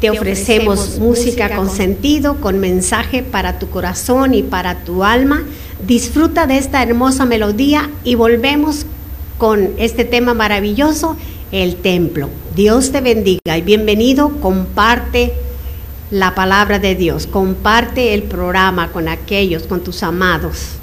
te 0.00 0.10
ofrecemos 0.10 0.98
música 0.98 1.54
con 1.54 1.68
sentido, 1.68 2.40
con 2.40 2.58
mensaje 2.58 3.22
para 3.22 3.58
tu 3.58 3.68
corazón 3.68 4.32
y 4.32 4.42
para 4.42 4.76
tu 4.76 5.04
alma. 5.04 5.44
Disfruta 5.86 6.46
de 6.46 6.56
esta 6.56 6.82
hermosa 6.82 7.26
melodía 7.26 7.90
y 8.02 8.14
volvemos 8.14 8.86
con 9.36 9.70
este 9.78 10.04
tema 10.04 10.32
maravilloso, 10.32 11.16
el 11.52 11.76
templo. 11.76 12.30
Dios 12.56 12.92
te 12.92 13.02
bendiga 13.02 13.58
y 13.58 13.62
bienvenido. 13.62 14.30
Comparte 14.40 15.34
la 16.10 16.34
palabra 16.34 16.78
de 16.78 16.94
Dios, 16.94 17.26
comparte 17.26 18.14
el 18.14 18.22
programa 18.22 18.92
con 18.92 19.06
aquellos, 19.06 19.64
con 19.64 19.80
tus 19.80 20.02
amados. 20.02 20.79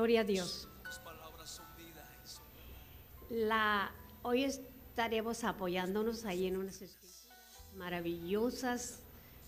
Gloria 0.00 0.22
a 0.22 0.24
Dios. 0.24 0.66
La, 3.28 3.92
hoy 4.22 4.44
estaremos 4.44 5.44
apoyándonos 5.44 6.24
ahí 6.24 6.46
en 6.46 6.56
unas 6.56 6.82
maravillosas 7.76 9.00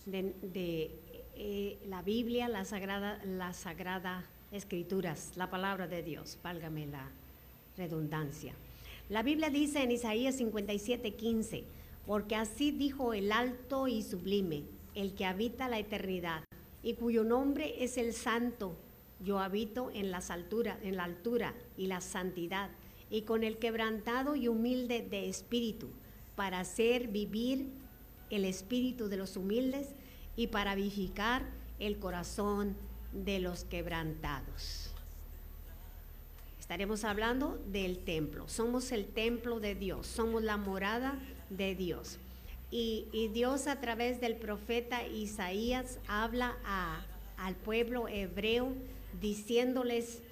de, 0.05 0.91
eh, 1.37 1.79
la 1.87 2.03
Biblia, 2.03 2.49
la 2.49 2.67
Sagrada, 2.67 3.19
la 3.25 3.55
Sagrada 3.55 4.27
Escrituras, 4.51 5.33
la 5.37 5.49
palabra 5.49 5.87
de 5.87 6.03
Dios, 6.03 6.37
válgame 6.43 6.87
la 6.87 7.09
redundancia. 7.79 8.53
La 9.09 9.23
Biblia 9.23 9.49
dice 9.49 9.83
en 9.83 9.93
Isaías 9.93 10.37
57, 10.37 11.15
15, 11.15 11.65
porque 12.07 12.37
así 12.37 12.73
dijo 12.73 13.15
el 13.15 13.33
alto 13.33 13.89
y 13.89 14.03
sublime, 14.03 14.65
el 14.95 15.15
que 15.15 15.25
habita 15.25 15.71
la 15.71 15.79
eternidad, 15.79 16.45
y 16.83 16.93
cuyo 16.93 17.25
nombre 17.25 17.83
es 17.83 17.97
el 17.97 18.13
santo. 18.13 18.77
Yo 19.23 19.39
habito 19.39 19.91
en 19.95 20.11
las 20.11 20.31
alturas, 20.31 20.79
en 20.83 20.97
la 20.97 21.05
altura 21.05 21.55
y 21.77 21.87
la 21.87 22.01
santidad, 22.01 22.71
y 23.11 23.23
con 23.23 23.45
el 23.45 23.59
quebrantado 23.59 24.37
y 24.37 24.49
humilde 24.49 25.07
de 25.09 25.29
espíritu, 25.29 25.91
para 26.35 26.61
hacer 26.61 27.09
vivir 27.09 27.69
el 28.31 28.45
espíritu 28.45 29.09
de 29.09 29.19
los 29.19 29.37
humildes 29.37 29.89
y 30.37 30.47
para 30.47 30.75
vivificar 30.75 31.45
el 31.79 31.99
corazón 31.99 32.77
de 33.13 33.39
los 33.39 33.65
quebrantados. 33.65 34.93
Estaremos 36.59 37.05
hablando 37.05 37.63
del 37.71 37.99
templo. 37.99 38.49
Somos 38.49 38.93
el 38.93 39.07
templo 39.07 39.61
de 39.61 39.75
Dios, 39.75 40.07
somos 40.07 40.43
la 40.43 40.57
morada 40.57 41.19
de 41.51 41.75
Dios. 41.75 42.19
Y, 42.71 43.29
Dios 43.35 43.67
a 43.67 43.79
través 43.81 44.23
del 44.23 44.37
profeta 44.37 45.07
Isaías 45.07 45.99
habla 46.09 46.57
al 47.37 47.55
pueblo 47.57 48.09
hebreo 48.09 48.73
diciéndoles, 49.21 50.23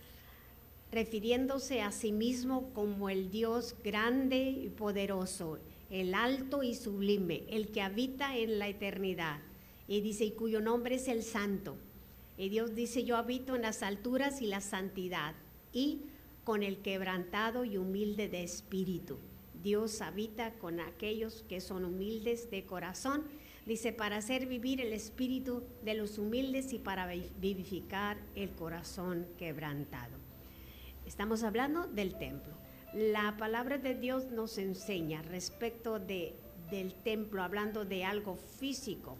refiriéndose 0.93 1.83
a 1.83 1.93
sí 1.93 2.13
mismo 2.13 2.71
como 2.75 3.11
el 3.11 3.31
Dios 3.31 3.77
grande 3.85 4.51
y 4.51 4.69
poderoso, 4.69 5.59
el 5.91 6.15
alto 6.15 6.63
y 6.63 6.75
sublime, 6.75 7.45
el 7.49 7.69
que 7.69 7.83
habita 7.83 8.37
en 8.37 8.59
la 8.59 8.69
eternidad. 8.69 9.41
Y 9.89 10.01
dice, 10.01 10.25
y 10.25 10.31
cuyo 10.33 10.61
nombre 10.61 10.97
es 10.97 11.09
el 11.09 11.23
santo. 11.23 11.77
Y 12.39 12.49
Dios 12.49 12.75
dice, 12.75 13.05
yo 13.05 13.17
habito 13.17 13.57
en 13.57 13.63
las 13.63 13.83
alturas 13.83 14.41
y 14.41 14.47
la 14.47 14.61
santidad, 14.61 15.35
y 15.73 16.01
con 16.45 16.63
el 16.63 16.79
quebrantado 16.79 17.65
y 17.65 17.77
humilde 17.77 18.29
de 18.29 18.43
espíritu. 18.43 19.19
Dios 19.63 20.01
habita 20.01 20.53
con 20.55 20.81
aquellos 20.81 21.45
que 21.49 21.61
son 21.61 21.85
humildes 21.85 22.51
de 22.51 22.65
corazón, 22.65 23.25
dice, 23.67 23.93
para 23.93 24.17
hacer 24.17 24.47
vivir 24.47 24.81
el 24.81 24.93
espíritu 24.93 25.63
de 25.83 25.95
los 25.95 26.19
humildes 26.19 26.73
y 26.73 26.79
para 26.79 27.07
vivificar 27.07 28.19
el 28.35 28.51
corazón 28.51 29.27
quebrantado. 29.39 30.17
Estamos 31.07 31.43
hablando 31.43 31.87
del 31.87 32.17
templo. 32.19 32.55
La 32.93 33.37
palabra 33.37 33.79
de 33.79 33.95
Dios 33.95 34.31
nos 34.31 34.59
enseña 34.59 35.23
respecto 35.23 35.99
de, 35.99 36.35
del 36.71 36.95
templo, 36.95 37.43
hablando 37.43 37.85
de 37.85 38.05
algo 38.05 38.37
físico. 38.37 39.17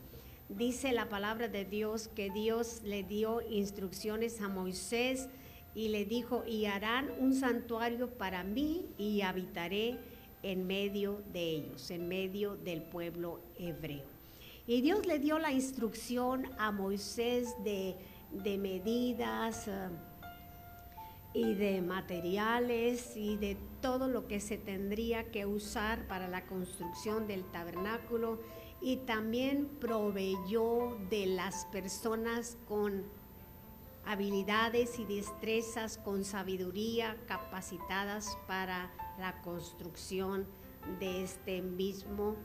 Dice 0.49 0.93
la 0.93 1.09
palabra 1.09 1.47
de 1.47 1.65
Dios 1.65 2.09
que 2.09 2.31
Dios 2.31 2.83
le 2.85 3.05
dio 3.05 3.41
instrucciones 3.49 4.41
a 4.41 4.49
Moisés 4.49 5.29
y 5.75 5.89
le 5.89 6.05
dijo, 6.05 6.45
y 6.45 6.67
harán 6.67 7.11
un 7.21 7.35
santuario 7.35 8.11
para 8.19 8.43
mí 8.43 8.87
y 8.99 9.21
habitaré 9.21 9.99
en 10.43 10.67
medio 10.67 11.23
de 11.33 11.51
ellos, 11.51 11.91
en 11.93 12.09
medio 12.09 12.57
del 12.57 12.83
pueblo 12.83 13.41
hebreo. 13.57 14.10
Y 14.67 14.83
Dios 14.83 15.07
le 15.07 15.19
dio 15.19 15.39
la 15.39 15.53
instrucción 15.53 16.51
a 16.59 16.71
Moisés 16.71 17.55
de, 17.65 17.97
medidas 18.59 19.67
eh, 19.69 19.89
y 21.35 21.55
de 21.55 21.81
materiales 21.81 23.17
y 23.17 23.37
de 23.37 23.57
todo 23.81 24.09
lo 24.09 24.29
que 24.29 24.41
se 24.41 24.59
tendría 24.59 25.31
que 25.31 25.47
usar 25.47 26.07
para 26.07 26.29
la 26.29 26.47
construcción 26.47 27.27
del 27.27 27.45
tabernáculo. 27.51 28.41
Y 28.83 28.99
también 28.99 29.67
proveyó 29.81 30.97
de 31.11 31.27
las 31.27 31.67
personas 31.67 32.57
con 32.67 33.05
habilidades 34.05 34.99
y 34.99 35.05
destrezas 35.05 35.99
con 35.99 36.25
sabiduría 36.25 37.17
capacitadas 37.27 38.39
para 38.47 38.91
la 39.19 39.41
construcción 39.43 40.47
de 40.99 41.23
este 41.23 41.63
mismo 41.63 42.37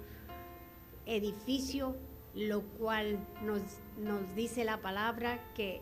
edificio, 1.06 1.96
lo 2.34 2.62
cual 2.62 3.20
nos, 3.44 3.62
nos 3.98 4.36
dice 4.36 4.66
la 4.66 4.82
palabra 4.82 5.40
que 5.54 5.82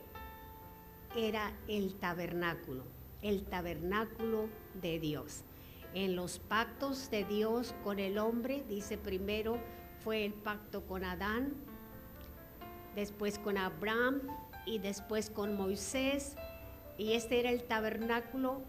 era 1.15 1.53
el 1.67 1.95
tabernáculo, 1.95 2.83
el 3.21 3.43
tabernáculo 3.43 4.49
de 4.81 4.99
Dios. 4.99 5.43
En 5.93 6.15
los 6.15 6.39
pactos 6.39 7.09
de 7.11 7.23
Dios 7.23 7.75
con 7.83 7.99
el 7.99 8.17
hombre, 8.17 8.63
dice 8.67 8.97
primero, 8.97 9.59
fue 10.03 10.25
el 10.25 10.33
pacto 10.33 10.85
con 10.85 11.03
Adán, 11.03 11.53
después 12.95 13.39
con 13.39 13.57
Abraham 13.57 14.21
y 14.65 14.79
después 14.79 15.29
con 15.29 15.55
Moisés. 15.55 16.35
Y 16.97 17.13
este 17.13 17.39
era 17.39 17.51
el 17.51 17.63
tabernáculo 17.63 18.61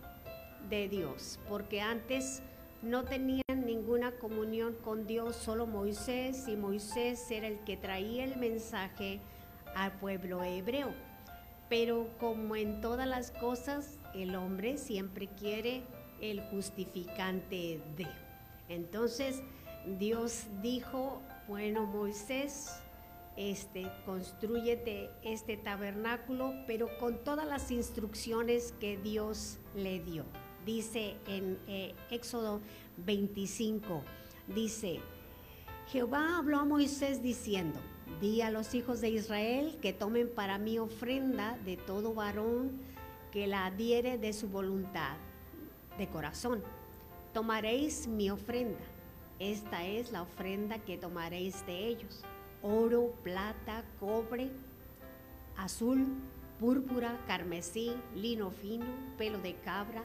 de 0.69 0.89
Dios, 0.89 1.39
porque 1.49 1.81
antes 1.81 2.43
no 2.85 3.05
tenían 3.05 3.65
ninguna 3.65 4.13
comunión 4.13 4.75
con 4.75 5.07
Dios, 5.07 5.37
solo 5.37 5.67
Moisés, 5.67 6.47
y 6.49 6.57
Moisés 6.57 7.31
era 7.31 7.49
el 7.49 7.59
que 7.61 7.77
traía 7.77 8.25
el 8.25 8.37
mensaje 8.37 9.21
al 9.75 9.93
pueblo 9.93 10.45
hebreo. 10.45 10.93
Pero 11.71 12.09
como 12.19 12.57
en 12.57 12.81
todas 12.83 13.09
las 13.09 13.31
cosas, 13.31 13.99
el 14.15 14.37
hombre 14.37 14.77
siempre 14.77 15.29
quiere 15.29 15.83
el 16.21 16.43
justificante 16.43 17.81
de. 17.97 18.07
Entonces 18.69 19.43
Dios 19.99 20.47
dijo, 20.63 21.23
bueno 21.49 21.87
Moisés, 21.87 22.71
este, 23.37 23.91
construyete 24.05 25.11
este 25.23 25.57
tabernáculo, 25.57 26.53
pero 26.67 26.89
con 26.99 27.25
todas 27.25 27.47
las 27.47 27.71
instrucciones 27.71 28.73
que 28.79 28.97
Dios 28.99 29.59
le 29.75 30.01
dio. 30.01 30.25
Dice 30.65 31.17
en 31.27 31.59
eh, 31.67 31.95
Éxodo 32.11 32.61
25, 32.99 34.03
dice, 34.55 35.01
Jehová 35.89 36.39
habló 36.39 36.59
a 36.61 36.65
Moisés 36.65 37.23
diciendo, 37.23 37.79
di 38.21 38.41
a 38.41 38.51
los 38.51 38.75
hijos 38.75 39.01
de 39.01 39.11
Israel 39.11 39.79
que 39.83 39.93
tomen 39.93 40.31
para 40.35 40.59
mí 40.59 40.79
ofrenda 40.79 41.59
de 41.65 41.77
todo 41.77 42.15
varón 42.15 42.81
que 43.31 43.47
la 43.47 43.67
adhiere 43.67 44.17
de 44.17 44.33
su 44.33 44.49
voluntad, 44.49 45.17
de 45.99 46.09
corazón. 46.09 46.63
Tomaréis 47.33 48.07
mi 48.07 48.31
ofrenda. 48.31 48.85
Esta 49.39 49.85
es 49.85 50.13
la 50.13 50.23
ofrenda 50.23 50.79
que 50.79 50.97
tomaréis 50.97 51.67
de 51.67 51.89
ellos 51.89 52.25
oro, 52.65 53.13
plata, 53.23 53.85
cobre, 54.01 54.51
azul, 55.57 56.07
púrpura, 56.59 57.21
carmesí, 57.27 57.95
lino 58.15 58.51
fino, 58.51 58.87
pelo 59.19 59.39
de 59.39 59.55
cabra, 59.57 60.03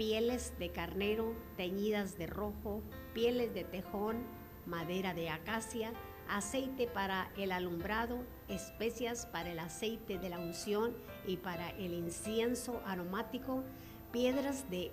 pieles 0.00 0.54
de 0.58 0.70
carnero 0.70 1.34
teñidas 1.58 2.16
de 2.16 2.26
rojo, 2.26 2.82
pieles 3.12 3.52
de 3.52 3.64
tejón, 3.64 4.16
madera 4.64 5.12
de 5.12 5.28
acacia, 5.28 5.92
aceite 6.26 6.86
para 6.86 7.30
el 7.36 7.52
alumbrado, 7.52 8.24
especias 8.48 9.26
para 9.26 9.52
el 9.52 9.58
aceite 9.58 10.18
de 10.18 10.30
la 10.30 10.38
unción 10.38 10.96
y 11.26 11.36
para 11.36 11.68
el 11.72 11.92
incienso 11.92 12.80
aromático, 12.86 13.62
piedras 14.10 14.70
de 14.70 14.90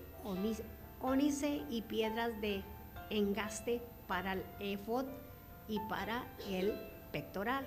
ónice 1.00 1.64
y 1.70 1.84
piedras 1.84 2.42
de 2.42 2.62
engaste 3.10 3.82
para 4.10 4.34
el 4.34 4.44
efod 4.60 5.06
y 5.70 5.80
para 5.88 6.28
el 6.50 6.74
pectoral. 7.14 7.66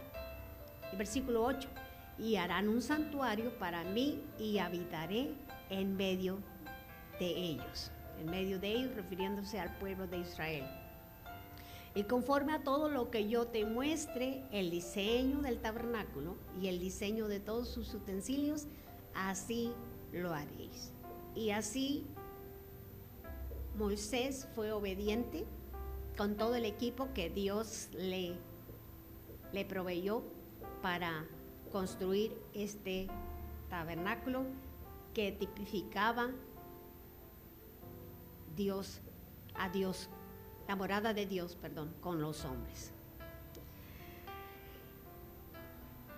Versículo 0.98 1.44
8, 1.46 1.70
y 2.18 2.36
harán 2.36 2.68
un 2.68 2.82
santuario 2.82 3.58
para 3.58 3.82
mí 3.82 4.22
y 4.38 4.58
habitaré 4.58 5.32
en 5.70 5.96
medio 5.96 6.42
de 7.20 7.28
ellos, 7.28 7.92
en 8.18 8.28
medio 8.28 8.58
de 8.58 8.72
ellos 8.72 8.96
refiriéndose 8.96 9.60
al 9.60 9.76
pueblo 9.78 10.08
de 10.08 10.18
Israel. 10.18 10.64
Y 11.94 12.02
conforme 12.02 12.52
a 12.52 12.64
todo 12.64 12.88
lo 12.88 13.12
que 13.12 13.28
yo 13.28 13.46
te 13.46 13.64
muestre, 13.64 14.42
el 14.50 14.70
diseño 14.70 15.40
del 15.40 15.60
tabernáculo 15.60 16.36
y 16.60 16.66
el 16.66 16.80
diseño 16.80 17.28
de 17.28 17.38
todos 17.38 17.68
sus 17.68 17.94
utensilios, 17.94 18.66
así 19.14 19.72
lo 20.12 20.32
haréis. 20.32 20.92
Y 21.36 21.50
así 21.50 22.06
Moisés 23.76 24.48
fue 24.56 24.72
obediente 24.72 25.46
con 26.16 26.36
todo 26.36 26.56
el 26.56 26.64
equipo 26.64 27.12
que 27.14 27.30
Dios 27.30 27.88
le 27.92 28.36
le 29.52 29.64
proveyó 29.64 30.22
para 30.82 31.26
construir 31.72 32.36
este 32.54 33.08
tabernáculo 33.68 34.44
que 35.14 35.32
tipificaba 35.32 36.30
Dios 38.60 39.00
a 39.54 39.70
Dios, 39.70 40.10
la 40.68 40.76
morada 40.76 41.14
de 41.14 41.24
Dios, 41.24 41.56
perdón, 41.56 41.94
con 42.02 42.20
los 42.20 42.44
hombres. 42.44 42.92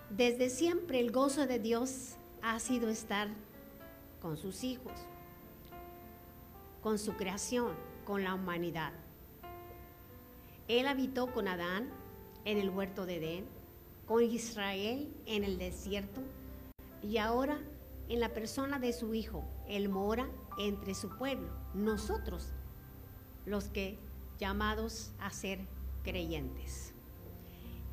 Desde 0.09 0.49
siempre 0.49 0.99
el 0.99 1.13
gozo 1.13 1.47
de 1.47 1.59
Dios 1.59 2.17
ha 2.41 2.59
sido 2.59 2.89
estar 2.89 3.29
con 4.21 4.35
sus 4.35 4.65
hijos, 4.65 4.91
con 6.81 6.99
su 6.99 7.13
creación, 7.13 7.71
con 8.03 8.25
la 8.25 8.33
humanidad. 8.33 8.91
Él 10.67 10.87
habitó 10.87 11.31
con 11.31 11.47
Adán 11.47 11.89
en 12.43 12.57
el 12.57 12.69
huerto 12.69 13.05
de 13.05 13.15
Edén, 13.15 13.45
con 14.05 14.21
Israel 14.21 15.15
en 15.25 15.45
el 15.45 15.57
desierto 15.57 16.19
y 17.01 17.19
ahora 17.19 17.57
en 18.09 18.19
la 18.19 18.33
persona 18.33 18.79
de 18.79 18.91
su 18.91 19.13
Hijo. 19.13 19.45
Él 19.65 19.87
mora 19.87 20.27
entre 20.57 20.93
su 20.93 21.09
pueblo, 21.17 21.62
nosotros, 21.73 22.53
los 23.45 23.65
que 23.65 23.97
llamados 24.39 25.11
a 25.19 25.29
ser 25.31 25.59
creyentes. 26.03 26.93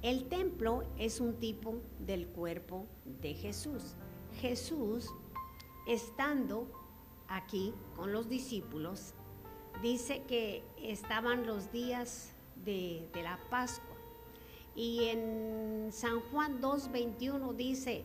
El 0.03 0.29
templo 0.29 0.85
es 0.99 1.21
un 1.21 1.35
tipo 1.35 1.77
del 1.99 2.27
cuerpo 2.27 2.87
de 3.05 3.35
Jesús. 3.35 3.95
Jesús, 4.41 5.11
estando 5.87 6.67
aquí 7.29 7.75
con 7.97 8.13
los 8.13 8.29
discípulos, 8.29 9.13
dice 9.83 10.23
que 10.27 10.65
estaban 10.79 11.47
los 11.47 11.71
días 11.71 12.33
de, 12.65 13.09
la 13.15 13.39
Pascua. 13.51 13.97
Y 14.75 15.05
en 15.09 15.89
San 15.93 16.21
Juan 16.21 16.63
2.21 16.63 17.55
dice, 17.55 18.05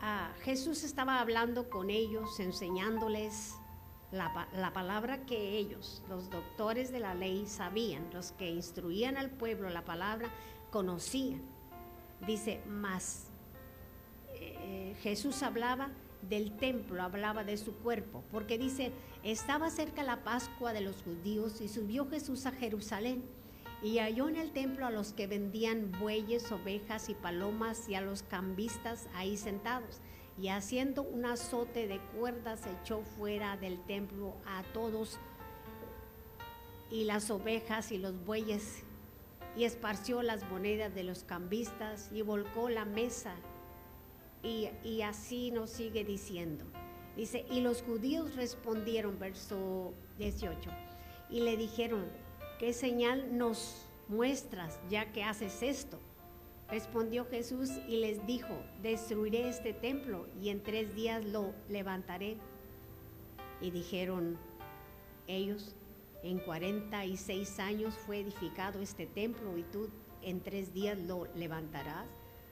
ah, 0.00 0.32
Jesús 0.42 0.84
estaba 0.84 1.20
hablando 1.20 1.68
con 1.68 1.90
ellos, 1.90 2.38
enseñándoles 2.38 3.56
la, 4.10 4.48
la, 4.54 4.72
palabra 4.72 5.26
que 5.26 5.58
ellos, 5.58 6.02
los 6.08 6.30
doctores 6.30 6.90
de 6.92 7.00
la 7.00 7.14
ley, 7.14 7.46
sabían, 7.46 8.08
los 8.12 8.32
que 8.32 8.50
instruían 8.50 9.16
al 9.16 9.30
pueblo 9.30 9.68
la 9.68 9.84
palabra, 9.84 10.30
conocían. 10.70 11.42
Dice, 12.26 12.62
más 12.66 13.28
eh, 14.40 14.96
Jesús 15.02 15.42
hablaba 15.42 15.90
del 16.22 16.56
templo, 16.56 17.02
hablaba 17.02 17.44
de 17.44 17.56
su 17.56 17.74
cuerpo, 17.76 18.24
porque 18.30 18.58
dice, 18.58 18.92
estaba 19.22 19.70
cerca 19.70 20.02
la 20.02 20.24
Pascua 20.24 20.72
de 20.72 20.80
los 20.80 21.02
judíos 21.02 21.60
y 21.60 21.68
subió 21.68 22.08
Jesús 22.08 22.46
a 22.46 22.52
Jerusalén 22.52 23.24
y 23.82 23.98
halló 23.98 24.28
en 24.28 24.36
el 24.36 24.50
templo 24.50 24.86
a 24.86 24.90
los 24.90 25.12
que 25.12 25.26
vendían 25.26 25.92
bueyes, 26.00 26.50
ovejas 26.50 27.08
y 27.08 27.14
palomas 27.14 27.88
y 27.88 27.94
a 27.94 28.00
los 28.00 28.22
cambistas 28.22 29.08
ahí 29.14 29.36
sentados. 29.36 30.00
Y 30.40 30.48
haciendo 30.48 31.02
un 31.02 31.26
azote 31.26 31.88
de 31.88 31.98
cuerdas 32.16 32.62
echó 32.80 33.02
fuera 33.02 33.56
del 33.56 33.80
templo 33.86 34.36
a 34.46 34.62
todos 34.72 35.18
y 36.90 37.04
las 37.04 37.30
ovejas 37.30 37.90
y 37.92 37.98
los 37.98 38.24
bueyes 38.24 38.84
y 39.56 39.64
esparció 39.64 40.22
las 40.22 40.48
monedas 40.48 40.94
de 40.94 41.02
los 41.02 41.24
cambistas 41.24 42.10
y 42.12 42.22
volcó 42.22 42.68
la 42.68 42.84
mesa 42.84 43.34
y, 44.42 45.02
así 45.02 45.50
nos 45.50 45.70
sigue 45.70 46.04
diciendo. 46.04 46.64
Dice, 47.16 47.44
y 47.50 47.60
los 47.60 47.82
judíos 47.82 48.36
respondieron, 48.36 49.18
verso 49.18 49.92
18, 50.18 50.70
y 51.30 51.40
le 51.40 51.56
dijeron, 51.56 52.06
¿qué 52.60 52.72
señal 52.72 53.36
nos 53.36 53.88
muestras 54.06 54.78
ya 54.88 55.12
que 55.12 55.24
haces 55.24 55.62
esto? 55.62 55.98
Respondió 56.70 57.24
Jesús 57.24 57.70
y 57.88 57.96
les 57.96 58.26
dijo, 58.26 58.62
destruiré 58.82 59.48
este 59.48 59.72
templo 59.72 60.26
y 60.40 60.50
en 60.50 60.62
tres 60.62 60.94
días 60.94 61.24
lo 61.24 61.54
levantaré. 61.68 62.36
Y 63.60 63.70
dijeron 63.70 64.38
ellos, 65.26 65.74
en 66.22 66.38
cuarenta 66.38 67.06
y 67.06 67.16
seis 67.16 67.58
años 67.58 67.94
fue 67.94 68.18
edificado 68.18 68.80
este 68.80 69.06
templo 69.06 69.56
y 69.56 69.62
tú 69.62 69.88
en 70.22 70.40
tres 70.40 70.74
días 70.74 70.98
lo 70.98 71.26
levantarás. 71.34 72.06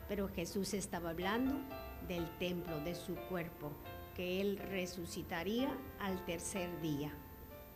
Pero 0.08 0.28
Jesús 0.28 0.73
estaba 0.73 1.11
hablando 1.11 1.54
del 2.08 2.26
templo 2.38 2.80
de 2.80 2.94
su 2.94 3.16
cuerpo, 3.28 3.70
que 4.14 4.40
él 4.40 4.56
resucitaría 4.56 5.68
al 5.99 6.25
tercer 6.25 6.80
día, 6.80 7.12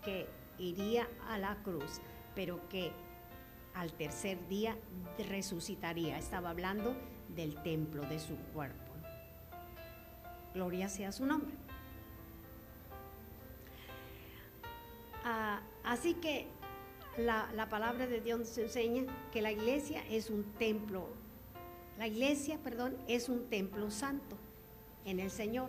que 0.02 0.26
iría 0.58 1.06
a 1.28 1.38
la 1.38 1.56
cruz, 1.62 2.00
pero 2.34 2.66
que 2.68 2.92
al 3.74 3.92
tercer 3.92 4.46
día 4.48 4.76
resucitaría. 5.24 6.18
Estaba 6.18 6.50
hablando 6.50 6.94
del 7.28 7.54
templo 7.62 8.02
de 8.02 8.18
su 8.18 8.36
cuerpo. 8.54 8.92
Gloria 10.54 10.88
sea 10.88 11.12
su 11.12 11.26
nombre. 11.26 11.54
Ah, 15.24 15.60
así 15.84 16.14
que 16.14 16.46
la, 17.18 17.50
la 17.54 17.68
palabra 17.68 18.06
de 18.06 18.20
Dios 18.20 18.38
nos 18.38 18.58
enseña 18.58 19.04
que 19.32 19.42
la 19.42 19.52
iglesia 19.52 20.02
es 20.08 20.30
un 20.30 20.44
templo 20.58 21.08
la 22.00 22.06
iglesia, 22.06 22.56
perdón, 22.64 22.96
es 23.08 23.28
un 23.28 23.50
templo 23.50 23.90
santo 23.90 24.38
en 25.04 25.20
el 25.20 25.30
Señor. 25.30 25.68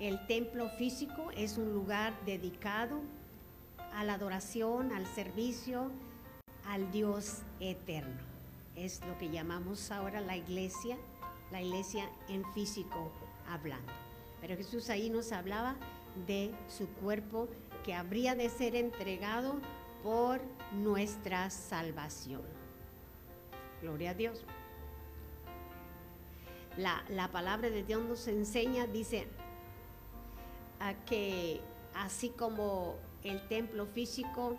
El 0.00 0.26
templo 0.26 0.70
físico 0.70 1.30
es 1.36 1.58
un 1.58 1.74
lugar 1.74 2.14
dedicado 2.24 3.02
a 3.92 4.02
la 4.02 4.14
adoración, 4.14 4.92
al 4.92 5.06
servicio, 5.06 5.90
al 6.68 6.92
Dios 6.92 7.38
eterno. 7.60 8.20
Es 8.76 9.00
lo 9.06 9.18
que 9.18 9.30
llamamos 9.30 9.90
ahora 9.90 10.20
la 10.20 10.36
iglesia, 10.36 10.96
la 11.50 11.60
iglesia 11.60 12.08
en 12.28 12.44
físico 12.52 13.10
hablando. 13.48 13.92
Pero 14.40 14.56
Jesús 14.56 14.88
ahí 14.90 15.10
nos 15.10 15.32
hablaba 15.32 15.74
de 16.26 16.54
su 16.68 16.86
cuerpo 16.86 17.48
que 17.84 17.94
habría 17.94 18.34
de 18.34 18.48
ser 18.50 18.76
entregado 18.76 19.60
por 20.02 20.40
nuestra 20.72 21.50
salvación. 21.50 22.42
Gloria 23.82 24.10
a 24.10 24.14
Dios. 24.14 24.44
La, 26.76 27.28
palabra 27.32 27.70
de 27.70 27.82
Dios 27.82 28.04
nos 28.04 28.28
enseña, 28.28 28.86
dice, 28.86 29.26
a 30.78 30.94
que 31.06 31.60
así 31.94 32.28
como 32.28 32.94
el 33.24 33.48
templo 33.48 33.86
físico, 33.86 34.56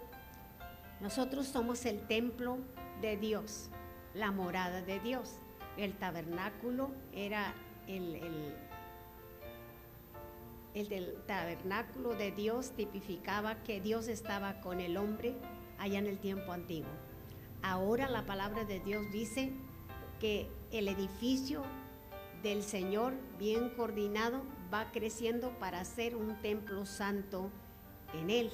nosotros 1.02 1.48
somos 1.48 1.86
el 1.86 2.06
templo 2.08 2.58
de 3.02 3.18
Dios, 3.18 3.70
la 4.14 4.32
morada 4.32 4.82
de 4.82 5.00
Dios. 5.00 5.38
El 5.78 5.98
tabernáculo 5.98 6.92
era 7.14 7.54
el, 7.88 8.16
el, 8.16 8.56
el, 10.74 10.90
del 10.90 11.16
tabernáculo 11.26 12.16
de 12.16 12.32
Dios 12.32 12.72
tipificaba 12.72 13.64
que 13.64 13.80
Dios 13.80 14.08
estaba 14.08 14.60
con 14.60 14.82
el 14.82 14.98
hombre 14.98 15.36
allá 15.78 16.00
en 16.00 16.08
el 16.08 16.20
tiempo 16.20 16.52
antiguo. 16.52 16.92
Ahora 17.62 18.10
la 18.10 18.26
palabra 18.26 18.66
de 18.66 18.80
Dios 18.80 19.06
dice 19.12 19.54
que 20.20 20.50
el 20.72 20.88
edificio 20.88 21.64
del 22.44 22.64
Señor 22.64 23.14
bien 23.38 23.70
coordinado 23.72 24.44
va 24.74 24.92
creciendo 24.92 25.52
para 25.60 25.84
ser 25.86 26.16
un 26.16 26.42
templo 26.42 26.86
santo 26.86 27.50
en 28.14 28.30
Él, 28.30 28.52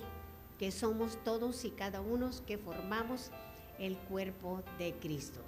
que 0.57 0.71
somos 0.71 1.17
todos 1.23 1.65
y 1.65 1.71
cada 1.71 2.01
uno 2.01 2.29
que 2.45 2.57
formamos 2.57 3.31
el 3.79 3.97
cuerpo 3.97 4.63
de 4.77 4.93
Cristo. 4.93 5.41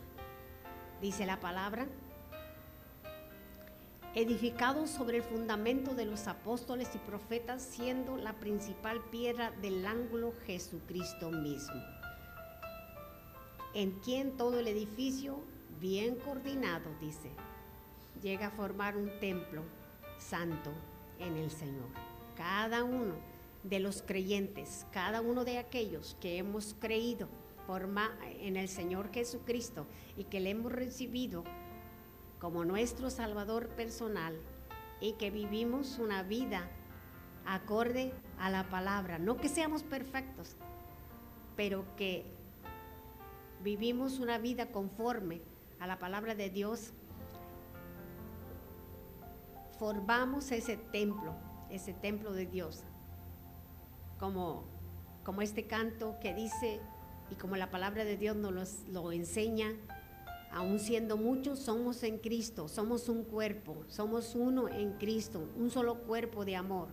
Dice 1.01 1.25
la 1.25 1.39
palabra, 1.39 1.87
edificado 4.15 4.87
sobre 4.87 5.17
el 5.17 5.23
fundamento 5.23 5.93
de 5.93 6.05
los 6.05 6.27
apóstoles 6.27 6.89
y 6.95 6.97
profetas, 6.97 7.61
siendo 7.61 8.17
la 8.17 8.33
principal 8.33 9.01
piedra 9.11 9.51
del 9.61 9.85
ángulo 9.85 10.33
Jesucristo 10.45 11.29
mismo, 11.29 11.81
en 13.73 13.91
quien 13.99 14.35
todo 14.35 14.59
el 14.59 14.67
edificio, 14.67 15.39
bien 15.79 16.15
coordinado, 16.15 16.89
dice, 16.99 17.29
llega 18.21 18.47
a 18.47 18.51
formar 18.51 18.97
un 18.97 19.11
templo 19.19 19.61
santo 20.17 20.71
en 21.19 21.37
el 21.37 21.51
Señor. 21.51 21.89
Cada 22.35 22.83
uno 22.83 23.36
de 23.69 23.79
los 23.79 24.01
creyentes, 24.01 24.85
cada 24.91 25.21
uno 25.21 25.43
de 25.45 25.57
aquellos 25.57 26.17
que 26.21 26.37
hemos 26.37 26.75
creído 26.79 27.27
en 28.39 28.55
el 28.55 28.69
Señor 28.69 29.11
Jesucristo 29.11 29.87
y 30.15 30.23
que 30.23 30.39
le 30.39 30.51
hemos 30.51 30.71
recibido 30.71 31.43
como 32.39 32.63
nuestro 32.63 33.09
Salvador 33.09 33.67
personal 33.69 34.39
y 35.01 35.13
que 35.13 35.31
vivimos 35.31 35.99
una 35.99 36.23
vida 36.23 36.69
acorde 37.45 38.13
a 38.39 38.49
la 38.49 38.69
palabra. 38.69 39.19
No 39.19 39.37
que 39.37 39.49
seamos 39.49 39.83
perfectos, 39.83 40.55
pero 41.57 41.83
que 41.97 42.25
vivimos 43.63 44.19
una 44.19 44.37
vida 44.37 44.71
conforme 44.71 45.41
a 45.79 45.87
la 45.87 45.99
palabra 45.99 46.35
de 46.35 46.49
Dios 46.49 46.93
formamos 49.77 50.51
ese 50.51 50.77
templo, 50.77 51.35
ese 51.69 51.93
templo 51.93 52.31
de 52.33 52.45
Dios. 52.45 52.83
Como, 54.19 54.63
como 55.23 55.41
este 55.41 55.67
canto 55.67 56.17
que 56.21 56.33
dice, 56.33 56.79
y 57.29 57.35
como 57.35 57.55
la 57.55 57.69
palabra 57.69 58.05
de 58.05 58.17
Dios 58.17 58.35
nos 58.35 58.87
lo 58.87 59.11
enseña, 59.11 59.73
aún 60.51 60.79
siendo 60.79 61.17
muchos, 61.17 61.59
somos 61.59 62.03
en 62.03 62.17
Cristo, 62.19 62.67
somos 62.67 63.09
un 63.09 63.23
cuerpo, 63.23 63.83
somos 63.87 64.35
uno 64.35 64.69
en 64.69 64.93
Cristo, 64.93 65.49
un 65.55 65.69
solo 65.69 65.99
cuerpo 66.01 66.45
de 66.45 66.55
amor. 66.55 66.89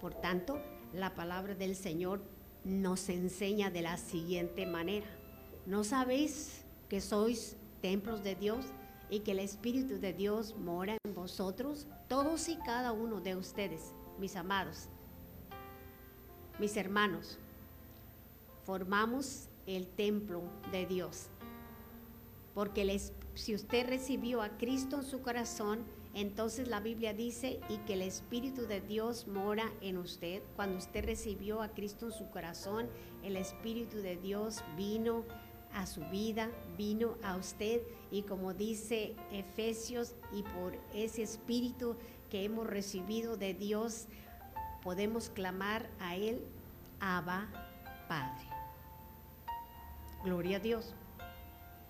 Por 0.00 0.14
tanto, 0.14 0.58
la 0.92 1.14
palabra 1.14 1.54
del 1.54 1.76
Señor 1.76 2.20
nos 2.64 3.08
enseña 3.08 3.70
de 3.70 3.82
la 3.82 3.96
siguiente 3.96 4.66
manera. 4.66 5.06
¿No 5.66 5.84
sabéis 5.84 6.64
que 6.88 7.00
sois 7.00 7.56
templos 7.80 8.22
de 8.22 8.34
Dios 8.34 8.66
y 9.08 9.20
que 9.20 9.32
el 9.32 9.40
Espíritu 9.40 9.98
de 9.98 10.12
Dios 10.12 10.56
mora 10.56 10.96
en 11.04 11.14
vosotros, 11.14 11.86
todos 12.08 12.48
y 12.48 12.56
cada 12.56 12.92
uno 12.92 13.20
de 13.20 13.36
ustedes, 13.36 13.92
mis 14.18 14.36
amados, 14.36 14.88
mis 16.60 16.76
hermanos, 16.76 17.38
formamos 18.64 19.48
el 19.66 19.88
templo 19.88 20.42
de 20.70 20.86
Dios. 20.86 21.26
Porque 22.54 23.00
si 23.34 23.54
usted 23.54 23.88
recibió 23.88 24.42
a 24.42 24.50
Cristo 24.58 24.98
en 24.98 25.04
su 25.04 25.22
corazón 25.22 25.84
entonces 26.14 26.66
la 26.68 26.80
Biblia 26.80 27.14
dice, 27.14 27.60
y 27.68 27.78
que 27.78 27.92
el 27.92 28.02
Espíritu 28.02 28.66
de 28.66 28.80
Dios 28.80 29.28
mora 29.28 29.72
en 29.80 29.96
usted. 29.96 30.42
Cuando 30.56 30.78
usted 30.78 31.04
recibió 31.04 31.62
a 31.62 31.68
Cristo 31.68 32.06
en 32.06 32.12
su 32.12 32.28
corazón, 32.30 32.88
el 33.22 33.36
Espíritu 33.36 33.98
de 33.98 34.16
Dios 34.16 34.64
vino 34.76 35.24
a 35.72 35.86
su 35.86 36.00
vida, 36.06 36.50
vino 36.76 37.16
a 37.22 37.36
usted 37.36 37.82
y 38.10 38.22
como 38.22 38.54
dice 38.54 39.14
Efesios, 39.30 40.14
y 40.32 40.42
por 40.42 40.76
ese 40.92 41.22
Espíritu 41.22 41.96
que 42.28 42.44
hemos 42.44 42.66
recibido 42.66 43.36
de 43.36 43.54
Dios, 43.54 44.06
podemos 44.82 45.28
clamar 45.30 45.88
a 46.00 46.16
Él, 46.16 46.44
Abba 47.00 47.46
Padre. 48.08 48.46
Gloria 50.24 50.58
a 50.58 50.60
Dios. 50.60 50.94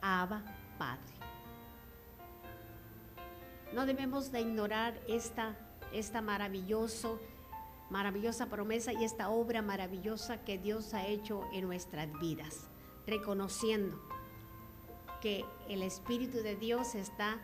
Abba 0.00 0.42
Padre. 0.78 1.12
No 3.72 3.86
debemos 3.86 4.32
de 4.32 4.40
ignorar 4.40 5.00
esta, 5.08 5.56
esta 5.92 6.20
maravilloso, 6.20 7.20
maravillosa 7.88 8.46
promesa 8.46 8.92
y 8.92 9.04
esta 9.04 9.30
obra 9.30 9.62
maravillosa 9.62 10.44
que 10.44 10.58
Dios 10.58 10.94
ha 10.94 11.06
hecho 11.06 11.44
en 11.52 11.66
nuestras 11.66 12.08
vidas, 12.20 12.68
reconociendo 13.06 14.00
que 15.20 15.44
el 15.68 15.82
Espíritu 15.82 16.38
de 16.38 16.56
Dios 16.56 16.94
está 16.94 17.38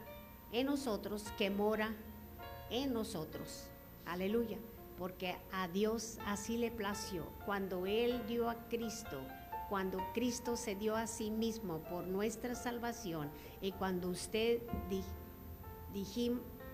en 0.53 0.67
nosotros, 0.67 1.25
que 1.37 1.51
mora 1.51 1.95
en 2.71 2.93
nosotros. 2.93 3.69
Aleluya, 4.05 4.59
porque 4.99 5.37
a 5.53 5.69
Dios 5.69 6.19
así 6.27 6.57
le 6.57 6.71
plació 6.71 7.25
cuando 7.45 7.87
Él 7.87 8.23
dio 8.27 8.49
a 8.49 8.69
Cristo 8.69 9.21
cuando 9.69 9.99
Cristo 10.15 10.57
se 10.57 10.75
dio 10.75 10.97
a 10.97 11.07
sí 11.07 11.31
mismo 11.31 11.83
por 11.85 12.07
nuestra 12.07 12.55
salvación 12.55 13.31
y 13.61 13.73
cuando 13.73 14.09
usted 14.09 14.61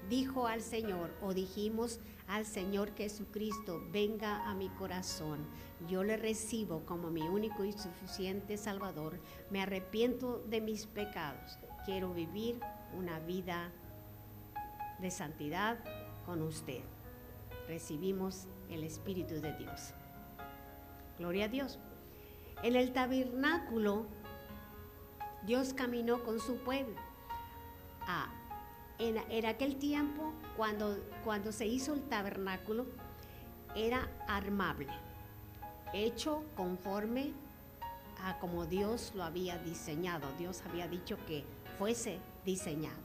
dijo 0.09 0.47
al 0.47 0.61
Señor 0.61 1.15
o 1.23 1.33
dijimos 1.33 2.01
al 2.27 2.45
Señor 2.45 2.95
Jesucristo, 2.95 3.83
venga 3.91 4.49
a 4.49 4.55
mi 4.55 4.69
corazón, 4.71 5.47
yo 5.89 6.03
le 6.05 6.17
recibo 6.17 6.85
como 6.85 7.11
mi 7.11 7.23
único 7.23 7.65
y 7.65 7.73
suficiente 7.73 8.57
Salvador, 8.57 9.21
me 9.51 9.63
arrepiento 9.63 10.39
de 10.39 10.61
mis 10.61 10.87
pecados, 10.87 11.59
quiero 11.85 12.13
vivir 12.13 12.61
una 12.97 13.19
vida 13.21 13.73
de 15.01 15.11
santidad 15.11 15.79
con 16.27 16.43
usted. 16.43 16.83
Recibimos 17.69 18.47
el 18.69 18.85
Espíritu 18.85 19.41
de 19.41 19.53
Dios. 19.55 19.95
Gloria 21.19 21.47
a 21.47 21.49
Dios. 21.49 21.79
En 22.63 22.77
el 22.77 22.93
tabernáculo, 22.93 24.07
Dios 25.45 25.75
caminó 25.75 26.23
con 26.23 26.41
su 26.41 26.57
pueblo. 26.57 26.97
Ah, 28.03 28.31
en, 28.99 29.47
aquel 29.47 29.77
tiempo, 29.77 30.33
cuando, 30.57 30.97
cuando 31.25 31.51
se 31.51 31.67
hizo 31.67 31.95
el 31.95 32.03
tabernáculo, 32.03 32.87
era 33.75 34.09
armable, 34.29 34.93
hecho 35.93 36.45
conforme 36.57 37.33
a 38.23 38.39
como 38.39 38.67
Dios 38.67 39.13
lo 39.15 39.25
había 39.25 39.59
diseñado. 39.59 40.29
Dios 40.39 40.63
había 40.69 40.87
dicho 40.87 41.17
que 41.27 41.45
fuese 41.79 42.21
diseñado. 42.45 43.01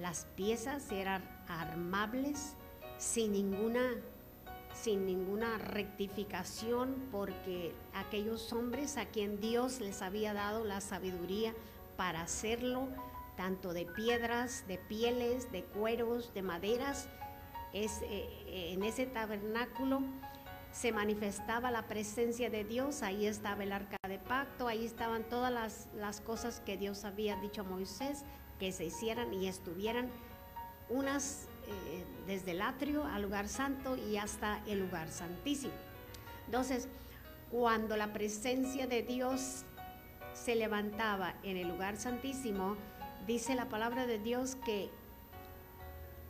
Las 0.00 0.24
piezas 0.36 0.90
eran 0.90 1.22
armables 1.48 2.56
sin 2.98 3.32
ninguna 3.32 3.96
sin 4.74 5.06
ninguna 5.06 5.56
rectificación, 5.56 7.08
porque 7.10 7.72
aquellos 7.94 8.52
hombres 8.52 8.96
a 8.96 9.06
quien 9.06 9.40
Dios 9.40 9.80
les 9.80 10.02
había 10.02 10.34
dado 10.34 10.64
la 10.64 10.80
sabiduría 10.80 11.54
para 11.96 12.22
hacerlo, 12.22 12.88
tanto 13.36 13.72
de 13.72 13.86
piedras, 13.86 14.66
de 14.66 14.78
pieles, 14.78 15.50
de 15.52 15.62
cueros, 15.64 16.34
de 16.34 16.42
maderas, 16.42 17.08
eh, 17.72 17.88
eh, 18.02 18.72
en 18.72 18.82
ese 18.82 19.06
tabernáculo 19.06 20.02
se 20.70 20.92
manifestaba 20.92 21.70
la 21.70 21.86
presencia 21.86 22.50
de 22.50 22.64
Dios, 22.64 23.02
ahí 23.02 23.26
estaba 23.26 23.62
el 23.62 23.72
arca 23.72 23.96
de 24.08 24.18
pacto, 24.18 24.66
ahí 24.66 24.84
estaban 24.84 25.22
todas 25.28 25.52
las, 25.52 25.88
las 25.94 26.20
cosas 26.20 26.60
que 26.60 26.76
Dios 26.76 27.04
había 27.04 27.36
dicho 27.36 27.60
a 27.60 27.64
Moisés 27.64 28.24
que 28.58 28.72
se 28.72 28.84
hicieran 28.84 29.32
y 29.32 29.46
estuvieran 29.46 30.10
unas 30.88 31.48
eh, 31.66 32.04
desde 32.26 32.52
el 32.52 32.62
atrio 32.62 33.04
al 33.04 33.22
lugar 33.22 33.48
santo 33.48 33.96
y 33.96 34.16
hasta 34.16 34.62
el 34.66 34.80
lugar 34.80 35.08
santísimo. 35.08 35.72
Entonces, 36.46 36.88
cuando 37.50 37.96
la 37.96 38.12
presencia 38.12 38.86
de 38.86 39.02
Dios 39.02 39.64
se 40.32 40.54
levantaba 40.54 41.34
en 41.42 41.56
el 41.56 41.68
lugar 41.68 41.96
santísimo, 41.96 42.76
dice 43.26 43.54
la 43.54 43.68
palabra 43.68 44.06
de 44.06 44.18
Dios 44.18 44.56
que 44.64 44.90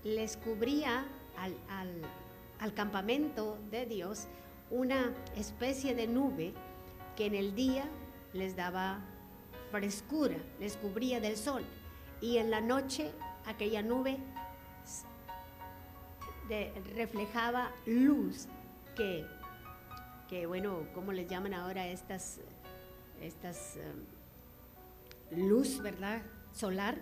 les 0.03 0.37
cubría 0.37 1.07
al, 1.38 1.57
al 2.59 2.75
campamento 2.75 3.59
de 3.70 3.87
Dios 3.87 4.29
una 4.70 5.12
especie 5.37 5.94
de 5.94 6.07
nube 6.07 6.53
que 7.16 7.27
en 7.27 7.35
el 7.35 7.55
día 7.55 7.85
les 8.33 8.57
daba 8.57 9.01
frescura, 9.70 10.37
les 10.61 10.77
cubría 10.77 11.20
del 11.20 11.37
sol 11.37 11.64
y 12.20 12.38
en 12.38 12.51
la 12.51 12.61
noche 12.61 13.11
aquella 13.47 13.83
nube 13.83 14.18
reflejaba 16.95 17.73
luz 17.87 18.49
que, 18.97 19.27
que, 20.29 20.47
bueno, 20.47 20.87
¿cómo 20.95 21.13
les 21.13 21.29
llaman 21.29 21.55
ahora 21.55 21.87
estas, 21.87 22.41
estas 23.21 23.79
um, 25.33 25.49
luz, 25.49 25.81
verdad? 25.81 26.23
Solar. 26.53 26.99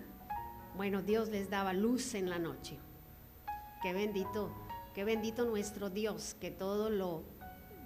Bueno, 0.75 1.01
Dios 1.01 1.29
les 1.29 1.49
daba 1.49 1.73
luz 1.73 2.15
en 2.15 2.29
la 2.29 2.39
noche. 2.39 2.79
Qué 3.81 3.93
bendito, 3.93 4.51
qué 4.95 5.03
bendito 5.03 5.45
nuestro 5.45 5.89
Dios, 5.89 6.35
que 6.39 6.49
todo 6.49 6.89
lo, 6.89 7.23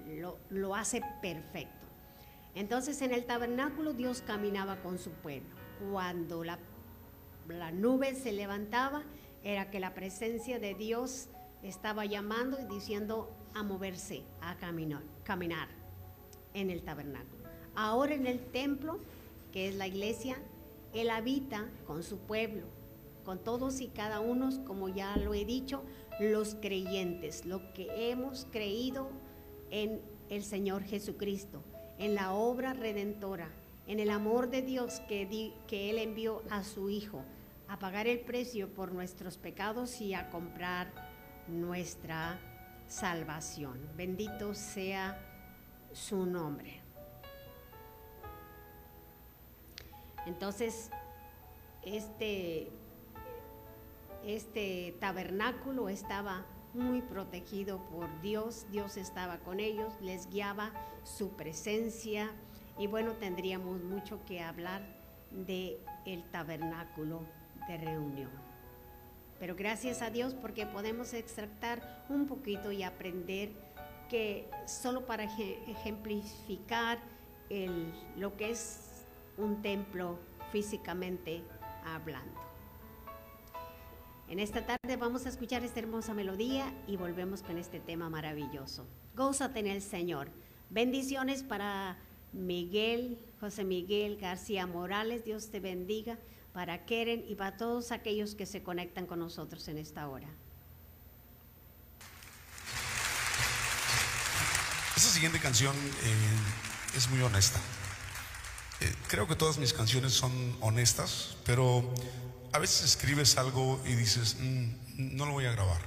lo, 0.08 0.38
lo 0.50 0.76
hace 0.76 1.02
perfecto. 1.22 1.88
Entonces 2.56 3.02
en 3.02 3.13
el 3.13 3.26
tabernáculo 3.26 3.93
Dios 3.93 4.22
caminaba 4.22 4.78
con 4.78 4.98
su 5.00 5.12
pueblo. 5.12 5.56
Cuando 5.91 6.43
la, 6.43 6.60
la 7.48 7.72
nube 7.72 8.15
se 8.15 8.32
levantaba, 8.32 9.04
era 9.43 9.70
que 9.70 9.80
la 9.80 9.93
presencia 9.93 10.60
de 10.60 10.74
Dios 10.74 11.30
estaba 11.67 12.06
llamando 12.06 12.58
y 12.60 12.65
diciendo 12.65 13.30
a 13.53 13.63
moverse, 13.63 14.23
a 14.41 14.56
caminar, 14.56 15.67
en 16.53 16.69
el 16.69 16.82
tabernáculo. 16.84 17.43
Ahora 17.75 18.15
en 18.15 18.25
el 18.25 18.39
templo, 18.39 18.99
que 19.51 19.67
es 19.67 19.75
la 19.75 19.88
iglesia, 19.88 20.38
Él 20.93 21.10
habita 21.10 21.69
con 21.86 22.03
su 22.03 22.19
pueblo, 22.19 22.65
con 23.23 23.43
todos 23.43 23.82
y 23.82 23.88
cada 23.88 24.19
uno, 24.19 24.49
como 24.65 24.89
ya 24.89 25.17
lo 25.17 25.34
he 25.34 25.45
dicho, 25.45 25.84
los 26.19 26.56
creyentes, 26.56 27.45
lo 27.45 27.73
que 27.73 28.12
hemos 28.12 28.47
creído 28.51 29.10
en 29.69 30.01
el 30.30 30.43
Señor 30.43 30.84
Jesucristo, 30.84 31.62
en 31.99 32.15
la 32.15 32.34
obra 32.34 32.73
redentora, 32.73 33.49
en 33.86 33.99
el 33.99 34.10
amor 34.10 34.49
de 34.49 34.62
Dios 34.62 35.01
que, 35.08 35.53
que 35.67 35.89
Él 35.89 35.99
envió 35.99 36.41
a 36.49 36.63
su 36.63 36.89
Hijo 36.89 37.23
a 37.67 37.80
pagar 37.80 38.08
el 38.08 38.21
precio 38.21 38.69
por 38.73 38.93
nuestros 38.93 39.38
pecados 39.38 39.99
y 39.99 40.13
a 40.13 40.30
comprar 40.30 41.07
nuestra 41.47 42.39
salvación. 42.88 43.79
Bendito 43.95 44.53
sea 44.53 45.19
su 45.93 46.25
nombre. 46.25 46.81
Entonces, 50.25 50.91
este, 51.83 52.69
este 54.25 54.95
tabernáculo 54.99 55.89
estaba 55.89 56.45
muy 56.73 57.01
protegido 57.01 57.79
por 57.86 58.21
Dios, 58.21 58.65
Dios 58.69 58.97
estaba 58.97 59.39
con 59.39 59.60
ellos, 59.60 59.93
les 60.01 60.29
guiaba 60.29 60.71
su 61.03 61.31
presencia 61.38 62.29
y 62.77 62.88
bueno, 62.88 63.13
tendríamos 63.13 63.81
mucho 63.83 64.23
que 64.25 64.41
hablar 64.41 64.81
de 65.31 65.79
el 66.05 66.23
tabernáculo 66.29 67.21
de 67.67 67.77
reunión. 67.77 68.46
Pero 69.39 69.56
gracias 69.56 70.02
a 70.02 70.10
Dios 70.10 70.34
porque 70.34 70.65
podemos 70.65 71.13
extractar 71.13 72.06
un 72.10 72.26
poquito 72.26 72.71
y 72.71 72.84
aprender 72.84 73.52
que 74.10 74.50
solo 74.65 75.06
para 75.06 75.26
ejemplificar 75.26 77.00
lo 78.15 78.36
que 78.36 78.52
es 78.52 79.06
un 79.38 79.62
templo 79.62 80.17
físicamente 80.52 81.43
hablando. 81.86 82.41
En 84.30 84.39
esta 84.39 84.65
tarde 84.65 84.97
vamos 84.97 85.26
a 85.26 85.30
escuchar 85.30 85.63
esta 85.63 85.80
hermosa 85.80 86.13
melodía 86.13 86.73
y 86.88 86.97
volvemos 86.97 87.43
con 87.43 87.58
este 87.58 87.80
tema 87.80 88.10
maravilloso. 88.10 88.86
Gózate 89.15 89.60
en 89.60 89.67
el 89.67 89.82
Señor. 89.82 90.30
Bendiciones 90.69 91.43
para 91.43 91.97
Miguel, 92.34 93.19
José 93.39 93.63
Miguel 93.63 94.17
García 94.17 94.67
Morales. 94.67 95.23
Dios 95.23 95.50
te 95.50 95.62
bendiga 95.62 96.17
para 96.58 96.86
Keren 96.86 97.24
y 97.30 97.36
para 97.36 97.56
todos 97.56 97.91
aquellos 97.91 98.34
que 98.34 98.48
se 98.48 98.63
conectan 98.63 99.06
con 99.06 99.20
nosotros 99.20 99.67
en 99.67 99.78
esta 99.78 100.08
hora. 100.08 100.28
Esta 104.96 105.10
siguiente 105.12 105.39
canción 105.39 105.76
eh, 105.76 106.98
es 106.98 107.12
muy 107.12 107.22
honesta. 107.22 107.60
Eh, 108.82 108.91
creo 109.08 109.28
que 109.28 109.36
todas 109.36 109.60
mis 109.60 109.72
canciones 109.72 110.13
son 110.13 110.32
honestas, 110.60 111.38
pero 111.46 111.93
a 112.54 112.58
veces 112.58 112.86
escribes 112.86 113.38
algo 113.38 113.80
y 113.86 113.93
dices, 113.93 114.38
"Mm, 114.39 115.15
no 115.15 115.28
lo 115.28 115.34
voy 115.34 115.46
a 115.46 115.52
grabar. 115.52 115.82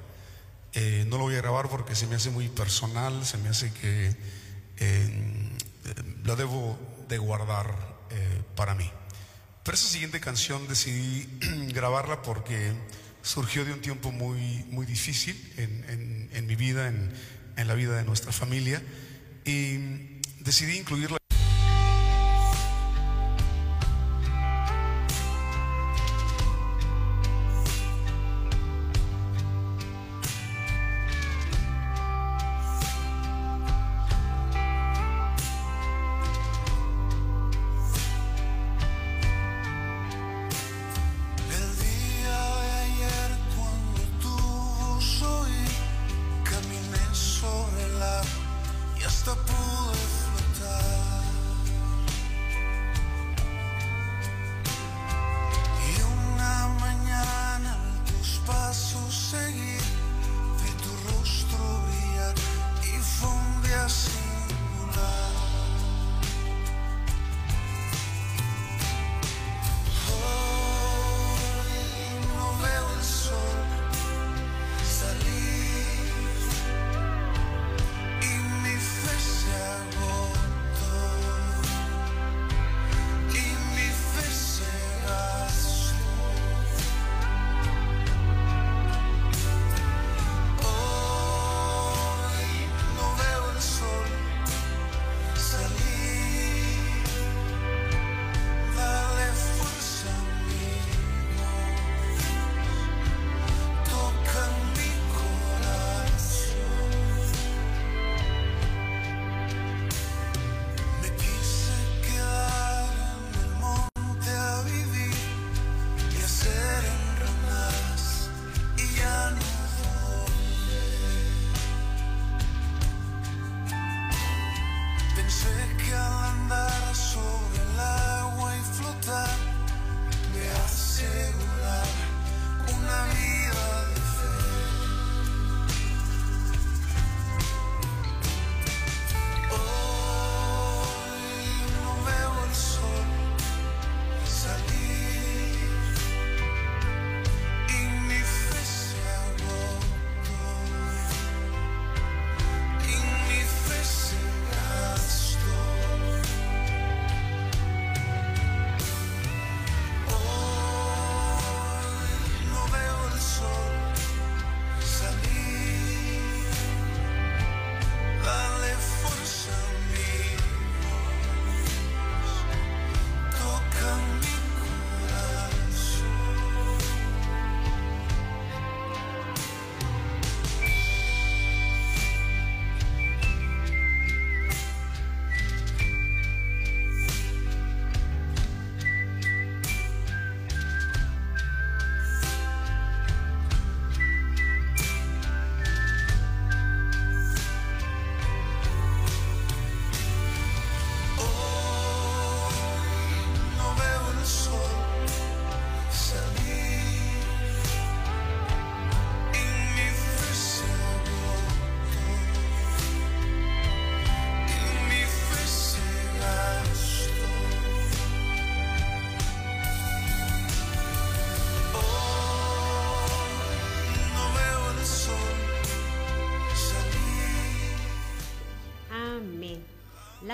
Eh, 0.74 1.04
no 1.08 1.18
lo 1.18 1.24
voy 1.24 1.34
a 1.34 1.38
grabar 1.38 1.68
porque 1.68 1.96
se 1.96 2.06
me 2.06 2.14
hace 2.14 2.30
muy 2.30 2.48
personal, 2.48 3.26
se 3.26 3.38
me 3.38 3.48
hace 3.48 3.72
que 3.72 4.16
lo 6.22 6.36
debo 6.36 6.78
de 7.08 7.18
guardar 7.18 7.74
para 8.54 8.76
mí. 8.76 8.88
Pero 9.62 9.74
esa 9.76 9.86
siguiente 9.88 10.20
canción 10.20 10.66
decidí 10.68 11.26
grabarla 11.72 12.22
porque 12.22 12.72
surgió 13.22 13.64
de 13.64 13.72
un 13.72 13.80
tiempo 13.80 14.10
muy, 14.12 14.64
muy 14.70 14.86
difícil 14.86 15.36
en, 15.56 15.84
en- 15.88 16.30
en 16.32 16.46
mi 16.46 16.56
vida, 16.56 16.88
en, 16.88 17.12
en 17.56 17.68
la 17.68 17.74
vida 17.74 17.96
de 17.96 18.04
nuestra 18.04 18.32
familia, 18.32 18.82
y 19.44 20.20
decidí 20.40 20.78
incluirla. 20.78 21.19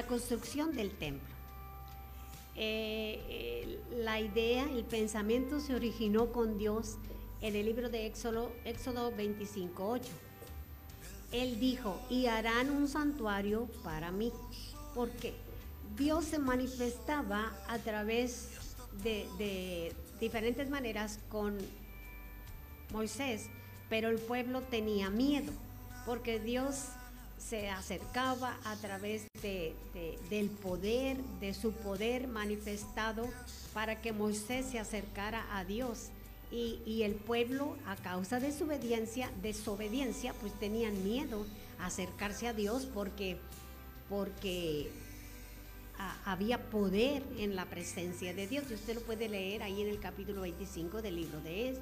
Construcción 0.06 0.74
del 0.74 0.90
templo. 0.90 1.34
Eh, 2.56 3.78
la 3.98 4.20
idea, 4.20 4.64
el 4.64 4.84
pensamiento 4.84 5.60
se 5.60 5.74
originó 5.74 6.32
con 6.32 6.56
Dios 6.56 6.96
en 7.42 7.54
el 7.54 7.66
libro 7.66 7.90
de 7.90 8.06
Éxodo, 8.06 8.50
Éxodo 8.64 9.12
25.8. 9.12 10.00
Él 11.32 11.60
dijo, 11.60 12.00
y 12.08 12.26
harán 12.26 12.70
un 12.70 12.88
santuario 12.88 13.66
para 13.84 14.10
mí. 14.10 14.32
¿Por 14.94 15.10
qué? 15.10 15.34
Dios 15.96 16.24
se 16.24 16.38
manifestaba 16.38 17.52
a 17.68 17.78
través 17.78 18.48
de, 19.02 19.28
de 19.36 19.92
diferentes 20.18 20.70
maneras 20.70 21.20
con 21.28 21.58
Moisés, 22.92 23.48
pero 23.90 24.08
el 24.08 24.18
pueblo 24.18 24.62
tenía 24.62 25.10
miedo, 25.10 25.52
porque 26.06 26.40
Dios 26.40 26.86
se 27.38 27.68
acercaba 27.70 28.58
a 28.64 28.76
través 28.76 29.26
de, 29.42 29.74
de- 29.94 30.18
del 30.30 30.48
poder, 30.50 31.16
de 31.40 31.54
su 31.54 31.72
poder 31.72 32.26
manifestado, 32.28 33.28
para 33.72 34.00
que 34.00 34.12
Moisés 34.12 34.66
se 34.66 34.78
acercara 34.78 35.44
a 35.56 35.64
Dios. 35.64 36.08
Y, 36.50 36.80
y 36.86 37.02
el 37.02 37.14
pueblo, 37.14 37.76
a 37.86 37.96
causa 37.96 38.38
de 38.40 38.52
su 38.52 38.64
obediencia, 38.64 39.30
desobediencia, 39.42 40.32
pues 40.40 40.52
tenían 40.58 41.02
miedo 41.04 41.44
a 41.78 41.86
acercarse 41.86 42.46
a 42.48 42.52
Dios 42.52 42.86
porque, 42.86 43.36
porque 44.08 44.90
había 46.24 46.70
poder 46.70 47.22
en 47.38 47.56
la 47.56 47.64
presencia 47.66 48.34
de 48.34 48.46
Dios. 48.46 48.64
Y 48.70 48.74
usted 48.74 48.94
lo 48.94 49.00
puede 49.02 49.28
leer 49.28 49.62
ahí 49.62 49.80
en 49.82 49.88
el 49.88 49.98
capítulo 49.98 50.42
25 50.42 51.02
del 51.02 51.16
libro 51.16 51.40
de 51.40 51.78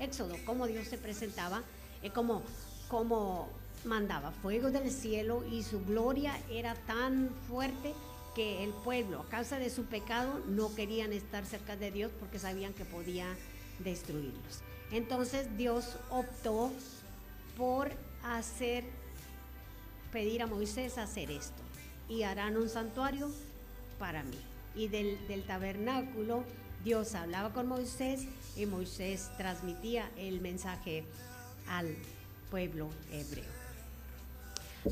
Éxodo, 0.00 0.36
cómo 0.44 0.66
Dios 0.66 0.86
se 0.88 0.98
presentaba, 0.98 1.62
eh, 2.02 2.10
como, 2.10 2.42
como 2.88 3.48
mandaba 3.86 4.30
fuego 4.30 4.70
del 4.70 4.90
cielo 4.90 5.44
y 5.50 5.62
su 5.62 5.84
gloria 5.84 6.38
era 6.50 6.74
tan 6.74 7.30
fuerte 7.48 7.94
que 8.34 8.62
el 8.64 8.70
pueblo, 8.70 9.20
a 9.20 9.28
causa 9.28 9.58
de 9.58 9.70
su 9.70 9.84
pecado, 9.84 10.42
no 10.46 10.74
querían 10.74 11.12
estar 11.12 11.46
cerca 11.46 11.76
de 11.76 11.90
Dios 11.90 12.12
porque 12.20 12.38
sabían 12.38 12.74
que 12.74 12.84
podía 12.84 13.26
destruirlos. 13.78 14.60
Entonces 14.90 15.56
Dios 15.56 15.96
optó 16.10 16.70
por 17.56 17.90
hacer, 18.22 18.84
pedir 20.12 20.42
a 20.42 20.46
Moisés 20.46 20.98
hacer 20.98 21.30
esto. 21.30 21.62
Y 22.08 22.22
harán 22.22 22.56
un 22.56 22.68
santuario 22.68 23.30
para 23.98 24.22
mí. 24.22 24.38
Y 24.74 24.88
del, 24.88 25.26
del 25.26 25.42
tabernáculo 25.44 26.44
Dios 26.84 27.16
hablaba 27.16 27.52
con 27.52 27.66
Moisés 27.66 28.28
y 28.54 28.64
Moisés 28.66 29.30
transmitía 29.36 30.08
el 30.16 30.40
mensaje 30.40 31.04
al 31.68 31.96
pueblo 32.48 32.90
hebreo. 33.10 33.65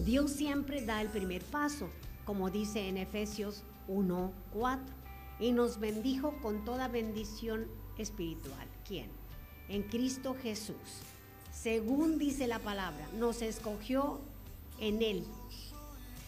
Dios 0.00 0.32
siempre 0.32 0.84
da 0.84 1.00
el 1.00 1.08
primer 1.08 1.44
paso, 1.44 1.88
como 2.24 2.50
dice 2.50 2.88
en 2.88 2.96
Efesios 2.96 3.62
1:4, 3.86 4.80
y 5.38 5.52
nos 5.52 5.78
bendijo 5.78 6.34
con 6.42 6.64
toda 6.64 6.88
bendición 6.88 7.66
espiritual. 7.96 8.66
¿Quién? 8.86 9.10
En 9.68 9.82
Cristo 9.84 10.36
Jesús. 10.42 10.76
Según 11.52 12.18
dice 12.18 12.46
la 12.46 12.58
palabra, 12.58 13.08
nos 13.18 13.40
escogió 13.40 14.20
en 14.80 15.00
Él 15.02 15.24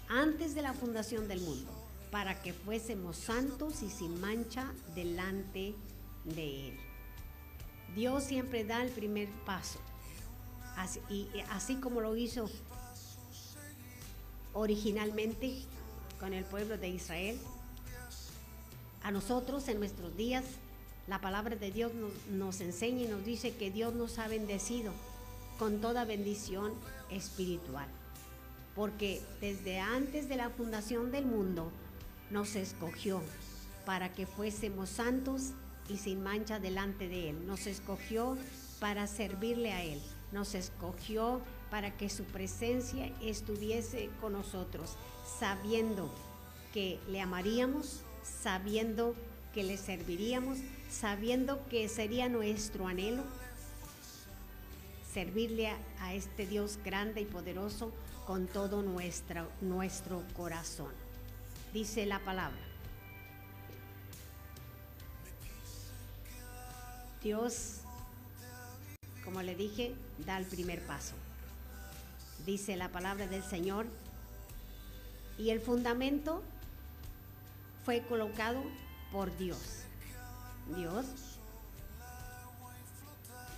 antes 0.09 0.55
de 0.55 0.63
la 0.63 0.73
fundación 0.73 1.27
del 1.27 1.41
mundo, 1.41 1.71
para 2.11 2.41
que 2.41 2.53
fuésemos 2.53 3.17
santos 3.17 3.83
y 3.83 3.91
sin 3.91 4.21
mancha 4.21 4.73
delante 4.95 5.75
de 6.25 6.69
Él. 6.69 6.77
Dios 7.95 8.25
siempre 8.25 8.65
da 8.65 8.83
el 8.83 8.91
primer 8.91 9.29
paso. 9.45 9.81
Así, 10.77 11.01
y 11.11 11.29
así 11.51 11.77
como 11.77 12.01
lo 12.01 12.17
hizo 12.17 12.49
originalmente 14.57 15.55
con 16.19 16.33
el 16.33 16.45
pueblo 16.45 16.79
de 16.79 16.89
Israel, 16.89 17.39
a 19.03 19.11
nosotros 19.11 19.69
en 19.69 19.79
nuestros 19.79 20.17
días 20.17 20.45
la 21.07 21.21
palabra 21.21 21.55
de 21.55 21.71
Dios 21.71 21.93
nos, 22.31 22.61
enseña 22.61 23.03
y 23.03 23.09
nos 23.09 23.25
dice 23.25 23.55
que 23.55 23.71
Dios 23.71 23.95
nos 23.95 24.19
ha 24.19 24.27
bendecido 24.27 24.93
con 25.59 25.81
toda 25.81 26.05
bendición 26.05 26.73
espiritual. 27.11 27.87
Porque 28.75 29.23
desde 29.41 29.79
antes 29.79 30.29
de 30.29 30.37
la 30.37 30.51
fundación 30.51 31.13
del 31.13 31.25
mundo 31.25 31.71
nos 32.31 32.57
escogió 32.57 33.23
para 33.85 34.13
que 34.13 34.27
fuésemos 34.27 34.91
santos 34.91 35.53
y 35.89 35.99
sin 35.99 36.25
mancha 36.25 36.59
delante 36.59 37.09
de 37.09 37.31
Él. 37.31 37.47
Nos 37.47 37.69
escogió 37.69 38.37
para 38.81 39.07
servirle 39.07 39.73
a 39.73 39.85
Él. 39.85 40.03
Nos 40.33 40.57
escogió 40.57 41.41
para 41.77 41.95
que 41.95 42.09
su 42.09 42.25
presencia 42.25 43.13
estuviese 43.21 44.09
con 44.19 44.33
nosotros, 44.33 44.97
sabiendo 45.39 46.11
que 46.73 46.99
le 47.07 47.21
amaríamos, 47.21 48.01
sabiendo 48.23 49.15
que 49.53 49.63
le 49.63 49.77
serviríamos, 49.77 50.57
sabiendo 50.89 51.69
que 51.69 51.87
sería 51.91 52.31
nuestro 52.31 52.87
anhelo 52.87 53.23
servirle 55.13 55.69
a, 56.01 56.15
este 56.15 56.47
Dios 56.47 56.79
grande 56.83 57.21
y 57.21 57.27
poderoso 57.27 57.93
con 58.27 58.47
todo 58.47 58.81
nuestro 58.81 60.23
corazón. 60.35 60.95
Dice 61.75 62.07
la 62.07 62.21
palabra. 62.21 62.65
Dios, 67.23 67.81
como 69.23 69.43
le 69.43 69.55
dije, 69.55 69.95
da 70.25 70.39
el 70.39 70.47
primer 70.47 70.81
paso. 70.87 71.15
Dice 72.47 72.77
la 72.77 72.91
palabra 72.91 73.27
del 73.27 73.43
Señor. 73.43 73.87
Y 75.37 75.51
el 75.51 75.61
fundamento 75.61 76.43
fue 77.85 78.03
colocado 78.03 78.63
por 79.13 79.37
Dios. 79.37 79.83
Dios 80.75 81.07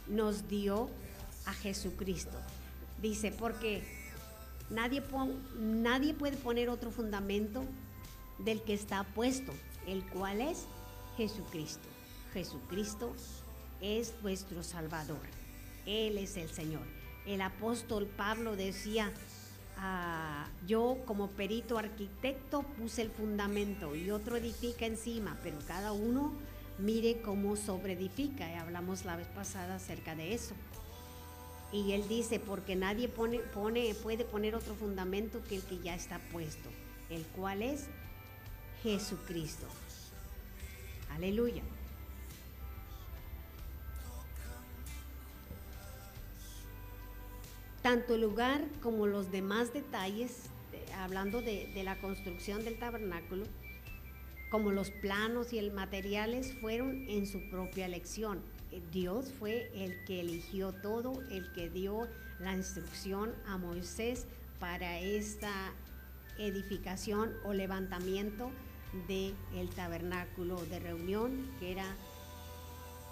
nos 0.08 0.48
dio 0.48 0.88
a 1.44 1.52
Jesucristo. 1.52 2.36
Dice, 3.00 3.30
porque 3.30 3.84
nadie, 4.70 5.02
nadie 5.56 6.14
puede 6.14 6.36
poner 6.36 6.68
otro 6.68 6.90
fundamento 6.90 7.64
del 8.38 8.62
que 8.62 8.74
está 8.74 9.04
puesto, 9.04 9.52
el 9.86 10.04
cual 10.06 10.40
es 10.40 10.64
Jesucristo. 11.16 11.88
Jesucristo 12.32 13.14
es 13.80 14.14
nuestro 14.22 14.62
Salvador. 14.62 15.20
Él 15.86 16.18
es 16.18 16.36
el 16.36 16.48
Señor. 16.48 16.97
El 17.28 17.42
apóstol 17.42 18.06
Pablo 18.06 18.56
decía, 18.56 19.12
ah, 19.76 20.48
yo 20.66 20.96
como 21.04 21.28
perito 21.28 21.76
arquitecto 21.76 22.62
puse 22.62 23.02
el 23.02 23.10
fundamento 23.10 23.94
y 23.94 24.10
otro 24.10 24.36
edifica 24.36 24.86
encima, 24.86 25.36
pero 25.42 25.58
cada 25.66 25.92
uno 25.92 26.32
mire 26.78 27.20
cómo 27.20 27.54
sobreedifica. 27.56 28.50
Y 28.50 28.54
hablamos 28.54 29.04
la 29.04 29.16
vez 29.16 29.26
pasada 29.26 29.74
acerca 29.74 30.14
de 30.14 30.32
eso. 30.32 30.54
Y 31.70 31.92
él 31.92 32.08
dice, 32.08 32.40
porque 32.40 32.76
nadie 32.76 33.08
pone, 33.08 33.40
puede 33.40 34.24
poner 34.24 34.54
otro 34.54 34.74
fundamento 34.74 35.44
que 35.44 35.56
el 35.56 35.62
que 35.64 35.80
ya 35.80 35.94
está 35.94 36.18
puesto, 36.32 36.70
el 37.10 37.26
cual 37.26 37.60
es 37.60 37.88
Jesucristo. 38.82 39.66
Aleluya. 41.10 41.62
Tanto 47.82 48.14
el 48.14 48.22
lugar 48.22 48.64
como 48.82 49.06
los 49.06 49.30
demás 49.30 49.72
detalles, 49.72 50.44
de, 50.72 50.92
hablando 50.94 51.40
de, 51.42 51.70
la 51.84 52.00
construcción 52.00 52.64
del 52.64 52.78
tabernáculo, 52.78 53.44
como 54.50 54.72
los 54.72 54.90
planos 54.90 55.52
y 55.52 55.58
el 55.58 55.72
materiales 55.72 56.54
fueron 56.60 57.08
en 57.08 57.26
su 57.26 57.48
propia 57.50 57.86
elección. 57.86 58.40
Dios 58.92 59.32
fue 59.38 59.70
el 59.74 60.04
que 60.04 60.20
eligió 60.20 60.72
todo, 60.72 61.22
el 61.30 61.52
que 61.52 61.70
dio 61.70 62.08
la 62.40 62.54
instrucción 62.54 63.34
a 63.46 63.58
Moisés 63.58 64.26
para 64.58 64.98
esta 65.00 65.72
edificación 66.38 67.32
o 67.44 67.52
levantamiento 67.52 68.50
del 69.06 69.34
el 69.54 69.68
tabernáculo 69.70 70.56
de 70.66 70.78
reunión 70.78 71.50
que 71.60 71.72
era 71.72 71.86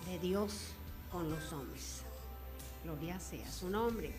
de 0.06 0.18
Dios 0.18 0.72
con 1.10 1.30
los 1.30 1.52
hombres. 1.52 2.02
Gloria 2.84 3.18
sea 3.18 3.50
su 3.50 3.68
nombre. 3.68 4.12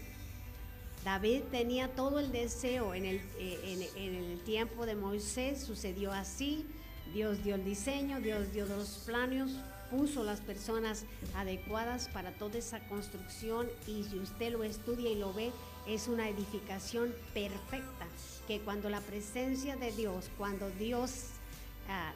David 1.03 1.43
tenía 1.51 1.87
todo 1.89 2.19
el 2.19 2.31
deseo 2.31 2.93
en 2.93 3.05
el, 3.05 3.21
en, 3.39 3.81
en 3.95 4.15
el 4.15 4.39
tiempo 4.41 4.85
de 4.85 4.95
Moisés, 4.95 5.63
sucedió 5.63 6.11
así. 6.11 6.65
Dios 7.13 7.43
dio 7.43 7.55
el 7.55 7.63
diseño, 7.63 8.19
Dios 8.19 8.51
dio 8.51 8.65
los 8.65 9.03
planos, 9.05 9.51
puso 9.89 10.23
las 10.23 10.41
personas 10.41 11.05
adecuadas 11.35 12.09
para 12.09 12.31
toda 12.31 12.59
esa 12.59 12.79
construcción 12.87 13.67
y 13.87 14.03
si 14.03 14.19
usted 14.19 14.51
lo 14.51 14.63
estudia 14.63 15.09
y 15.09 15.15
lo 15.15 15.33
ve, 15.33 15.51
es 15.87 16.07
una 16.07 16.27
edificación 16.27 17.13
perfecta, 17.33 18.07
que 18.47 18.59
cuando 18.59 18.89
la 18.89 18.99
presencia 18.99 19.77
de 19.77 19.91
Dios, 19.91 20.29
cuando 20.37 20.69
Dios 20.71 21.27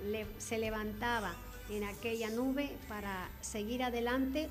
le, 0.06 0.26
se 0.40 0.58
levantaba 0.58 1.34
en 1.70 1.86
aquella 1.86 2.30
nube 2.30 2.76
para 2.90 3.30
seguir 3.40 3.84
adelante, 3.84 4.50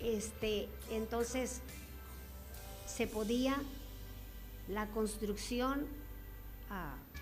este, 0.00 0.68
entonces 0.90 1.60
se 2.94 3.06
podía 3.06 3.56
la 4.68 4.86
construcción 4.88 5.86
uh, 6.70 7.12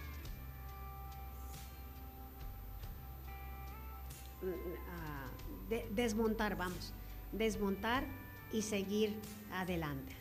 de, 5.68 5.86
desmontar, 5.92 6.56
vamos, 6.56 6.92
desmontar 7.32 8.04
y 8.52 8.62
seguir 8.62 9.14
adelante. 9.52 10.14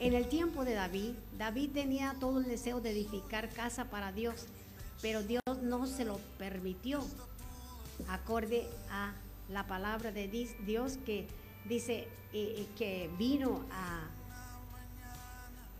En 0.00 0.14
el 0.14 0.28
tiempo 0.28 0.64
de 0.64 0.74
David, 0.74 1.14
David 1.38 1.70
tenía 1.72 2.16
todo 2.18 2.40
el 2.40 2.46
deseo 2.46 2.80
de 2.80 2.90
edificar 2.90 3.50
casa 3.50 3.84
para 3.84 4.10
Dios, 4.10 4.46
pero 5.00 5.22
Dios 5.22 5.42
no 5.62 5.86
se 5.86 6.04
lo 6.04 6.18
permitió, 6.38 7.06
acorde 8.08 8.68
a 8.90 9.14
la 9.48 9.66
palabra 9.68 10.10
de 10.10 10.26
Dios 10.66 10.98
que 11.06 11.28
dice 11.68 12.08
eh, 12.32 12.66
que 12.76 13.10
vino 13.16 13.64
a, 13.70 14.08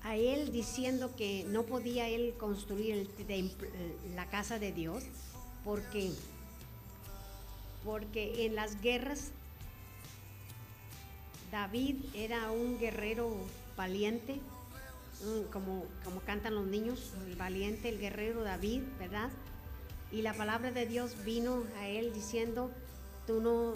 a 0.05 0.17
él 0.17 0.53
diciendo 0.53 1.15
que 1.17 1.45
no 1.49 1.63
podía 1.63 2.09
él 2.09 2.35
construir 2.39 3.09
la 4.15 4.27
casa 4.27 4.59
de 4.59 4.73
Dios 4.73 5.05
porque 5.65 6.11
porque 7.85 8.47
en 8.47 8.55
las 8.55 8.81
guerras 8.81 9.33
David 11.51 11.97
era 12.15 12.51
un 12.51 12.79
guerrero 12.79 13.37
valiente, 13.77 14.41
como, 15.53 15.85
como 16.03 16.21
cantan 16.21 16.55
los 16.55 16.67
niños, 16.67 17.13
el 17.27 17.37
valiente, 17.37 17.91
el 17.91 17.99
guerrero 17.99 18.43
David, 18.43 18.83
¿verdad? 18.99 19.29
Y 20.11 20.23
la 20.23 20.33
palabra 20.33 20.71
de 20.71 20.87
Dios 20.87 21.15
vino 21.25 21.65
a 21.79 21.89
él 21.89 22.13
diciendo, 22.15 22.71
tú 23.27 23.41
no, 23.41 23.75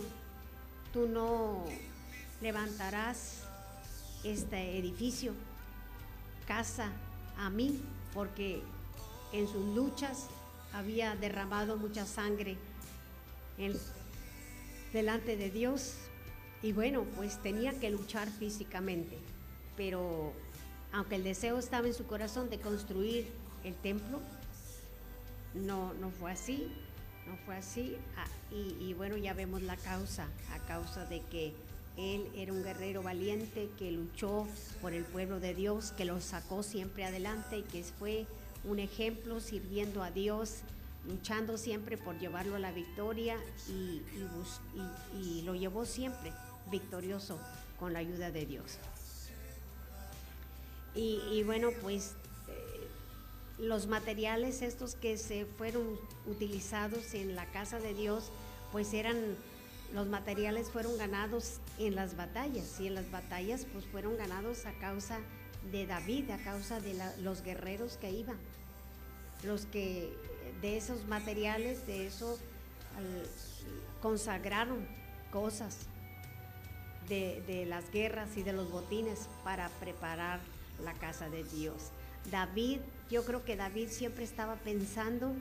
tú 0.93 1.07
no 1.07 1.65
levantarás 2.41 3.43
este 4.25 4.79
edificio, 4.79 5.35
casa 6.47 6.91
a 7.39 7.51
mí, 7.51 7.81
porque 8.15 8.63
en 9.33 9.47
sus 9.49 9.75
luchas 9.75 10.27
había 10.73 11.15
derramado 11.17 11.77
mucha 11.77 12.07
sangre 12.07 12.57
delante 14.93 15.37
de 15.37 15.51
Dios 15.51 15.95
y 16.63 16.73
bueno, 16.73 17.05
pues 17.17 17.43
tenía 17.43 17.79
que 17.79 17.91
luchar 17.91 18.29
físicamente, 18.29 19.19
pero 19.77 20.33
aunque 20.93 21.17
el 21.17 21.25
deseo 21.25 21.59
estaba 21.59 21.87
en 21.87 21.95
su 21.95 22.07
corazón 22.07 22.49
de 22.51 22.59
construir 22.59 23.31
el 23.65 23.75
templo, 23.75 24.21
no, 25.55 25.95
no 25.95 26.11
fue 26.11 26.33
así, 26.33 26.69
no 27.27 27.37
fue 27.45 27.57
así. 27.57 27.97
Ah, 28.17 28.27
y 28.51 28.95
bueno, 28.95 29.17
ya 29.17 29.35
vemos 29.35 29.63
la 29.63 29.77
causa, 29.77 30.29
a 30.53 30.59
causa 30.67 31.05
de 31.07 31.23
que 31.23 31.55
él 31.97 32.29
era 32.37 32.53
un 32.53 32.63
guerrero 32.63 33.03
valiente 33.03 33.71
que 33.79 33.91
luchó 33.91 34.47
por 34.81 34.93
el 34.93 35.05
pueblo 35.05 35.41
de 35.41 35.55
Dios, 35.55 35.93
que 35.93 36.05
lo 36.05 36.21
sacó 36.21 36.63
siempre 36.63 37.05
adelante 37.05 37.59
y 37.59 37.63
que 37.63 37.83
fue 37.85 38.27
un 38.65 38.79
ejemplo 38.79 39.41
sirviendo 39.41 40.03
a 40.03 40.11
Dios, 40.11 40.59
luchando 41.07 41.57
siempre 41.57 41.97
por 41.97 42.19
llevarlo 42.19 42.57
a 42.57 42.59
la 42.59 42.73
victoria 42.73 43.39
y, 43.69 44.03
lo 45.43 45.55
llevó 45.55 45.87
siempre 45.87 46.33
victorioso 46.71 47.39
con 47.79 47.93
la 47.93 48.01
ayuda 48.01 48.31
de 48.31 48.45
Dios. 48.45 48.79
Y, 50.95 51.21
y 51.31 51.45
bueno, 51.45 51.71
pues 51.83 52.15
eh, 52.49 52.89
los 53.59 53.87
materiales 53.87 54.63
estos 54.63 54.97
que 54.97 55.17
se 55.17 55.47
fueron 55.47 55.99
utilizados 56.27 57.15
en 57.15 57.37
la 57.37 57.47
casa 57.53 57.79
de 57.79 57.95
Dios, 57.95 58.31
pues 58.73 58.93
eran, 58.93 59.17
los 59.95 60.07
materiales 60.07 60.71
fueron 60.71 60.97
ganados 60.99 61.61
en 61.79 61.95
las 61.95 62.17
batallas 62.17 62.81
y 62.81 62.87
en 62.87 62.95
las 62.95 63.11
batallas 63.11 63.67
pues 63.73 63.85
fueron 63.87 64.17
ganados 64.17 64.67
a 64.67 64.73
causa 64.75 65.19
de 65.71 65.87
David, 65.87 66.31
a 66.31 66.39
causa 66.39 66.81
de 66.81 66.95
los 67.23 67.43
guerreros 67.43 67.97
que 67.97 68.11
iban. 68.11 68.37
Los 69.43 69.67
que 69.67 70.13
de 70.61 70.77
esos 70.77 71.07
materiales, 71.07 71.87
de 71.87 72.07
eso, 72.07 72.39
consagraron 74.01 74.87
cosas 75.31 75.87
de 77.09 77.65
las 77.69 77.91
guerras 77.91 78.37
y 78.37 78.43
de 78.43 78.53
los 78.53 78.71
botines 78.71 79.29
para 79.45 79.69
preparar 79.81 80.41
la 80.83 80.95
casa 80.95 81.29
de 81.31 81.45
Dios. 81.45 81.91
David, 82.31 82.81
yo 83.11 83.25
creo 83.25 83.45
que 83.45 83.57
David 83.57 83.89
siempre 83.89 84.25
estaba 84.25 84.57
pensando 84.57 85.33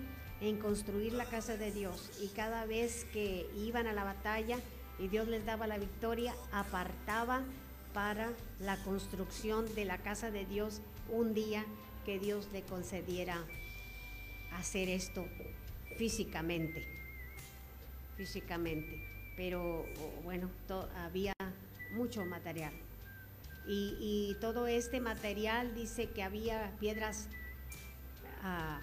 en 0.41 0.57
construir 0.57 1.13
la 1.13 1.25
casa 1.25 1.57
de 1.57 1.71
Dios 1.71 2.11
y 2.21 2.27
cada 2.29 2.65
vez 2.65 3.05
que 3.13 3.49
iban 3.57 3.87
a 3.87 3.93
la 3.93 4.03
batalla 4.03 4.57
y 4.99 5.07
Dios 5.07 5.27
les 5.27 5.45
daba 5.45 5.67
la 5.67 5.77
victoria, 5.77 6.33
apartaba 6.51 7.43
para 7.93 8.29
la 8.59 8.77
construcción 8.83 9.73
de 9.75 9.85
la 9.85 9.97
casa 9.97 10.31
de 10.31 10.45
Dios 10.45 10.81
un 11.09 11.33
día 11.33 11.65
que 12.05 12.19
Dios 12.19 12.49
le 12.51 12.61
concediera 12.61 13.37
hacer 14.51 14.89
esto 14.89 15.25
físicamente 15.97 16.95
físicamente, 18.15 19.01
pero 19.35 19.85
bueno, 20.23 20.49
había 20.97 21.33
mucho 21.93 22.25
material. 22.25 22.73
Y, 23.67 23.97
y 23.99 24.37
todo 24.39 24.67
este 24.67 24.99
material 25.01 25.73
dice 25.75 26.09
que 26.09 26.23
había 26.23 26.71
piedras, 26.79 27.27
ah, 28.43 28.79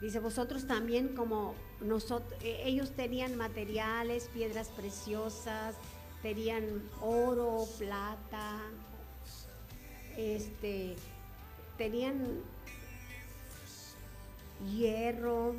dice 0.00 0.18
vosotros 0.18 0.66
también 0.66 1.14
como 1.14 1.54
nosotros, 1.80 2.38
ellos 2.42 2.90
tenían 2.90 3.36
materiales, 3.36 4.28
piedras 4.32 4.68
preciosas, 4.68 5.76
tenían 6.22 6.82
oro, 7.00 7.66
plata, 7.78 8.60
este, 10.16 10.96
tenían 11.76 12.40
hierro, 14.72 15.54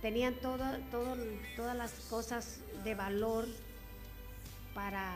tenían 0.00 0.34
todas 0.36 1.76
las 1.76 1.92
cosas 2.10 2.60
de 2.84 2.94
valor 2.94 3.46
para, 4.74 5.14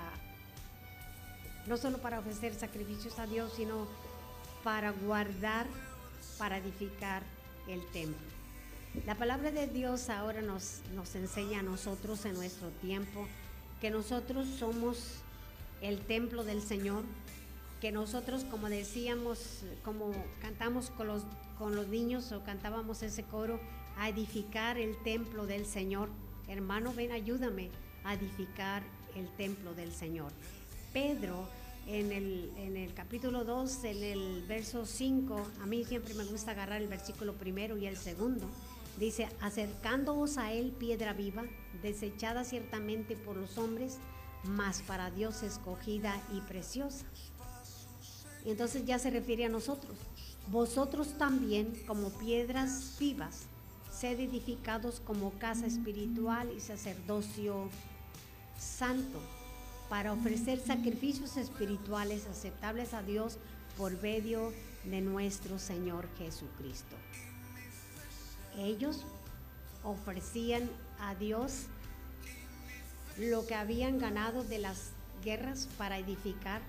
no 1.66 1.76
solo 1.76 1.98
para 1.98 2.20
ofrecer 2.20 2.54
sacrificios 2.54 3.18
a 3.18 3.26
Dios, 3.26 3.52
sino 3.56 3.86
para 4.64 4.90
guardar, 4.90 5.66
para 6.38 6.58
edificar 6.58 7.22
el 7.68 7.84
templo. 7.92 8.26
La 9.06 9.14
palabra 9.14 9.50
de 9.50 9.66
Dios 9.66 10.08
ahora 10.08 10.40
nos, 10.40 10.80
nos 10.94 11.14
enseña 11.14 11.60
a 11.60 11.62
nosotros 11.62 12.24
en 12.24 12.34
nuestro 12.34 12.68
tiempo 12.70 13.26
que 13.80 13.90
nosotros 13.90 14.48
somos 14.58 15.20
el 15.80 16.00
templo 16.00 16.42
del 16.42 16.62
Señor, 16.62 17.04
que 17.80 17.92
nosotros, 17.92 18.44
como 18.44 18.68
decíamos, 18.68 19.62
como 19.84 20.12
cantamos 20.40 20.90
con 20.90 21.06
los, 21.06 21.22
con 21.58 21.76
los 21.76 21.86
niños 21.88 22.32
o 22.32 22.42
cantábamos 22.42 23.02
ese 23.02 23.22
coro, 23.22 23.60
a 23.96 24.08
edificar 24.08 24.78
el 24.78 24.96
templo 25.02 25.46
del 25.46 25.66
Señor. 25.66 26.08
Hermano, 26.48 26.92
ven, 26.92 27.12
ayúdame 27.12 27.70
a 28.04 28.14
edificar 28.14 28.82
el 29.14 29.28
templo 29.36 29.74
del 29.74 29.92
Señor. 29.92 30.32
Pedro, 30.92 31.48
en 31.88 32.12
el, 32.12 32.92
capítulo 32.94 33.44
2, 33.44 33.84
en 33.84 34.02
el 34.02 34.44
verso 34.46 34.84
5, 34.84 35.42
a 35.62 35.66
mí 35.66 35.84
siempre 35.84 36.12
me 36.12 36.24
gusta 36.24 36.50
agarrar 36.50 36.82
el 36.82 36.88
versículo 36.88 37.34
primero 37.34 37.78
y 37.78 37.86
el 37.86 37.96
segundo, 37.96 38.46
dice, 38.98 39.28
acercándoos 39.40 40.36
a 40.36 40.52
él 40.52 40.72
piedra 40.72 41.14
viva, 41.14 41.44
desechada 41.82 42.44
ciertamente 42.44 43.16
por 43.16 43.36
los 43.36 43.56
hombres, 43.56 43.96
mas 44.44 44.82
para 44.82 45.10
Dios 45.10 45.42
escogida 45.42 46.20
y 46.34 46.40
preciosa. 46.42 47.06
Y 48.44 48.50
entonces 48.50 48.84
ya 48.84 48.98
se 48.98 49.10
refiere 49.10 49.46
a 49.46 49.48
nosotros. 49.48 49.96
Vosotros 50.50 51.16
también, 51.16 51.72
como 51.86 52.10
piedras 52.10 52.96
vivas, 53.00 53.46
sed 53.90 54.20
edificados 54.20 55.00
como 55.00 55.32
casa 55.38 55.66
espiritual 55.66 56.52
y 56.54 56.60
sacerdocio 56.60 57.70
santo, 58.58 59.20
para 59.88 60.12
ofrecer 60.12 60.60
sacrificios 60.60 61.36
espirituales 61.36 62.26
aceptables 62.26 62.94
a 62.94 63.02
Dios 63.02 63.38
por 63.76 64.00
medio 64.02 64.52
de 64.84 65.00
nuestro 65.00 65.58
Señor 65.58 66.08
Jesucristo. 66.18 66.96
Ellos 68.58 69.04
ofrecían 69.84 70.68
a 71.00 71.14
Dios 71.14 71.66
lo 73.16 73.46
que 73.46 73.54
habían 73.54 73.98
ganado 73.98 74.44
de 74.44 74.58
las 74.58 74.90
guerras 75.24 75.68
para 75.78 75.98
edificar 75.98 76.60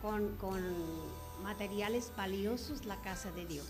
con, 0.00 0.36
con 0.36 0.62
materiales 1.42 2.12
valiosos 2.16 2.86
la 2.86 3.00
casa 3.00 3.30
de 3.32 3.46
Dios. 3.46 3.66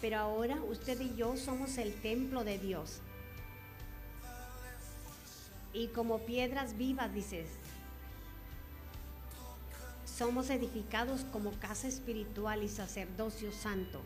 Pero 0.00 0.18
ahora 0.18 0.58
usted 0.68 1.00
y 1.00 1.14
yo 1.14 1.36
somos 1.36 1.78
el 1.78 1.94
templo 1.94 2.44
de 2.44 2.58
Dios. 2.58 3.00
Y 5.72 5.88
como 5.88 6.18
piedras 6.20 6.76
vivas, 6.76 7.12
dices, 7.14 7.48
somos 10.04 10.50
edificados 10.50 11.22
como 11.32 11.52
casa 11.52 11.88
espiritual 11.88 12.62
y 12.62 12.68
sacerdocio 12.68 13.50
santo, 13.52 14.02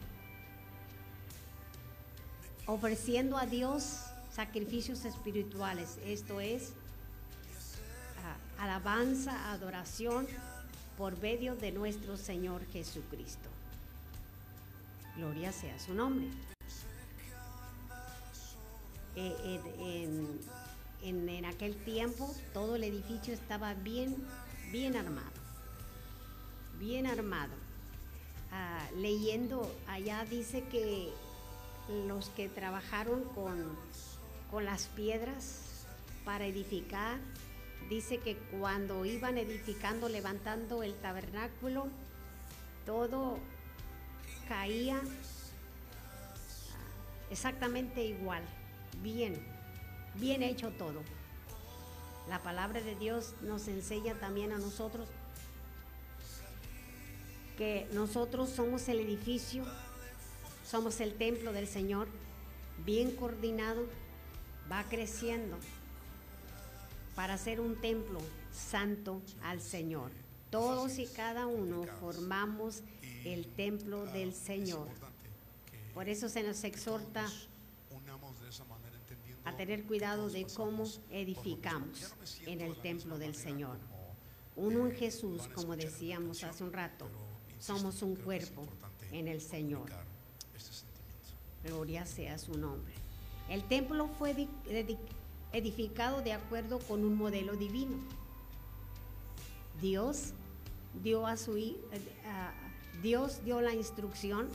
ofreciendo 2.67 3.37
a 3.37 3.47
Dios 3.47 4.01
sacrificios 4.33 5.05
espirituales, 5.05 5.99
esto 6.05 6.41
es 6.41 6.73
a- 8.59 8.63
alabanza, 8.63 9.51
adoración 9.53 10.27
por 10.97 11.19
medio 11.21 11.57
de 11.57 11.73
nuestro 11.73 12.17
Señor 12.17 12.65
Jesucristo. 12.67 13.49
Gloria 15.17 15.53
sea 15.53 15.79
su 15.79 15.95
nombre. 15.95 16.29
Eh, 19.19 20.31
en- 21.09 21.45
aquel 21.45 21.77
tiempo 21.85 22.35
todo 22.53 22.77
el 22.77 22.85
edificio 22.85 23.33
estaba 23.33 23.75
bien, 23.75 24.17
bien 24.73 24.97
armado, 24.97 25.31
bien 26.79 27.07
armado. 27.07 27.55
Ah, 28.53 28.89
leyendo 28.97 29.71
allá 29.87 30.25
dice 30.25 30.65
que 30.65 31.13
los 32.07 32.29
que 32.31 32.49
trabajaron 32.49 33.25
con, 33.35 33.77
con 34.51 34.65
las 34.65 34.87
piedras 34.89 35.85
para 36.25 36.47
edificar, 36.47 37.19
dice 37.89 38.19
que 38.19 38.37
cuando 38.59 39.05
iban 39.05 39.39
edificando, 39.39 40.09
levantando 40.09 40.83
el 40.83 40.95
tabernáculo, 40.95 41.87
todo 42.85 43.39
caía 44.49 44.97
ah, 44.97 45.03
exactamente 47.31 48.05
igual, 48.05 48.43
bien, 49.03 49.35
bien 50.19 50.43
hecho 50.43 50.71
todo. 50.71 51.03
La 52.29 52.43
palabra 52.43 52.81
de 52.81 52.97
Dios 52.97 53.35
nos 53.43 53.69
enseña 53.69 54.15
también 54.15 54.53
a 54.53 54.59
nosotros 54.59 55.09
que 57.57 57.89
nosotros 57.93 58.51
somos 58.51 58.89
el 58.89 59.01
edificio, 59.01 59.65
somos 60.65 61.01
el 61.01 61.15
templo 61.15 61.53
del 61.53 61.67
Señor, 61.67 62.09
bien 62.85 63.17
coordinado, 63.17 63.87
va 64.71 64.85
creciendo 64.85 65.57
para 67.15 67.39
ser 67.39 67.61
un 67.61 67.81
templo 67.81 68.21
santo 68.53 69.23
al 69.43 69.63
Señor. 69.63 70.11
Todos 70.51 70.99
y 70.99 71.07
cada 71.07 71.47
uno 71.47 71.85
formamos 72.01 72.83
el 73.25 73.47
templo 73.47 74.05
del 74.07 74.35
Señor. 74.35 74.89
Por 75.95 76.09
eso 76.09 76.29
se 76.29 76.43
nos 76.43 76.63
exhorta 76.65 77.25
Todos 77.25 77.49
unamos 77.91 78.41
de 78.41 78.49
esa 78.51 78.65
manera, 78.65 78.95
entendiendo 78.97 79.36
a 79.47 79.57
tener 79.57 79.85
cuidado 79.85 80.29
de 80.29 80.47
cómo 80.55 80.85
edificamos 81.11 82.13
en 82.47 82.61
el 82.61 82.77
templo 82.83 83.17
del 83.19 83.35
Señor. 83.35 83.79
Uno 84.57 84.87
en 84.87 84.93
Jesús, 84.97 85.49
como 85.55 85.77
decíamos 85.77 86.43
hace 86.45 86.65
un 86.65 86.73
rato, 86.73 87.07
somos 87.59 88.03
un 88.03 88.17
cuerpo 88.17 88.67
en 89.13 89.29
el 89.29 89.41
Señor. 89.41 89.91
Gloria 91.65 92.05
sea 92.07 92.39
su 92.39 92.57
nombre. 92.59 92.93
El 93.49 93.63
templo 93.65 94.09
fue 94.19 94.35
edi- 94.35 94.49
edi- 94.69 94.99
edificado 95.53 96.23
de 96.23 96.33
acuerdo 96.33 96.79
con 96.81 97.05
un 97.05 97.17
modelo 97.17 97.55
divino. 97.57 97.97
Dios 99.81 100.33
dio 101.03 101.27
a 101.27 101.37
su 101.37 101.57
eh, 101.57 101.77
Dios 103.03 103.45
dio 103.45 103.61
la 103.61 103.75
instrucción 103.75 104.49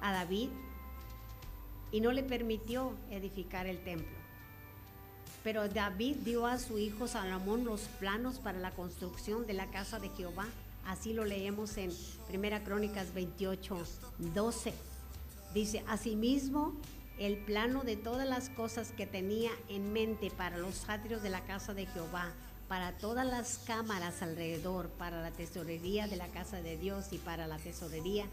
a 0.00 0.12
David 0.12 0.48
y 1.92 2.00
no 2.00 2.12
le 2.12 2.22
permitió 2.22 2.94
edificar 3.10 3.66
el 3.66 3.82
templo. 3.82 4.18
Pero 5.42 5.68
David 5.68 6.16
dio 6.24 6.46
a 6.46 6.58
su 6.58 6.78
hijo 6.78 7.08
Salomón 7.08 7.64
los 7.64 7.82
planos 7.98 8.38
para 8.38 8.58
la 8.58 8.72
construcción 8.72 9.46
de 9.46 9.54
la 9.54 9.70
casa 9.70 9.98
de 9.98 10.10
Jehová. 10.10 10.46
Así 10.86 11.12
lo 11.12 11.24
leemos 11.24 11.76
en 11.78 11.90
Primera 12.28 12.62
Crónicas 12.62 13.14
28, 13.14 13.78
12. 14.34 14.74
Dice, 15.54 15.82
asimismo, 15.88 16.74
el 17.18 17.36
plano 17.38 17.82
de 17.82 17.96
todas 17.96 18.26
las 18.26 18.48
cosas 18.50 18.92
que 18.92 19.06
tenía 19.06 19.50
en 19.68 19.92
mente 19.92 20.30
para 20.30 20.58
los 20.58 20.88
atrios 20.88 21.22
de 21.22 21.30
la 21.30 21.44
casa 21.44 21.74
de 21.74 21.86
Jehová, 21.86 22.32
para 22.68 22.96
todas 22.98 23.26
las 23.26 23.58
cámaras 23.66 24.22
alrededor, 24.22 24.88
para 24.90 25.20
la 25.20 25.30
tesorería 25.30 26.06
de 26.06 26.16
la 26.16 26.28
casa 26.28 26.62
de 26.62 26.76
Dios 26.76 27.12
y 27.12 27.18
para 27.18 27.46
la 27.46 27.58
tesorería 27.58 28.26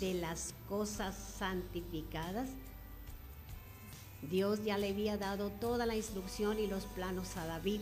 de 0.00 0.14
las 0.14 0.54
cosas 0.68 1.14
santificadas, 1.38 2.48
Dios 4.30 4.64
ya 4.64 4.78
le 4.78 4.90
había 4.90 5.16
dado 5.16 5.50
toda 5.50 5.86
la 5.86 5.96
instrucción 5.96 6.58
y 6.58 6.66
los 6.66 6.84
planos 6.84 7.36
a 7.36 7.46
David, 7.46 7.80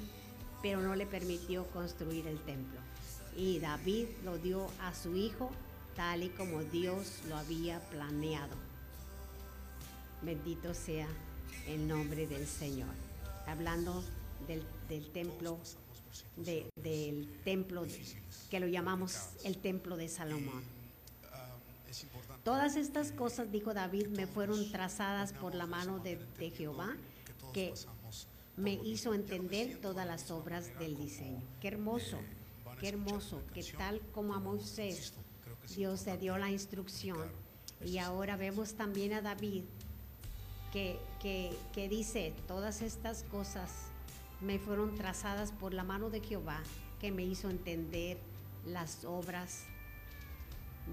pero 0.63 0.81
no 0.81 0.95
le 0.95 1.07
permitió 1.07 1.67
construir 1.69 2.27
el 2.27 2.39
templo. 2.41 2.81
Y 3.37 3.59
David 3.61 4.07
lo 4.25 4.39
dio 4.39 4.67
a 4.81 4.95
su 4.95 5.17
hijo 5.17 5.51
tal 5.97 6.23
y 6.23 6.29
como 6.31 6.63
Dios 6.65 7.21
lo 7.29 7.37
había 7.37 7.81
planeado. 7.91 8.57
Bendito 10.23 10.75
sea 10.75 11.09
el 11.67 11.87
nombre 11.87 12.27
del 12.27 12.47
Señor. 12.47 12.95
Hablando 13.47 14.03
del, 14.47 14.65
templo, 15.13 15.59
del 16.37 17.41
templo 17.45 17.85
que 18.51 18.61
lo 18.61 18.67
llamamos 18.67 19.31
el 19.45 19.59
templo 19.59 19.97
de 19.97 20.09
Salomón. 20.09 20.63
Y, 20.63 21.27
ah, 21.33 21.57
es 21.57 21.82
importante 21.82 21.82
Todas 22.45 22.77
estas 22.77 23.13
cosas, 23.13 23.51
dijo 23.51 23.75
David, 23.75 24.09
me 24.09 24.27
fueron 24.27 24.71
trazadas 24.71 25.33
por 25.33 25.55
la 25.55 25.67
mano 25.67 25.99
de, 25.99 26.19
Jehová, 26.51 26.97
que 27.53 27.75
me 28.57 28.73
hizo 28.73 29.15
entender 29.15 29.81
todas 29.81 30.07
las 30.07 30.31
obras 30.31 30.79
del 30.79 30.97
diseño. 30.97 31.43
Qué 31.61 31.69
hermoso, 31.69 32.17
eh, 32.17 32.77
qué 32.81 32.89
hermoso, 32.89 33.43
que 33.55 33.63
tal 33.63 34.01
como 34.13 34.35
a 34.35 34.41
Moisés 34.41 35.15
Dios 35.75 36.07
le 36.07 36.17
dio 36.19 36.39
la 36.39 36.51
instrucción. 36.51 37.31
y 37.85 37.99
ahora 37.99 38.37
vemos 38.37 38.75
también 38.75 39.13
a 39.13 39.23
David 39.23 39.65
que, 40.73 40.99
que, 41.21 41.57
que 41.73 41.89
dice, 41.89 42.33
todas 42.47 42.81
estas 42.81 43.25
cosas 43.25 43.71
me 44.41 44.59
fueron 44.59 44.95
trazadas 44.95 45.53
por 45.53 45.75
la 45.75 45.85
mano 45.85 46.09
de 46.09 46.21
Jehová 46.21 46.63
que 47.01 47.11
me 47.11 47.25
hizo 47.25 47.51
entender 47.51 48.19
las 48.65 49.05
obras 49.05 49.67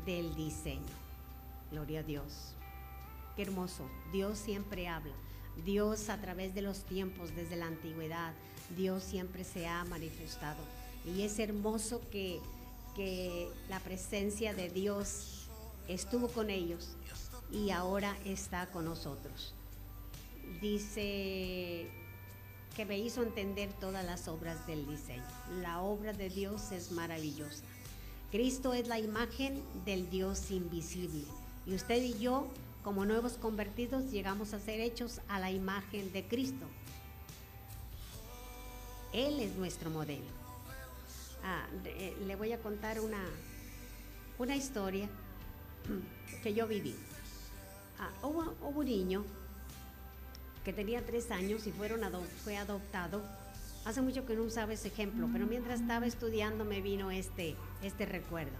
del 0.06 0.36
diseño. 0.36 0.82
Gloria 1.72 2.00
a 2.00 2.04
Dios. 2.04 2.56
Qué 3.36 3.44
hermoso. 3.44 3.90
Dios 4.12 4.38
siempre 4.38 4.88
habla. 4.88 5.14
Dios 5.66 6.10
a 6.10 6.20
través 6.20 6.56
de 6.56 6.62
los 6.62 6.84
tiempos, 6.84 7.36
desde 7.36 7.56
la 7.56 7.68
antigüedad, 7.68 8.34
Dios 8.76 9.04
siempre 9.04 9.44
se 9.44 9.68
ha 9.68 9.84
manifestado. 9.86 10.62
Y 11.06 11.24
es 11.24 11.40
hermoso 11.40 12.02
que, 12.12 12.40
que 12.96 13.50
la 13.70 13.80
presencia 13.80 14.54
de 14.54 14.70
Dios 14.70 15.48
estuvo 15.88 16.28
con 16.28 16.50
ellos 16.50 16.96
y 17.52 17.72
ahora 17.72 18.16
está 18.26 18.70
con 18.72 18.86
nosotros. 18.86 19.54
Dice 20.62 21.90
que 22.76 22.86
me 22.86 22.98
hizo 22.98 23.24
entender 23.24 23.74
todas 23.74 24.06
las 24.06 24.28
obras 24.28 24.66
del 24.68 24.88
diseño. 24.88 25.24
La 25.62 25.82
obra 25.82 26.14
de 26.14 26.30
Dios 26.30 26.72
es 26.72 26.92
maravillosa. 26.92 27.64
Cristo 28.32 28.74
es 28.74 28.88
la 28.88 29.00
imagen 29.00 29.62
del 29.86 30.10
Dios 30.10 30.52
invisible. 30.52 31.24
Y 31.66 31.74
usted 31.74 32.02
y 32.04 32.18
yo, 32.20 32.48
como 32.84 33.06
nuevos 33.06 33.34
convertidos, 33.34 34.12
llegamos 34.12 34.54
a 34.54 34.60
ser 34.60 34.80
hechos 34.82 35.22
a 35.28 35.40
la 35.40 35.52
imagen 35.52 36.12
de 36.14 36.28
Cristo. 36.28 36.66
Él 39.14 39.40
es 39.40 39.56
nuestro 39.56 39.90
modelo. 39.90 40.26
Ah, 41.44 41.66
de- 41.84 42.16
le 42.28 42.36
voy 42.36 42.52
a 42.52 42.60
contar 42.60 43.00
una, 43.00 43.24
una 44.38 44.56
historia 44.56 45.10
que 46.44 46.54
yo 46.54 46.68
viví. 46.68 46.96
Ah, 47.98 48.12
hubo, 48.24 48.56
un 48.62 48.84
niño 48.84 49.26
que 50.64 50.72
tenía 50.74 51.04
tres 51.04 51.32
años 51.32 51.66
y 51.66 51.72
fueron 51.72 52.04
fue 52.44 52.58
adoptado. 52.58 53.22
Hace 53.90 54.04
mucho 54.04 54.24
que 54.24 54.36
no 54.36 54.44
usaba 54.44 54.72
ese 54.74 54.90
ejemplo, 54.90 55.28
pero 55.34 55.48
mientras 55.48 55.82
estaba 55.82 56.06
estudiando 56.06 56.64
me 56.64 56.80
vino 56.80 57.10
este, 57.10 57.56
este 57.82 58.06
recuerdo. 58.06 58.56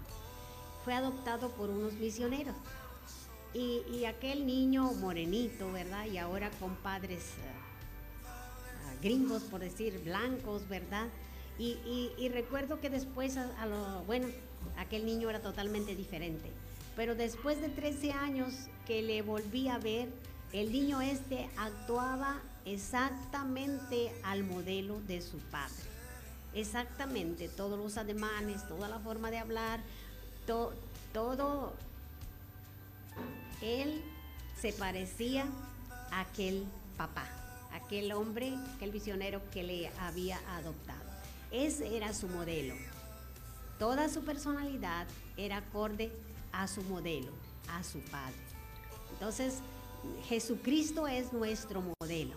Fue 0.84 0.92
adoptado 0.92 1.50
por 1.50 1.70
unos 1.70 1.92
misioneros. 1.92 2.56
Y, 3.54 3.82
y 3.92 4.06
aquel 4.06 4.44
niño 4.44 4.92
morenito, 4.94 5.70
¿verdad? 5.70 6.06
Y 6.06 6.18
ahora 6.18 6.50
con 6.58 6.74
padres 6.74 7.34
ah, 8.26 8.26
ah, 8.26 8.94
gringos, 9.00 9.44
por 9.44 9.60
decir, 9.60 10.00
blancos, 10.04 10.68
¿verdad? 10.68 11.06
Y, 11.60 11.78
y- 11.86 12.12
y 12.18 12.28
recuerdo 12.28 12.80
que 12.80 12.90
después, 12.90 13.36
a, 13.36 13.44
a 13.62 13.66
lo, 13.66 14.02
bueno, 14.06 14.26
aquel 14.78 15.06
niño 15.06 15.30
era 15.30 15.38
totalmente 15.40 15.94
diferente. 15.94 16.50
Pero 16.96 17.14
después 17.14 17.60
de 17.60 17.68
13 17.68 18.10
años 18.10 18.52
que 18.84 19.00
le 19.00 19.22
volví 19.22 19.68
a 19.68 19.78
ver, 19.78 20.08
el 20.52 20.72
niño 20.72 21.00
este 21.00 21.48
actuaba 21.56 22.40
exactamente 22.64 24.12
al 24.24 24.44
modelo 24.44 25.00
de 25.00 25.20
su 25.22 25.38
padre. 25.38 25.74
Exactamente, 26.54 27.48
todos 27.48 27.78
los 27.78 27.96
ademanes, 27.96 28.66
toda 28.66 28.88
la 28.88 28.98
forma 28.98 29.30
de 29.30 29.38
hablar, 29.38 29.80
to- 30.46 30.72
todo. 31.12 31.72
Él 33.62 34.02
se 34.60 34.72
parecía 34.72 35.46
a 36.10 36.20
aquel 36.20 36.64
papá, 36.96 37.26
aquel 37.72 38.10
hombre, 38.12 38.54
aquel 38.74 38.90
visionero 38.90 39.40
que 39.50 39.62
le 39.62 39.88
había 40.00 40.38
adoptado. 40.56 41.08
Ese 41.50 41.96
era 41.96 42.12
su 42.14 42.26
modelo. 42.28 42.74
Toda 43.78 44.08
su 44.08 44.22
personalidad 44.24 45.06
era 45.36 45.58
acorde 45.58 46.12
a 46.52 46.66
su 46.68 46.82
modelo, 46.82 47.32
a 47.68 47.82
su 47.84 48.00
padre. 48.00 48.34
Entonces, 49.12 49.58
Jesucristo 50.26 51.06
es 51.06 51.32
nuestro 51.32 51.82
modelo. 52.00 52.34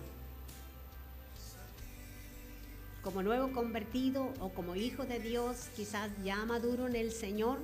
Como 3.04 3.22
nuevo 3.22 3.52
convertido 3.52 4.34
o 4.40 4.50
como 4.50 4.76
hijo 4.78 5.04
de 5.04 5.20
Dios, 5.20 5.68
quizás 5.76 6.10
ya 6.24 6.46
maduro 6.46 6.88
en 6.88 6.96
el 6.96 7.12
Señor, 7.12 7.60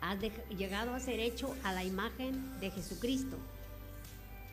has 0.00 0.18
llegado 0.56 0.94
a 0.94 1.00
ser 1.00 1.18
hecho 1.18 1.56
a 1.64 1.72
la 1.72 1.82
imagen 1.82 2.60
de 2.60 2.70
Jesucristo. 2.70 3.36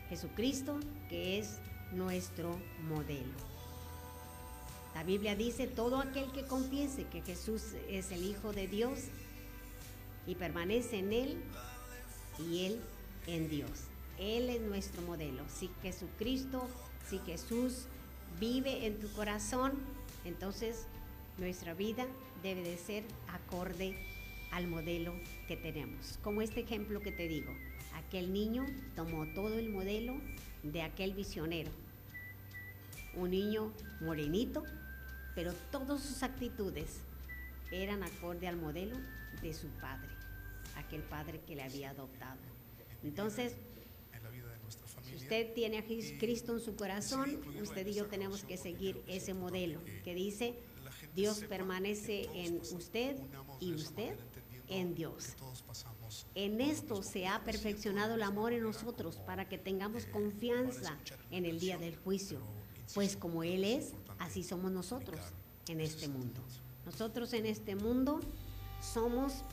Jesucristo 0.08 0.80
que 1.08 1.38
es 1.38 1.58
nuestro 1.92 2.58
modelo. 2.88 3.32
La 4.94 5.04
Biblia 5.04 5.36
dice, 5.36 5.68
todo 5.68 5.98
aquel 5.98 6.30
que 6.32 6.44
confiese 6.44 7.04
que 7.04 7.22
Jesús 7.22 7.62
es 7.88 8.10
el 8.10 8.24
Hijo 8.24 8.52
de 8.52 8.66
Dios 8.66 8.98
y 10.26 10.34
permanece 10.34 10.98
en 10.98 11.12
Él 11.12 11.42
y 12.38 12.66
Él 12.66 12.80
en 13.26 13.48
Dios. 13.48 13.70
Él 14.18 14.50
es 14.50 14.60
nuestro 14.62 15.00
modelo. 15.02 15.44
Si 15.48 15.70
Jesucristo, 15.80 16.66
si 17.08 17.18
Jesús 17.20 17.86
vive 18.38 18.86
en 18.86 18.98
tu 18.98 19.10
corazón, 19.12 19.72
entonces 20.24 20.86
nuestra 21.38 21.74
vida 21.74 22.06
debe 22.42 22.62
de 22.62 22.76
ser 22.76 23.04
acorde 23.28 23.96
al 24.50 24.66
modelo 24.68 25.14
que 25.48 25.56
tenemos. 25.56 26.18
Como 26.22 26.42
este 26.42 26.60
ejemplo 26.60 27.00
que 27.00 27.12
te 27.12 27.26
digo, 27.26 27.52
aquel 27.94 28.32
niño 28.32 28.66
tomó 28.94 29.26
todo 29.34 29.58
el 29.58 29.70
modelo 29.70 30.14
de 30.62 30.82
aquel 30.82 31.14
visionero. 31.14 31.70
Un 33.14 33.30
niño 33.30 33.72
morenito, 34.00 34.62
pero 35.34 35.52
todas 35.70 36.02
sus 36.02 36.22
actitudes 36.22 37.00
eran 37.70 38.02
acorde 38.02 38.46
al 38.48 38.56
modelo 38.56 38.96
de 39.40 39.52
su 39.52 39.68
padre, 39.80 40.10
aquel 40.76 41.02
padre 41.02 41.40
que 41.46 41.56
le 41.56 41.62
había 41.62 41.90
adoptado. 41.90 42.40
Entonces, 43.02 43.56
en 44.12 44.22
la 44.22 44.30
vida 44.30 44.48
de 44.52 44.58
nuestra 44.58 44.86
si 44.86 44.94
familia. 44.94 45.11
Usted 45.22 45.52
tiene 45.54 45.78
a 45.78 45.84
Cristo 45.84 46.52
en 46.52 46.60
su 46.60 46.74
corazón, 46.74 47.40
usted 47.60 47.86
y 47.86 47.94
yo 47.94 48.06
tenemos 48.06 48.42
que 48.42 48.56
seguir 48.56 49.02
ese 49.06 49.30
es 49.30 49.36
modelo 49.36 49.80
que 50.04 50.14
dice, 50.14 50.56
Dios 51.14 51.44
permanece 51.48 52.28
en 52.34 52.60
usted 52.74 53.16
y 53.60 53.72
usted 53.72 54.16
en 54.68 54.94
Dios. 54.94 55.34
En 56.34 56.60
esto 56.60 57.02
se 57.02 57.26
ha 57.28 57.44
perfeccionado 57.44 58.14
el 58.14 58.22
amor 58.22 58.52
en 58.52 58.64
nosotros 58.64 59.16
para 59.18 59.48
que 59.48 59.58
tengamos 59.58 60.06
confianza 60.06 60.98
en 61.30 61.44
el 61.44 61.60
día 61.60 61.78
del 61.78 61.96
juicio. 61.96 62.40
Pues 62.94 63.16
como 63.16 63.44
Él 63.44 63.64
es, 63.64 63.92
así 64.18 64.42
somos 64.42 64.72
nosotros 64.72 65.20
en 65.68 65.80
este 65.80 66.08
mundo. 66.08 66.42
Nosotros 66.84 67.32
en 67.32 67.46
este 67.46 67.76
mundo 67.76 68.20
somos, 68.80 69.44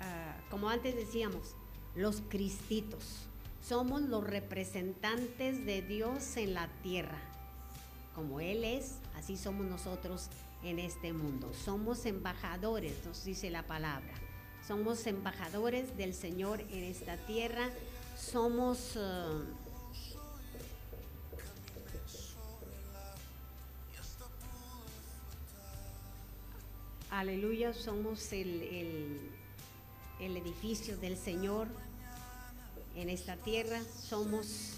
ah, 0.00 0.36
como 0.50 0.68
antes 0.68 0.94
decíamos, 0.94 1.56
los 1.98 2.22
cristitos. 2.28 3.26
Somos 3.60 4.02
los 4.02 4.24
representantes 4.24 5.66
de 5.66 5.82
Dios 5.82 6.36
en 6.36 6.54
la 6.54 6.68
tierra. 6.82 7.18
Como 8.14 8.38
Él 8.40 8.64
es, 8.64 8.94
así 9.16 9.36
somos 9.36 9.66
nosotros 9.66 10.28
en 10.62 10.78
este 10.78 11.12
mundo. 11.12 11.52
Somos 11.64 12.06
embajadores, 12.06 13.04
nos 13.04 13.24
dice 13.24 13.50
la 13.50 13.64
palabra. 13.66 14.14
Somos 14.66 15.06
embajadores 15.08 15.96
del 15.96 16.14
Señor 16.14 16.60
en 16.60 16.84
esta 16.84 17.16
tierra. 17.26 17.68
Somos... 18.16 18.96
Uh, 18.96 19.42
aleluya, 27.10 27.74
somos 27.74 28.32
el, 28.32 28.62
el, 28.62 29.30
el 30.20 30.36
edificio 30.36 30.96
del 30.96 31.16
Señor 31.16 31.66
en 32.98 33.08
esta 33.08 33.36
tierra. 33.36 33.80
Somos 34.02 34.74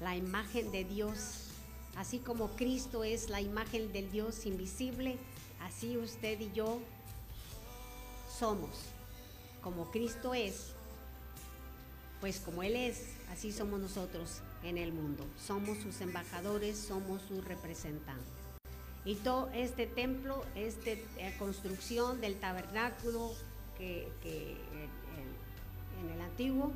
la 0.00 0.16
imagen 0.16 0.70
de 0.70 0.84
Dios 0.84 1.48
Así 1.98 2.20
como 2.20 2.50
Cristo 2.50 3.02
es 3.02 3.28
la 3.28 3.40
imagen 3.40 3.92
del 3.92 4.08
Dios 4.12 4.46
invisible, 4.46 5.18
así 5.60 5.96
usted 5.96 6.38
y 6.38 6.52
yo 6.52 6.78
somos. 8.38 8.70
Como 9.64 9.90
Cristo 9.90 10.32
es, 10.32 10.74
pues 12.20 12.38
como 12.38 12.62
Él 12.62 12.76
es, 12.76 13.02
así 13.32 13.50
somos 13.50 13.80
nosotros 13.80 14.42
en 14.62 14.78
el 14.78 14.92
mundo. 14.92 15.26
Somos 15.44 15.78
sus 15.78 16.00
embajadores, 16.00 16.78
somos 16.78 17.20
sus 17.22 17.44
representantes. 17.44 18.32
Y 19.04 19.16
todo 19.16 19.50
este 19.52 19.88
templo, 19.88 20.44
esta 20.54 20.90
eh, 20.90 21.34
construcción 21.36 22.20
del 22.20 22.38
tabernáculo 22.38 23.32
que, 23.76 24.56
en 26.00 26.10
el 26.10 26.20
antiguo, 26.20 26.72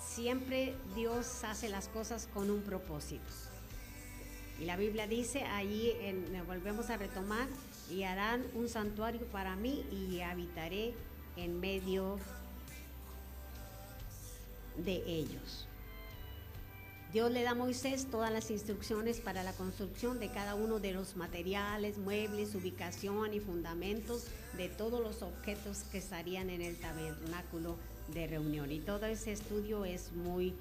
siempre 0.00 0.74
Dios 0.94 1.44
hace 1.44 1.68
las 1.68 1.88
cosas 1.88 2.28
con 2.32 2.50
un 2.50 2.62
propósito. 2.62 3.24
Y 4.58 4.64
la 4.64 4.76
Biblia 4.76 5.06
dice, 5.06 5.44
allí 5.44 5.92
volvemos 6.46 6.90
a 6.90 6.96
retomar, 6.96 7.48
y 7.90 8.04
harán 8.04 8.44
un 8.54 8.68
santuario 8.68 9.26
para 9.26 9.56
mí 9.56 9.84
y 9.90 10.20
habitaré 10.20 10.94
en 11.36 11.58
medio 11.58 12.18
de 14.76 15.02
ellos. 15.06 15.66
Dios 17.12 17.32
le 17.32 17.42
da 17.42 17.50
a 17.50 17.54
Moisés 17.56 18.06
todas 18.08 18.32
las 18.32 18.52
instrucciones 18.52 19.20
para 19.20 19.42
la 19.42 19.52
construcción 19.52 20.20
de 20.20 20.28
cada 20.28 20.54
uno 20.54 20.78
de 20.78 20.92
los 20.92 21.16
materiales, 21.16 21.98
muebles, 21.98 22.54
ubicación 22.54 23.34
y 23.34 23.40
fundamentos 23.40 24.26
de 24.56 24.68
todos 24.68 25.00
los 25.00 25.22
objetos 25.22 25.78
que 25.90 25.98
estarían 25.98 26.50
en 26.50 26.62
el 26.62 26.76
tabernáculo 26.76 27.76
de 28.14 28.28
reunión. 28.28 28.70
Y 28.70 28.78
todo 28.78 29.06
ese 29.06 29.32
estudio 29.32 29.84
es 29.84 30.12
muy 30.12 30.54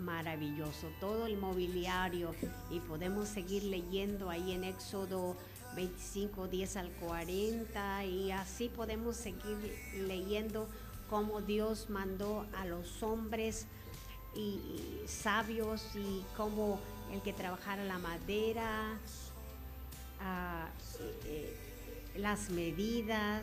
maravilloso, 0.00 0.88
todo 0.98 1.26
el 1.26 1.36
mobiliario 1.36 2.34
y 2.72 2.80
podemos 2.80 3.28
seguir 3.28 3.62
leyendo 3.62 4.30
ahí 4.30 4.50
en 4.50 4.64
Éxodo 4.64 5.36
25, 5.76 6.48
10 6.48 6.76
al 6.76 6.90
40 6.90 8.04
y 8.04 8.32
así 8.32 8.68
podemos 8.68 9.16
seguir 9.16 9.56
leyendo 10.08 10.66
cómo 11.08 11.40
Dios 11.40 11.88
mandó 11.88 12.46
a 12.56 12.66
los 12.66 13.00
hombres 13.04 13.66
y, 14.34 14.60
sabios 15.06 15.82
y 15.94 16.24
como 16.36 16.80
el 17.12 17.22
que 17.22 17.32
trabajara 17.32 17.84
la 17.84 17.98
madera, 17.98 18.98
ah, 20.20 20.68
eh, 21.24 21.56
las 22.16 22.50
medidas, 22.50 23.42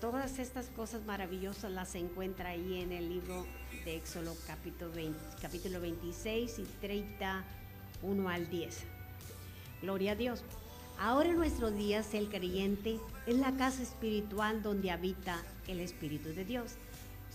todas 0.00 0.38
estas 0.38 0.66
cosas 0.68 1.04
maravillosas 1.04 1.70
las 1.72 1.94
encuentra 1.94 2.50
ahí 2.50 2.80
en 2.80 2.92
el 2.92 3.08
libro 3.08 3.46
de 3.84 3.96
Éxodo 3.96 4.34
capítulo, 4.46 4.92
capítulo 5.40 5.80
26 5.80 6.58
y 6.58 6.64
31 6.80 8.28
al 8.28 8.48
10. 8.48 8.84
Gloria 9.82 10.12
a 10.12 10.14
Dios. 10.14 10.42
Ahora 10.98 11.28
en 11.28 11.36
nuestros 11.36 11.76
días 11.76 12.14
el 12.14 12.28
creyente 12.28 12.98
es 13.26 13.36
la 13.36 13.52
casa 13.56 13.82
espiritual 13.82 14.62
donde 14.62 14.90
habita 14.90 15.42
el 15.68 15.80
Espíritu 15.80 16.30
de 16.30 16.44
Dios 16.44 16.76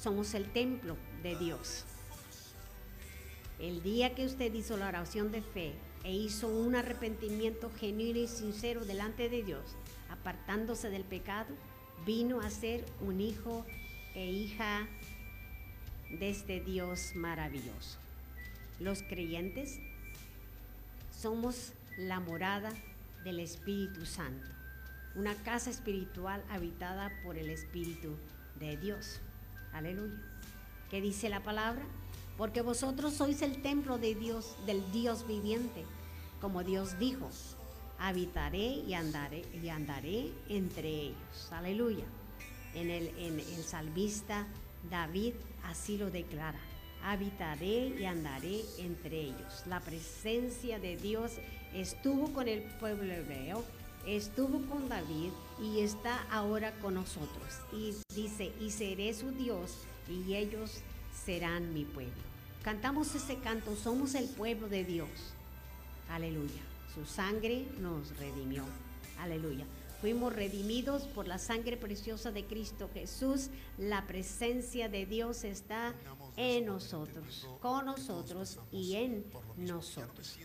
somos 0.01 0.33
el 0.33 0.45
templo 0.51 0.97
de 1.21 1.35
Dios. 1.35 1.85
El 3.59 3.83
día 3.83 4.15
que 4.15 4.25
usted 4.25 4.51
hizo 4.53 4.75
la 4.75 4.87
oración 4.87 5.31
de 5.31 5.43
fe 5.43 5.73
e 6.03 6.11
hizo 6.11 6.47
un 6.47 6.75
arrepentimiento 6.75 7.69
genuino 7.79 8.17
y 8.17 8.27
sincero 8.27 8.83
delante 8.83 9.29
de 9.29 9.43
Dios, 9.43 9.61
apartándose 10.09 10.89
del 10.89 11.03
pecado, 11.03 11.53
vino 12.03 12.41
a 12.41 12.49
ser 12.49 12.83
un 13.01 13.21
hijo 13.21 13.63
e 14.15 14.25
hija 14.25 14.87
de 16.09 16.31
este 16.31 16.59
Dios 16.59 17.11
maravilloso. 17.13 17.99
Los 18.79 19.03
creyentes 19.03 19.79
somos 21.15 21.73
la 21.97 22.19
morada 22.19 22.71
del 23.23 23.39
Espíritu 23.39 24.07
Santo, 24.07 24.47
una 25.13 25.35
casa 25.35 25.69
espiritual 25.69 26.43
habitada 26.49 27.11
por 27.23 27.37
el 27.37 27.51
Espíritu 27.51 28.15
de 28.59 28.77
Dios. 28.77 29.21
Aleluya. 29.73 30.19
¿Qué 30.89 31.01
dice 31.01 31.29
la 31.29 31.41
palabra? 31.41 31.81
Porque 32.37 32.61
vosotros 32.61 33.13
sois 33.13 33.41
el 33.41 33.61
templo 33.61 33.97
de 33.97 34.15
Dios, 34.15 34.55
del 34.65 34.91
Dios 34.91 35.27
viviente. 35.27 35.85
Como 36.39 36.63
Dios 36.63 36.97
dijo, 36.99 37.29
habitaré 37.99 38.83
y 38.87 38.93
andaré 38.93 39.43
y 39.61 39.69
andaré 39.69 40.31
entre 40.49 40.89
ellos. 40.89 41.51
Aleluya. 41.51 42.05
En 42.73 42.89
el, 42.89 43.07
en 43.17 43.39
el 43.39 43.63
salvista 43.63 44.47
David 44.89 45.33
así 45.63 45.97
lo 45.97 46.09
declara. 46.09 46.59
Habitaré 47.03 47.99
y 47.99 48.05
andaré 48.05 48.61
entre 48.77 49.21
ellos. 49.21 49.63
La 49.67 49.79
presencia 49.79 50.79
de 50.79 50.97
Dios 50.97 51.33
estuvo 51.73 52.33
con 52.33 52.47
el 52.47 52.63
pueblo 52.79 53.11
hebreo 53.11 53.63
estuvo 54.05 54.61
con 54.67 54.89
David 54.89 55.31
y 55.61 55.81
está 55.81 56.23
ahora 56.31 56.73
con 56.79 56.95
nosotros. 56.95 57.59
Y 57.71 57.93
dice, 58.15 58.51
y 58.59 58.71
seré 58.71 59.13
su 59.13 59.31
Dios 59.31 59.77
y 60.09 60.35
ellos 60.35 60.81
serán 61.25 61.73
mi 61.73 61.85
pueblo. 61.85 62.13
Cantamos 62.63 63.13
ese 63.15 63.37
canto, 63.37 63.75
somos 63.75 64.15
el 64.15 64.27
pueblo 64.27 64.67
de 64.67 64.83
Dios. 64.83 65.09
Aleluya. 66.09 66.61
Su 66.93 67.05
sangre 67.05 67.65
nos 67.79 68.17
redimió. 68.17 68.65
Aleluya. 69.19 69.65
Fuimos 70.01 70.33
redimidos 70.33 71.03
por 71.03 71.27
la 71.27 71.37
sangre 71.37 71.77
preciosa 71.77 72.31
de 72.31 72.45
Cristo 72.45 72.89
Jesús. 72.91 73.49
La 73.77 74.07
presencia 74.07 74.89
de 74.89 75.05
Dios 75.05 75.43
está 75.43 75.93
en 76.35 76.65
nosotros, 76.65 77.47
con 77.61 77.85
nosotros 77.85 78.59
y 78.71 78.95
en 78.95 79.23
nosotros. 79.57 80.39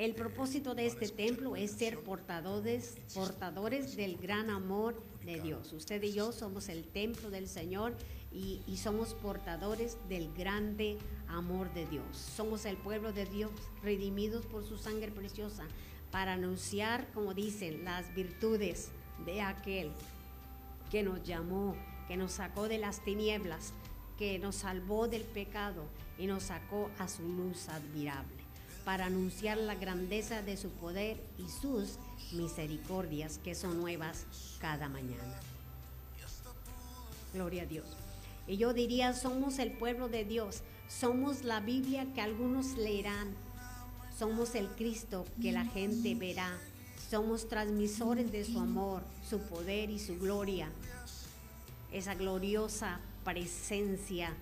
El 0.00 0.14
propósito 0.14 0.74
de 0.74 0.86
este 0.86 1.06
templo 1.10 1.56
es 1.56 1.72
ser 1.72 2.02
portadores, 2.02 2.96
portadores 3.12 3.96
del 3.96 4.16
gran 4.16 4.48
amor 4.48 4.98
de 5.26 5.38
Dios. 5.42 5.74
Usted 5.74 6.02
y 6.02 6.14
yo 6.14 6.32
somos 6.32 6.70
el 6.70 6.84
templo 6.84 7.28
del 7.28 7.46
Señor 7.46 7.94
y, 8.32 8.62
somos 8.78 9.12
portadores 9.12 9.98
del 10.08 10.32
grande 10.32 10.96
amor 11.28 11.70
de 11.74 11.84
Dios. 11.84 12.16
Somos 12.16 12.64
el 12.64 12.78
pueblo 12.78 13.12
de 13.12 13.26
Dios, 13.26 13.50
redimidos 13.82 14.46
por 14.46 14.64
su 14.64 14.78
sangre 14.78 15.10
preciosa, 15.10 15.64
para 16.10 16.32
anunciar, 16.32 17.06
como 17.12 17.34
dicen, 17.34 17.84
las 17.84 18.14
virtudes 18.14 18.92
de 19.26 19.42
aquel 19.42 19.92
que 20.90 21.02
nos 21.02 21.22
llamó, 21.24 21.76
que 22.08 22.16
nos 22.16 22.32
sacó 22.32 22.68
de 22.68 22.78
las 22.78 23.04
tinieblas, 23.04 23.74
que 24.16 24.38
nos 24.38 24.56
salvó 24.56 25.08
del 25.08 25.24
pecado 25.24 25.84
y 26.18 26.26
nos 26.26 26.44
sacó 26.44 26.90
a 26.98 27.06
su 27.06 27.28
luz 27.28 27.68
admirable 27.68 28.39
para 28.84 29.06
anunciar 29.06 29.58
la 29.58 29.74
grandeza 29.74 30.42
de 30.42 30.56
su 30.56 30.70
poder 30.70 31.22
y 31.38 31.48
sus 31.48 31.98
misericordias 32.32 33.38
que 33.38 33.54
son 33.54 33.80
nuevas 33.80 34.26
cada 34.60 34.88
mañana. 34.88 35.40
Gloria 37.32 37.62
a 37.62 37.66
Dios. 37.66 37.86
Y 38.46 38.56
yo 38.56 38.72
diría, 38.72 39.12
somos 39.14 39.58
el 39.58 39.72
pueblo 39.72 40.08
de 40.08 40.24
Dios, 40.24 40.62
somos 40.88 41.44
la 41.44 41.60
Biblia 41.60 42.06
que 42.14 42.20
algunos 42.20 42.76
leerán, 42.76 43.28
somos 44.18 44.54
el 44.54 44.68
Cristo 44.68 45.24
que 45.40 45.52
la 45.52 45.64
gente 45.64 46.14
verá, 46.14 46.58
somos 47.10 47.48
transmisores 47.48 48.32
de 48.32 48.44
su 48.44 48.58
amor, 48.58 49.02
su 49.28 49.38
poder 49.40 49.90
y 49.90 49.98
su 49.98 50.18
gloria, 50.18 50.68
esa 51.92 52.14
gloriosa 52.14 53.00
presencia 53.24 54.34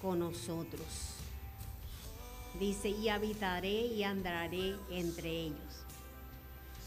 con 0.00 0.20
nosotros. 0.20 1.17
Dice, 2.58 2.88
y 2.88 3.08
habitaré 3.08 3.86
y 3.86 4.02
andaré 4.02 4.76
entre 4.90 5.30
ellos. 5.30 5.84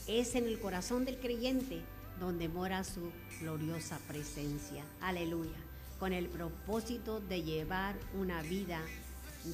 Es 0.07 0.35
en 0.35 0.45
el 0.45 0.59
corazón 0.59 1.05
del 1.05 1.19
creyente 1.19 1.81
donde 2.19 2.49
mora 2.49 2.83
su 2.83 3.11
gloriosa 3.39 3.99
presencia. 4.07 4.83
Aleluya. 5.01 5.57
Con 5.99 6.13
el 6.13 6.27
propósito 6.27 7.19
de 7.19 7.43
llevar 7.43 7.95
una 8.13 8.41
vida 8.41 8.79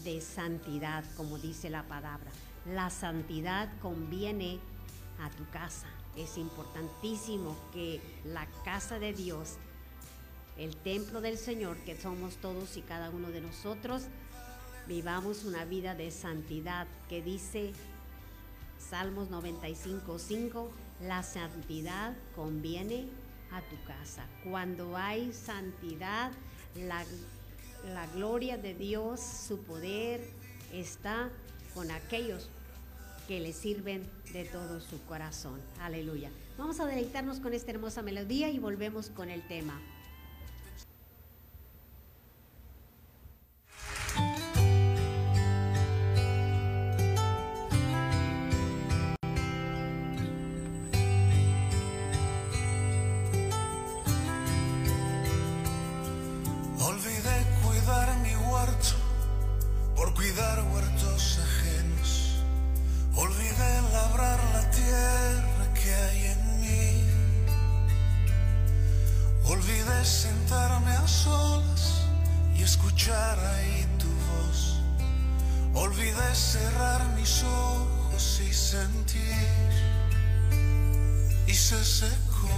de 0.03 0.21
santidad, 0.21 1.03
como 1.15 1.37
dice 1.37 1.69
la 1.69 1.83
palabra. 1.83 2.29
La 2.65 2.89
santidad 2.89 3.69
conviene 3.81 4.59
a 5.19 5.29
tu 5.29 5.49
casa. 5.49 5.87
Es 6.15 6.37
importantísimo 6.37 7.55
que 7.71 8.01
la 8.25 8.47
casa 8.65 8.99
de 8.99 9.13
Dios, 9.13 9.55
el 10.57 10.75
templo 10.75 11.21
del 11.21 11.37
Señor, 11.37 11.77
que 11.77 11.95
somos 11.95 12.35
todos 12.37 12.75
y 12.75 12.81
cada 12.81 13.09
uno 13.09 13.29
de 13.29 13.41
nosotros, 13.41 14.03
vivamos 14.87 15.43
una 15.43 15.65
vida 15.65 15.95
de 15.95 16.11
santidad 16.11 16.87
que 17.09 17.21
dice 17.21 17.73
Salmos 18.79 19.29
95.5, 19.29 20.69
la 21.01 21.23
santidad 21.23 22.15
conviene 22.35 23.07
a 23.51 23.61
tu 23.61 23.75
casa. 23.85 24.25
Cuando 24.43 24.95
hay 24.95 25.33
santidad, 25.33 26.31
la, 26.75 27.03
la 27.93 28.07
gloria 28.07 28.57
de 28.57 28.73
Dios, 28.73 29.19
su 29.19 29.59
poder 29.59 30.21
está 30.71 31.29
con 31.73 31.91
aquellos 31.91 32.49
que 33.27 33.39
le 33.41 33.51
sirven 33.51 34.09
de 34.31 34.45
todo 34.45 34.79
su 34.79 35.03
corazón. 35.03 35.59
Aleluya. 35.81 36.31
Vamos 36.57 36.79
a 36.79 36.85
deleitarnos 36.85 37.39
con 37.39 37.53
esta 37.53 37.71
hermosa 37.71 38.01
melodía 38.01 38.49
y 38.49 38.59
volvemos 38.59 39.09
con 39.09 39.29
el 39.29 39.45
tema. 39.47 39.81
Olvidé 75.87 76.35
cerrar 76.35 77.01
mis 77.15 77.43
ojos 77.43 78.41
y 78.41 78.53
sentir. 78.53 79.71
Y 81.47 81.53
se 81.53 81.81
secó 81.81 82.49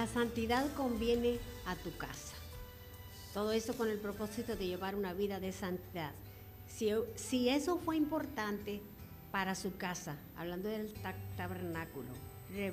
La 0.00 0.06
santidad 0.06 0.66
conviene 0.78 1.38
a 1.66 1.76
tu 1.76 1.94
casa. 1.98 2.34
Todo 3.34 3.52
eso 3.52 3.74
con 3.74 3.90
el 3.90 3.98
propósito 3.98 4.56
de 4.56 4.66
llevar 4.66 4.94
una 4.94 5.12
vida 5.12 5.40
de 5.40 5.52
santidad. 5.52 6.12
Si, 6.66 7.50
eso 7.50 7.76
fue 7.76 7.98
importante 7.98 8.80
para 9.30 9.54
su 9.54 9.76
casa, 9.76 10.16
hablando 10.38 10.70
del 10.70 10.90
ta- 11.02 11.14
tabernáculo 11.36 12.08
eh, 12.54 12.72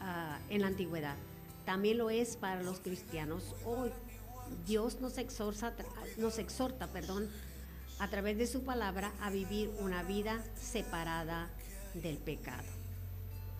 ah, 0.00 0.38
en 0.50 0.60
la 0.60 0.68
antigüedad, 0.68 1.16
también 1.66 1.98
lo 1.98 2.10
es 2.10 2.36
para 2.36 2.62
los 2.62 2.78
cristianos 2.78 3.42
hoy. 3.64 3.90
Dios 4.64 5.00
nos 5.00 5.18
exhorta, 5.18 5.74
nos 6.16 6.38
exhorta, 6.38 6.86
perdón, 6.92 7.28
a 7.98 8.08
través 8.08 8.38
de 8.38 8.46
su 8.46 8.62
palabra 8.62 9.10
a 9.20 9.30
vivir 9.30 9.68
una 9.80 10.04
vida 10.04 10.44
separada 10.54 11.50
del 11.94 12.18
pecado. 12.18 12.68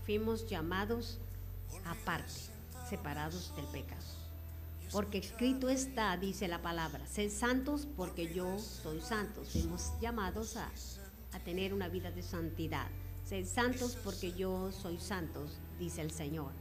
Fuimos 0.06 0.48
llamados 0.48 1.18
aparte, 1.84 2.32
separados 2.88 3.54
del 3.56 3.66
pecado. 3.66 4.02
Porque 4.92 5.18
escrito 5.18 5.70
está, 5.70 6.16
dice 6.18 6.48
la 6.48 6.60
palabra, 6.60 7.06
sed 7.06 7.30
santos 7.30 7.88
porque 7.96 8.32
yo 8.32 8.58
soy 8.58 9.00
santo. 9.00 9.42
Fuimos 9.44 9.92
llamados 10.00 10.56
a, 10.58 10.70
a 11.32 11.38
tener 11.40 11.72
una 11.72 11.88
vida 11.88 12.10
de 12.10 12.22
santidad. 12.22 12.88
Sed 13.24 13.46
santos 13.46 13.96
porque 14.04 14.32
yo 14.32 14.70
soy 14.70 14.98
santos, 14.98 15.58
dice 15.78 16.02
el 16.02 16.10
Señor. 16.10 16.52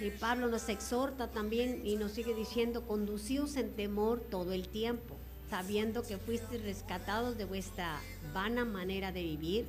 Y 0.00 0.10
Pablo 0.10 0.48
nos 0.48 0.68
exhorta 0.68 1.30
también 1.30 1.86
y 1.86 1.94
nos 1.94 2.10
sigue 2.10 2.34
diciendo, 2.34 2.88
conducíos 2.88 3.56
en 3.56 3.76
temor 3.76 4.18
todo 4.18 4.52
el 4.52 4.66
tiempo, 4.66 5.16
sabiendo 5.48 6.02
que 6.02 6.16
fuisteis 6.16 6.62
rescatados 6.62 7.38
de 7.38 7.44
vuestra 7.44 8.00
vana 8.34 8.64
manera 8.64 9.12
de 9.12 9.22
vivir, 9.22 9.66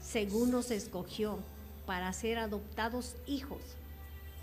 según 0.00 0.50
nos 0.50 0.70
escogió 0.70 1.40
para 1.88 2.12
ser 2.12 2.36
adoptados 2.36 3.16
hijos, 3.26 3.62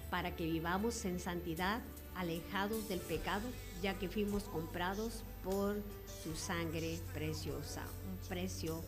para 0.09 0.35
que 0.35 0.45
vivamos 0.45 1.05
en 1.05 1.19
santidad, 1.19 1.79
alejados 2.15 2.89
del 2.89 2.99
pecado, 2.99 3.47
ya 3.83 3.93
que 3.99 4.09
fuimos 4.09 4.45
comprados 4.45 5.23
por 5.43 5.75
su 6.23 6.35
sangre 6.35 6.97
preciosa, 7.13 7.83
un 8.09 8.27
precio 8.27 8.81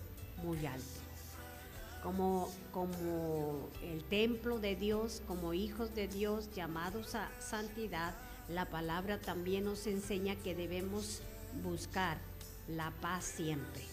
muy 0.43 0.65
alto 0.65 1.01
como, 2.01 2.49
como 2.71 3.69
el 3.83 4.03
templo 4.05 4.57
de 4.57 4.75
Dios, 4.75 5.21
como 5.27 5.53
hijos 5.53 5.93
de 5.93 6.07
Dios 6.07 6.49
llamados 6.55 7.13
a 7.13 7.29
santidad, 7.39 8.15
la 8.49 8.65
palabra 8.65 9.19
también 9.19 9.65
nos 9.65 9.85
enseña 9.85 10.35
que 10.35 10.55
debemos 10.55 11.21
buscar 11.63 12.17
la 12.67 12.89
paz 13.01 13.23
siempre. 13.23 13.83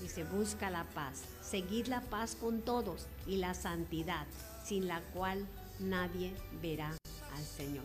Dice, 0.00 0.24
busca 0.24 0.70
la 0.70 0.84
paz, 0.84 1.24
seguir 1.42 1.88
la 1.88 2.00
paz 2.00 2.36
con 2.36 2.62
todos 2.62 3.06
y 3.26 3.36
la 3.36 3.54
santidad, 3.54 4.26
sin 4.64 4.86
la 4.86 5.00
cual 5.12 5.46
nadie 5.80 6.32
verá 6.62 6.96
al 7.34 7.44
Señor. 7.44 7.84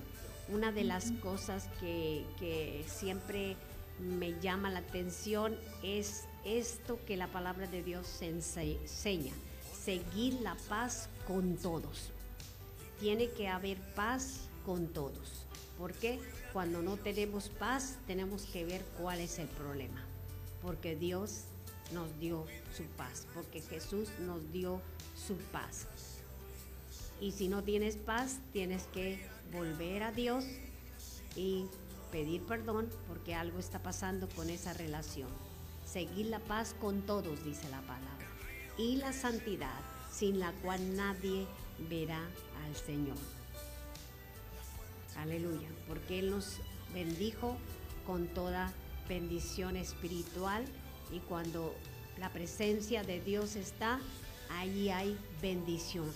Una 0.49 0.71
de 0.71 0.83
las 0.83 1.11
cosas 1.23 1.69
que, 1.79 2.25
que 2.39 2.83
siempre 2.87 3.55
me 3.99 4.39
llama 4.39 4.69
la 4.69 4.79
atención 4.79 5.55
es 5.83 6.25
esto 6.45 6.99
que 7.05 7.17
la 7.17 7.27
palabra 7.27 7.67
de 7.67 7.83
Dios 7.83 8.21
enseña 8.21 9.33
seguir 9.89 10.35
la 10.41 10.55
paz 10.67 11.09
con 11.27 11.57
todos. 11.57 12.11
Tiene 12.99 13.29
que 13.31 13.47
haber 13.47 13.77
paz 13.95 14.49
con 14.65 14.87
todos. 14.87 15.45
Porque 15.77 16.19
cuando 16.51 16.81
no 16.81 16.97
tenemos 16.97 17.49
paz 17.49 17.97
tenemos 18.05 18.43
que 18.43 18.65
ver 18.65 18.83
cuál 18.99 19.19
es 19.19 19.39
el 19.39 19.47
problema. 19.47 20.03
Porque 20.61 20.95
Dios 20.95 21.45
nos 21.93 22.19
dio 22.19 22.45
su 22.75 22.83
paz. 22.97 23.25
Porque 23.33 23.61
Jesús 23.61 24.09
nos 24.19 24.51
dio 24.51 24.81
su 25.29 25.37
paz. 25.51 25.85
Y 27.21 27.33
si 27.33 27.49
no 27.49 27.63
tienes 27.63 27.97
paz, 27.97 28.39
tienes 28.51 28.85
que 28.87 29.23
volver 29.53 30.01
a 30.01 30.11
Dios 30.11 30.43
y 31.35 31.65
pedir 32.11 32.41
perdón 32.41 32.89
porque 33.07 33.35
algo 33.35 33.59
está 33.59 33.77
pasando 33.77 34.27
con 34.29 34.49
esa 34.49 34.73
relación. 34.73 35.29
Seguir 35.85 36.27
la 36.27 36.39
paz 36.39 36.75
con 36.81 37.03
todos, 37.03 37.45
dice 37.45 37.69
la 37.69 37.81
palabra 37.81 38.25
y 38.75 38.95
la 38.95 39.13
santidad, 39.13 39.79
sin 40.11 40.39
la 40.39 40.51
cual 40.63 40.95
nadie 40.95 41.45
verá 41.89 42.25
al 42.65 42.75
Señor. 42.75 43.17
Aleluya, 45.15 45.67
porque 45.87 46.19
Él 46.19 46.31
nos 46.31 46.57
bendijo 46.91 47.55
con 48.07 48.25
toda 48.27 48.73
bendición 49.07 49.75
espiritual 49.75 50.65
y 51.11 51.19
cuando 51.19 51.75
la 52.17 52.31
presencia 52.31 53.03
de 53.03 53.21
Dios 53.21 53.55
está, 53.55 53.99
allí 54.49 54.89
hay 54.89 55.17
bendición. 55.41 56.11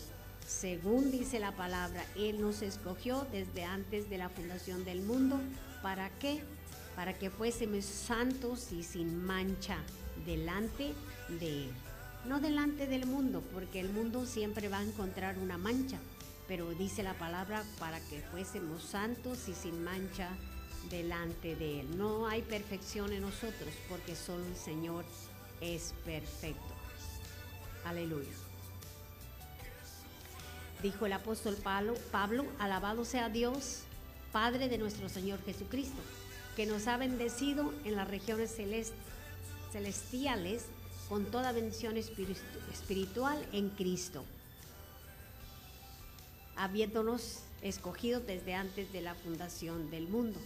Según 0.46 1.12
dice 1.12 1.40
la 1.40 1.56
palabra, 1.56 2.06
Él 2.16 2.42
nos 2.42 2.62
escogió 2.62 3.26
desde 3.32 3.64
antes 3.64 4.10
de 4.10 4.18
la 4.18 4.30
fundación 4.30 4.84
del 4.84 5.02
mundo. 5.02 5.40
¿Para 5.82 6.10
qué? 6.20 6.44
Para 6.96 7.14
que 7.18 7.30
fuésemos 7.30 7.86
santos 7.86 8.72
y 8.72 8.84
sin 8.84 9.24
mancha 9.24 9.78
delante 10.26 10.94
de 11.40 11.66
Él 11.66 11.74
no 12.26 12.40
delante 12.40 12.88
del 12.88 13.06
mundo, 13.06 13.44
porque 13.54 13.80
el 13.80 13.90
mundo 13.90 14.26
siempre 14.26 14.70
va 14.70 14.80
a 14.80 14.84
encontrar 14.84 15.38
una 15.38 15.58
mancha, 15.58 16.00
pero 16.48 16.70
dice 16.72 17.04
la 17.04 17.14
palabra 17.16 17.64
para 17.80 18.00
que 18.00 18.22
fuésemos 18.32 18.84
santos 18.84 19.48
y 19.50 19.54
sin 19.54 19.84
mancha 19.84 20.30
delante 20.90 21.56
de 21.56 21.82
Él. 21.82 21.98
No 21.98 22.28
hay 22.28 22.42
perfección 22.42 23.12
en 23.12 23.22
nosotros, 23.22 23.74
porque 23.90 24.16
solo 24.16 24.46
el 24.46 24.56
Señor 24.56 25.06
es 25.60 25.94
perfecto. 26.06 26.73
Aleluya. 27.86 28.32
Dijo 30.82 31.06
el 31.06 31.14
apóstol 31.14 31.56
Pablo, 31.56 31.94
Pablo, 32.12 32.46
alabado 32.60 33.06
sea 33.06 33.30
Dios, 33.30 33.84
Padre 34.32 34.68
de 34.68 34.78
nuestro 34.78 35.08
Señor 35.08 35.40
Jesucristo, 35.46 36.02
que 36.56 36.66
nos 36.66 36.88
ha 36.88 36.98
bendecido 36.98 37.74
en 37.86 37.96
las 37.96 38.08
regiones 38.08 38.54
celestiales 39.72 40.66
con 41.08 41.26
toda 41.26 41.52
bendición 41.52 41.96
espiritual 41.98 43.46
en 43.54 43.70
Cristo, 43.70 44.26
habiéndonos 46.56 47.40
escogido 47.62 48.20
desde 48.20 48.56
antes 48.56 48.92
de 48.92 49.02
la 49.02 49.16
fundación 49.16 49.90
del 49.90 50.08
mundo, 50.08 50.40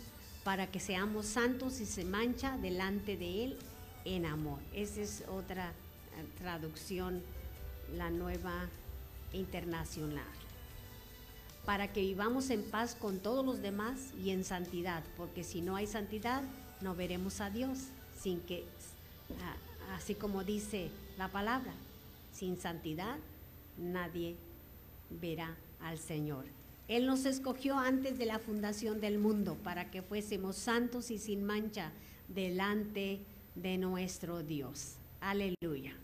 para 0.43 0.67
que 0.67 0.79
seamos 0.79 1.25
santos 1.25 1.79
y 1.79 1.85
se 1.85 2.05
mancha 2.05 2.57
delante 2.57 3.17
de 3.17 3.43
Él 3.43 3.57
en 4.05 4.25
amor. 4.25 4.59
Esa 4.73 5.01
es 5.01 5.23
otra 5.29 5.73
traducción, 6.38 7.22
la 7.95 8.09
nueva 8.09 8.68
internacional. 9.34 10.26
Para 11.65 11.91
que 11.91 12.01
vivamos 12.01 12.49
en 12.49 12.63
paz 12.63 12.95
con 12.95 13.20
todos 13.20 13.45
los 13.45 13.61
demás 13.61 14.13
y 14.24 14.30
en 14.30 14.43
santidad, 14.43 15.03
porque 15.18 15.43
si 15.43 15.61
no 15.61 15.76
hay 15.76 15.88
santidad, 15.88 16.43
no 16.82 16.95
veremos 16.95 17.41
a 17.41 17.49
Dios 17.49 17.80
sin 18.18 18.39
que 18.41 18.65
así 19.95 20.15
como 20.15 20.43
dice 20.43 20.89
la 21.18 21.28
palabra, 21.28 21.74
sin 22.34 22.59
santidad 22.59 23.18
nadie 23.78 24.36
verá 25.09 25.55
al 25.82 25.97
Señor. 25.97 26.45
Él 26.88 27.05
nos 27.05 27.26
escogió 27.26 27.78
antes 27.78 28.18
de 28.18 28.26
la 28.26 28.39
fundación 28.39 29.01
del 29.01 29.20
mundo 29.20 29.57
para 29.63 29.91
que 29.91 30.01
fuésemos 30.01 30.55
santos 30.55 31.11
y 31.11 31.18
sin 31.18 31.43
mancha 31.43 31.91
delante 32.30 33.20
de 33.55 33.78
nuestro 33.78 34.41
Dios. 34.41 34.95
Aleluya. 35.20 35.95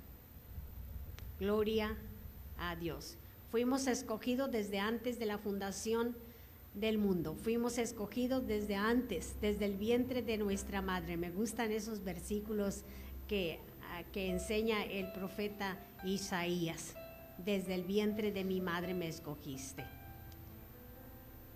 Gloria 1.43 1.97
a 2.57 2.75
Dios. 2.77 3.17
Fuimos 3.51 3.87
escogidos 3.87 4.49
desde 4.49 4.79
antes 4.79 5.19
de 5.19 5.25
la 5.25 5.37
fundación 5.37 6.15
del 6.73 6.97
mundo. 6.97 7.35
Fuimos 7.35 7.77
escogidos 7.77 8.47
desde 8.47 8.75
antes, 8.75 9.35
desde 9.41 9.65
el 9.65 9.75
vientre 9.75 10.21
de 10.21 10.37
nuestra 10.37 10.81
madre. 10.81 11.17
Me 11.17 11.31
gustan 11.31 11.71
esos 11.71 12.03
versículos 12.03 12.83
que 13.27 13.59
que 14.11 14.29
enseña 14.29 14.83
el 14.83 15.11
profeta 15.11 15.77
Isaías. 16.03 16.95
Desde 17.37 17.75
el 17.75 17.83
vientre 17.83 18.31
de 18.31 18.43
mi 18.43 18.61
madre 18.61 18.93
me 18.93 19.07
escogiste. 19.07 19.85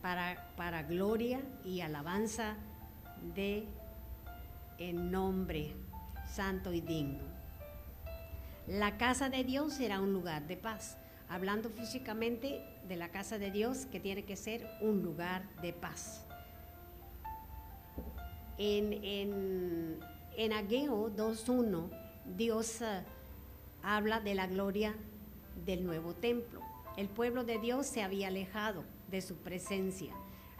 Para, 0.02 0.54
para 0.56 0.84
gloria 0.84 1.42
y 1.64 1.82
alabanza 1.82 2.56
de 3.36 3.66
el 4.78 5.10
nombre 5.10 5.74
santo 6.30 6.72
y 6.74 6.82
digno. 6.82 7.27
La 8.68 8.98
casa 8.98 9.30
de 9.30 9.46
Dios 9.46 9.76
será 9.76 10.02
un 10.02 10.12
lugar 10.12 10.46
de 10.46 10.58
paz. 10.58 10.98
Hablando 11.30 11.70
físicamente 11.70 12.62
de 12.86 12.98
la 12.98 13.10
casa 13.10 13.38
de 13.38 13.50
Dios, 13.50 13.86
que 13.86 14.02
tiene 14.02 14.26
que 14.26 14.36
ser 14.36 14.68
un 14.82 15.04
lugar 15.04 15.48
de 15.62 15.72
paz. 15.72 16.26
En, 18.58 18.92
en, 18.92 20.00
en 20.36 20.52
Ageo 20.54 21.10
2.1 21.16 21.90
Dios 22.36 22.82
eh, 22.82 23.04
habla 23.84 24.20
de 24.20 24.36
la 24.36 24.48
gloria 24.48 24.96
del 25.66 25.86
nuevo 25.86 26.14
templo. 26.14 26.62
El 26.98 27.08
pueblo 27.08 27.46
de 27.46 27.60
Dios 27.60 27.86
se 27.86 28.04
había 28.04 28.28
alejado 28.28 28.84
de 29.10 29.22
su 29.22 29.38
presencia, 29.38 30.14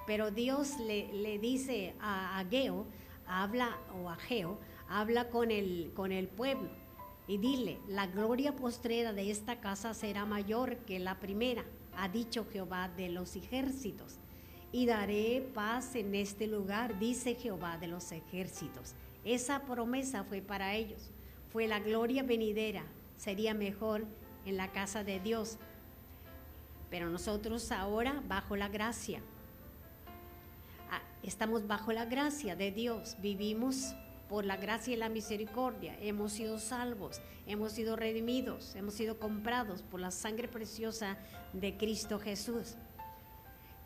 pero 0.06 0.32
Dios 0.32 0.80
le, 0.80 1.40
dice 1.40 1.94
a 2.00 2.40
Ageo, 2.40 2.86
habla 3.28 3.78
o 4.02 4.10
Ageo, 4.10 4.60
habla 4.88 5.30
con 5.30 5.52
el, 5.52 5.92
con 5.94 6.14
el 6.14 6.30
pueblo 6.30 6.87
y 7.28 7.38
dile, 7.38 7.80
la 7.88 8.08
gloria 8.08 8.56
postrera 8.56 9.14
de 9.14 9.30
esta 9.32 9.60
casa 9.60 9.94
será 9.94 10.26
mayor 10.26 10.78
que 10.78 11.00
la 11.00 11.20
primera, 11.20 11.66
ha 11.96 12.10
dicho 12.10 12.46
Jehová 12.52 12.90
de 12.90 13.10
los 13.10 13.36
ejércitos. 13.36 14.20
Y 14.72 14.86
daré 14.86 15.50
paz 15.54 15.96
en 15.96 16.14
este 16.14 16.48
lugar, 16.48 17.00
dice 17.00 17.36
Jehová 17.36 17.78
de 17.78 17.88
los 17.88 18.12
ejércitos. 18.12 18.94
Esa 19.24 19.62
promesa 19.66 20.24
fue 20.24 20.42
para 20.42 20.76
ellos 20.76 21.12
fue 21.52 21.68
la 21.68 21.80
gloria 21.80 22.24
venidera, 22.24 22.84
sería 23.16 23.54
mejor 23.54 24.06
en 24.46 24.58
la 24.58 24.72
casa 24.72 25.04
de 25.04 25.20
Dios. 25.20 25.58
Pero 26.90 27.10
nosotros 27.10 27.72
ahora 27.72 28.22
bajo 28.28 28.56
la 28.56 28.68
gracia, 28.68 29.22
ah, 30.92 31.02
estamos 31.24 31.68
bajo 31.68 31.92
la 31.92 32.06
gracia 32.06 32.56
de 32.56 32.72
Dios, 32.72 33.18
vivimos 33.22 33.96
por 34.30 34.46
la 34.46 34.58
gracia 34.58 34.94
y 34.94 34.98
la 34.98 35.10
misericordia, 35.10 35.98
hemos 36.02 36.34
sido 36.34 36.60
salvos, 36.60 37.22
hemos 37.46 37.72
sido 37.72 37.96
redimidos, 37.96 38.76
hemos 38.76 38.94
sido 38.94 39.20
comprados 39.20 39.82
por 39.82 40.00
la 40.00 40.12
sangre 40.12 40.48
preciosa 40.48 41.18
de 41.54 41.78
Cristo 41.78 42.20
Jesús. 42.20 42.76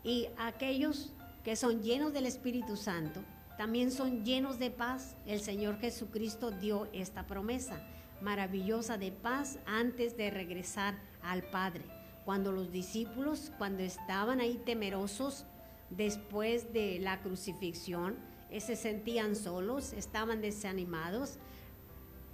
Y 0.04 0.28
aquellos 0.38 1.12
que 1.44 1.56
son 1.56 1.82
llenos 1.82 2.12
del 2.12 2.26
Espíritu 2.26 2.76
Santo, 2.76 3.22
también 3.56 3.90
son 3.90 4.24
llenos 4.24 4.58
de 4.58 4.70
paz. 4.70 5.16
El 5.26 5.40
Señor 5.40 5.78
Jesucristo 5.78 6.50
dio 6.50 6.88
esta 6.92 7.26
promesa 7.26 7.80
maravillosa 8.20 8.98
de 8.98 9.12
paz 9.12 9.58
antes 9.66 10.16
de 10.16 10.30
regresar 10.30 10.98
al 11.22 11.42
Padre. 11.42 11.84
Cuando 12.24 12.52
los 12.52 12.70
discípulos, 12.70 13.52
cuando 13.58 13.82
estaban 13.82 14.40
ahí 14.40 14.60
temerosos 14.64 15.44
después 15.90 16.72
de 16.72 16.98
la 17.00 17.20
crucifixión, 17.20 18.16
se 18.60 18.76
sentían 18.76 19.34
solos, 19.36 19.92
estaban 19.92 20.40
desanimados, 20.40 21.38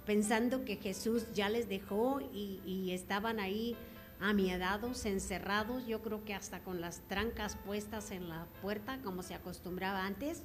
pensando 0.05 0.65
que 0.65 0.75
Jesús 0.75 1.31
ya 1.33 1.49
les 1.49 1.69
dejó 1.69 2.19
y, 2.33 2.91
estaban 2.91 3.39
ahí 3.39 3.75
amiedados, 4.19 5.05
encerrados, 5.05 5.85
yo 5.87 6.01
creo 6.01 6.25
que 6.25 6.33
hasta 6.33 6.59
con 6.61 6.81
las 6.81 7.01
trancas 7.07 7.55
puestas 7.65 8.11
en 8.11 8.27
la 8.27 8.45
puerta, 8.61 8.99
como 9.03 9.23
se 9.23 9.33
acostumbraba 9.33 10.05
antes. 10.05 10.43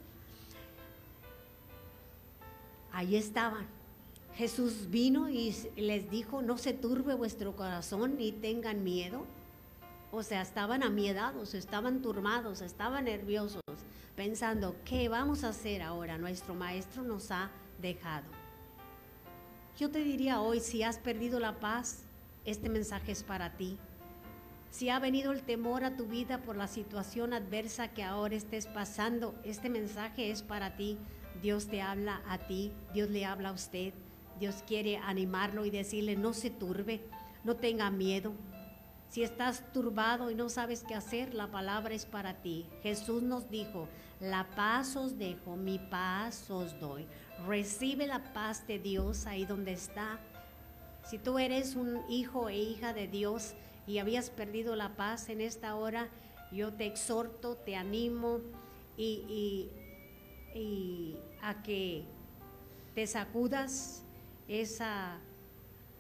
Ahí 2.93 3.17
estaban. 3.17 3.67
Jesús 4.37 4.91
vino 4.91 5.29
y 5.29 5.55
les 5.77 6.11
dijo, 6.11 6.43
no 6.43 6.59
se 6.59 6.73
turbe 6.73 7.15
vuestro 7.15 7.57
corazón 7.57 8.17
ni 8.17 8.33
tengan 8.33 8.85
miedo. 8.85 9.25
O 10.13 10.23
sea, 10.23 10.43
estaban 10.43 10.83
amiedados, 10.83 11.55
estaban 11.55 12.03
turmados, 12.03 12.61
estaban 12.61 13.07
nerviosos, 13.07 13.63
pensando, 14.17 14.77
¿qué 14.85 15.09
vamos 15.09 15.45
a 15.45 15.49
hacer 15.49 15.83
ahora? 15.83 16.19
Nuestro 16.19 16.55
maestro 16.55 17.03
nos 17.03 17.31
ha 17.31 17.51
dejado. 17.81 18.27
Yo 19.79 19.91
te 19.91 20.05
diría 20.05 20.41
hoy, 20.41 20.61
si 20.61 20.83
has 20.83 20.99
perdido 20.99 21.41
la 21.41 21.59
paz, 21.59 22.05
este 22.45 22.69
mensaje 22.69 23.13
es 23.13 23.23
para 23.25 23.57
ti. 23.57 23.77
Si 24.71 24.89
ha 24.89 24.99
venido 24.99 25.33
el 25.33 25.43
temor 25.43 25.85
a 25.85 25.97
tu 25.97 26.07
vida 26.07 26.43
por 26.43 26.57
la 26.57 26.69
situación 26.69 27.33
adversa 27.33 27.89
que 27.89 28.03
ahora 28.03 28.35
estés 28.35 28.67
pasando, 28.67 29.35
este 29.45 29.71
mensaje 29.71 30.31
es 30.31 30.43
para 30.43 30.77
ti. 30.77 30.99
Dios 31.43 31.67
te 31.67 31.83
habla 31.83 32.23
a 32.29 32.39
ti, 32.39 32.73
Dios 32.93 33.11
le 33.11 33.25
habla 33.25 33.51
a 33.51 33.53
usted. 33.53 33.93
Dios 34.39 34.65
quiere 34.67 34.97
animarlo 34.97 35.65
y 35.65 35.71
decirle, 35.71 36.17
no 36.17 36.33
se 36.33 36.51
turbe, 36.51 37.01
no 37.45 37.57
tenga 37.57 37.91
miedo. 37.91 38.33
Si 39.09 39.23
estás 39.23 39.73
turbado 39.73 40.31
y 40.31 40.35
no 40.35 40.49
sabes 40.49 40.83
qué 40.83 40.95
hacer, 40.95 41.35
la 41.35 41.47
palabra 41.49 41.95
es 41.95 42.05
para 42.05 42.43
ti. 42.43 42.67
Jesús 42.83 43.23
nos 43.23 43.49
dijo, 43.49 43.89
la 44.21 44.49
paz 44.57 44.97
os 44.97 45.19
dejo, 45.19 45.57
mi 45.57 45.79
paz 45.79 46.51
os 46.51 46.79
doy. 46.81 47.07
Recibe 47.47 48.07
la 48.07 48.33
paz 48.33 48.67
de 48.67 48.79
Dios 48.79 49.27
ahí 49.27 49.45
donde 49.45 49.73
está 49.73 50.19
si 51.07 51.19
tú 51.19 51.39
eres 51.39 51.77
un 51.77 52.01
hijo 52.09 52.49
e 52.49 52.57
hija 52.57 52.95
de 52.95 53.07
Dios 53.07 53.55
y 53.87 53.99
habías 53.99 54.31
perdido 54.31 54.75
la 54.75 54.97
paz 54.97 55.29
en 55.29 55.43
esta 55.43 55.75
hora, 55.77 56.09
yo 56.51 56.73
te 56.73 56.87
exhorto, 56.87 57.57
te 57.57 57.77
animo 57.77 58.41
y, 58.97 59.71
a 61.43 61.63
que 61.63 62.05
te 62.95 63.07
sacudas 63.07 64.03
esa, 64.49 65.19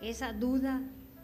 esa 0.00 0.32
duda, 0.32 0.80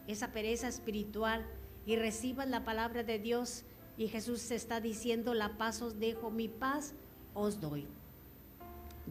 esa 0.07 0.31
pereza 0.33 0.69
espiritual 0.69 1.47
y 1.87 1.97
recibas 1.97 2.49
la 2.49 2.65
palabra 2.65 3.03
de 3.03 3.19
Dios. 3.19 3.65
Y 3.97 4.09
Jesús 4.09 4.51
está 4.51 4.81
diciendo, 4.81 5.35
la 5.35 5.59
paz 5.59 5.83
os 5.83 5.99
dejo, 5.99 6.31
mi 6.31 6.49
paz 6.49 6.95
os 7.35 7.61
doy. 7.61 7.87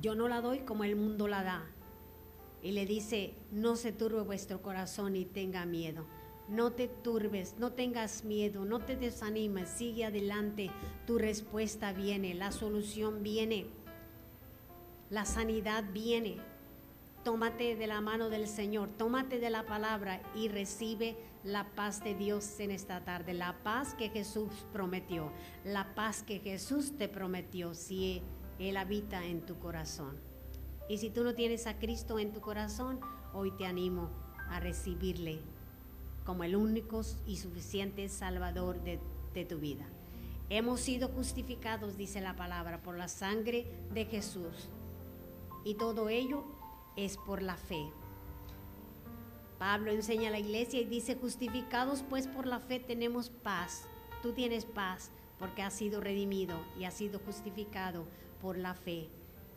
Yo 0.02 0.16
no 0.16 0.28
la 0.28 0.42
doy 0.42 0.60
como 0.60 0.84
el 0.84 0.96
mundo 0.96 1.28
la 1.28 1.44
da 1.44 1.66
y 2.62 2.72
le 2.72 2.86
dice, 2.86 3.34
no 3.52 3.76
se 3.76 3.92
turbe 3.92 4.22
vuestro 4.22 4.62
corazón 4.62 5.16
y 5.16 5.26
tenga 5.26 5.66
miedo. 5.66 6.06
No 6.48 6.72
te 6.72 6.88
turbes, 6.88 7.56
no 7.60 7.74
tengas 7.74 8.24
miedo, 8.24 8.66
no 8.66 8.80
te 8.80 8.96
desanimes, 8.96 9.70
sigue 9.70 10.06
adelante. 10.06 10.72
Tu 11.06 11.18
respuesta 11.18 11.94
viene, 11.94 12.34
la 12.34 12.52
solución 12.52 13.22
viene, 13.22 13.68
la 15.10 15.26
sanidad 15.26 15.84
viene. 15.94 16.38
Tómate 17.24 17.76
de 17.76 17.88
la 17.88 18.02
mano 18.02 18.30
del 18.30 18.48
Señor, 18.48 18.90
tómate 18.98 19.40
de 19.40 19.50
la 19.50 19.66
palabra 19.66 20.22
y 20.36 20.48
recibe 20.48 21.18
la 21.44 21.70
paz 21.76 22.04
de 22.04 22.16
Dios 22.16 22.60
en 22.60 22.72
esta 22.72 23.04
tarde, 23.06 23.34
la 23.34 23.64
paz 23.64 23.94
que 23.94 24.10
Jesús 24.10 24.50
prometió, 24.74 25.32
la 25.64 25.96
paz 25.96 26.24
que 26.24 26.40
Jesús 26.40 26.98
te 26.98 27.08
prometió 27.08 27.74
si 27.74 28.22
Él 28.60 28.78
habita 28.78 29.26
en 29.26 29.46
tu 29.46 29.58
corazón. 29.60 30.18
Y 30.90 30.98
si 30.98 31.10
tú 31.10 31.24
no 31.24 31.36
tienes 31.36 31.68
a 31.68 31.78
Cristo 31.78 32.20
en 32.20 32.34
tu 32.34 32.42
corazón, 32.42 33.00
hoy 33.34 33.52
te 33.52 33.66
animo 33.66 34.10
a 34.50 34.60
recibirle 34.60 35.40
como 36.26 36.44
el 36.44 36.56
único 36.56 37.02
y 37.26 37.38
suficiente 37.38 38.10
Salvador 38.10 38.82
de, 38.84 39.00
tu 39.46 39.58
vida. 39.58 39.88
Hemos 40.50 40.82
sido 40.82 41.08
justificados, 41.08 41.96
dice 41.96 42.20
la 42.20 42.36
palabra, 42.36 42.84
por 42.84 42.98
la 42.98 43.08
sangre 43.08 43.66
de 43.94 44.04
Jesús. 44.04 44.70
Y 45.64 45.76
todo 45.76 46.10
ello 46.10 46.44
es 46.98 47.16
por 47.18 47.42
la 47.42 47.56
fe. 47.56 47.90
Pablo 49.60 49.92
enseña 49.92 50.30
a 50.30 50.32
la 50.32 50.40
iglesia 50.40 50.80
y 50.80 50.86
dice, 50.86 51.16
justificados 51.16 52.04
pues 52.10 52.28
por 52.28 52.48
la 52.48 52.60
fe 52.60 52.80
tenemos 52.80 53.30
paz. 53.30 53.86
Tú 54.24 54.32
tienes 54.32 54.66
paz 54.66 55.12
porque 55.38 55.62
has 55.62 55.74
sido 55.74 56.00
redimido 56.00 56.58
y 56.80 56.86
has 56.86 56.94
sido 56.94 57.20
justificado 57.20 58.06
por 58.42 58.58
la 58.58 58.74
fe. 58.74 59.10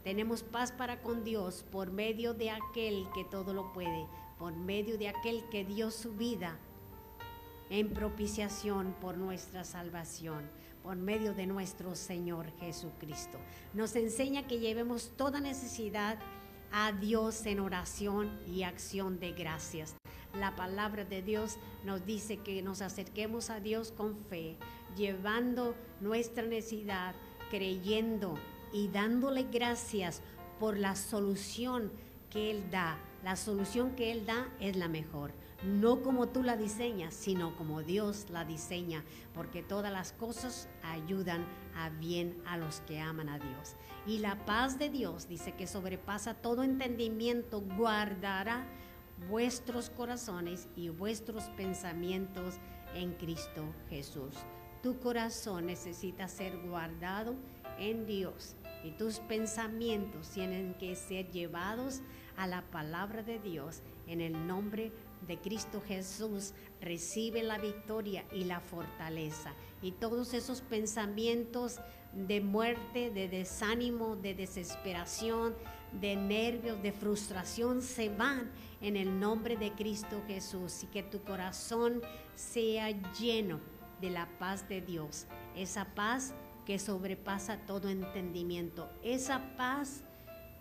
Tenemos 0.02 0.42
paz 0.42 0.72
para 0.72 1.00
con 1.02 1.22
Dios 1.22 1.64
por 1.70 1.92
medio 1.92 2.34
de 2.34 2.50
aquel 2.50 3.06
que 3.14 3.24
todo 3.24 3.54
lo 3.54 3.72
puede, 3.72 4.06
por 4.38 4.56
medio 4.56 4.98
de 4.98 5.08
aquel 5.08 5.48
que 5.50 5.64
dio 5.64 5.92
su 5.92 6.12
vida 6.14 6.58
en 7.70 7.88
propiciación 7.94 8.94
por 9.00 9.16
nuestra 9.16 9.62
salvación, 9.62 10.50
por 10.82 10.96
medio 10.96 11.32
de 11.32 11.46
nuestro 11.46 11.94
Señor 11.94 12.50
Jesucristo. 12.58 13.38
Nos 13.72 13.94
enseña 13.94 14.48
que 14.48 14.58
llevemos 14.58 15.12
toda 15.16 15.40
necesidad 15.40 16.18
a 16.72 16.92
Dios 16.92 17.44
en 17.46 17.60
oración 17.60 18.40
y 18.46 18.62
acción 18.62 19.20
de 19.20 19.32
gracias. 19.32 19.94
La 20.38 20.56
palabra 20.56 21.04
de 21.04 21.22
Dios 21.22 21.58
nos 21.84 22.06
dice 22.06 22.38
que 22.38 22.62
nos 22.62 22.80
acerquemos 22.80 23.50
a 23.50 23.60
Dios 23.60 23.92
con 23.92 24.16
fe, 24.16 24.56
llevando 24.96 25.74
nuestra 26.00 26.44
necesidad, 26.44 27.14
creyendo 27.50 28.34
y 28.72 28.88
dándole 28.88 29.44
gracias 29.44 30.22
por 30.58 30.78
la 30.78 30.96
solución 30.96 31.92
que 32.30 32.50
Él 32.50 32.70
da. 32.70 32.98
La 33.22 33.36
solución 33.36 33.94
que 33.94 34.10
Él 34.10 34.24
da 34.24 34.48
es 34.58 34.76
la 34.76 34.88
mejor, 34.88 35.32
no 35.64 36.02
como 36.02 36.28
tú 36.28 36.42
la 36.42 36.56
diseñas, 36.56 37.14
sino 37.14 37.56
como 37.56 37.82
Dios 37.82 38.26
la 38.30 38.44
diseña, 38.44 39.04
porque 39.34 39.62
todas 39.62 39.92
las 39.92 40.12
cosas 40.12 40.68
ayudan 40.82 41.46
a 41.76 41.88
bien 41.88 42.36
a 42.46 42.56
los 42.56 42.80
que 42.80 43.00
aman 43.00 43.28
a 43.28 43.38
Dios. 43.38 43.76
Y 44.06 44.18
la 44.18 44.44
paz 44.44 44.78
de 44.78 44.90
Dios, 44.90 45.28
dice 45.28 45.52
que 45.52 45.66
sobrepasa 45.66 46.34
todo 46.34 46.62
entendimiento, 46.62 47.60
guardará 47.60 48.66
vuestros 49.28 49.90
corazones 49.90 50.68
y 50.76 50.88
vuestros 50.88 51.44
pensamientos 51.56 52.56
en 52.94 53.12
Cristo 53.14 53.64
Jesús. 53.88 54.34
Tu 54.82 54.98
corazón 54.98 55.66
necesita 55.66 56.26
ser 56.26 56.58
guardado 56.66 57.36
en 57.78 58.04
Dios 58.04 58.56
y 58.84 58.90
tus 58.90 59.20
pensamientos 59.20 60.30
tienen 60.30 60.74
que 60.74 60.96
ser 60.96 61.30
llevados 61.30 62.00
a 62.36 62.46
la 62.46 62.62
palabra 62.62 63.22
de 63.22 63.38
Dios. 63.38 63.82
En 64.06 64.20
el 64.20 64.46
nombre 64.46 64.84
de 64.84 64.92
Cristo 65.40 65.80
Jesús 65.86 66.52
recibe 66.80 67.42
la 67.42 67.58
victoria 67.58 68.24
y 68.32 68.44
la 68.44 68.60
fortaleza. 68.60 69.54
Y 69.80 69.92
todos 69.92 70.34
esos 70.34 70.60
pensamientos 70.60 71.78
de 72.12 72.40
muerte, 72.40 73.10
de 73.10 73.28
desánimo, 73.28 74.16
de 74.16 74.34
desesperación, 74.34 75.54
de 76.00 76.16
nervios, 76.16 76.82
de 76.82 76.92
frustración 76.92 77.82
se 77.82 78.08
van 78.08 78.50
en 78.80 78.96
el 78.96 79.18
nombre 79.18 79.56
de 79.56 79.72
Cristo 79.72 80.22
Jesús. 80.26 80.82
Y 80.84 80.86
que 80.86 81.02
tu 81.02 81.22
corazón 81.22 82.02
sea 82.34 82.90
lleno 83.12 83.60
de 84.00 84.10
la 84.10 84.28
paz 84.38 84.68
de 84.68 84.80
Dios. 84.80 85.26
Esa 85.56 85.94
paz 85.94 86.34
que 86.66 86.78
sobrepasa 86.78 87.58
todo 87.66 87.88
entendimiento. 87.88 88.90
Esa 89.02 89.56
paz 89.56 90.04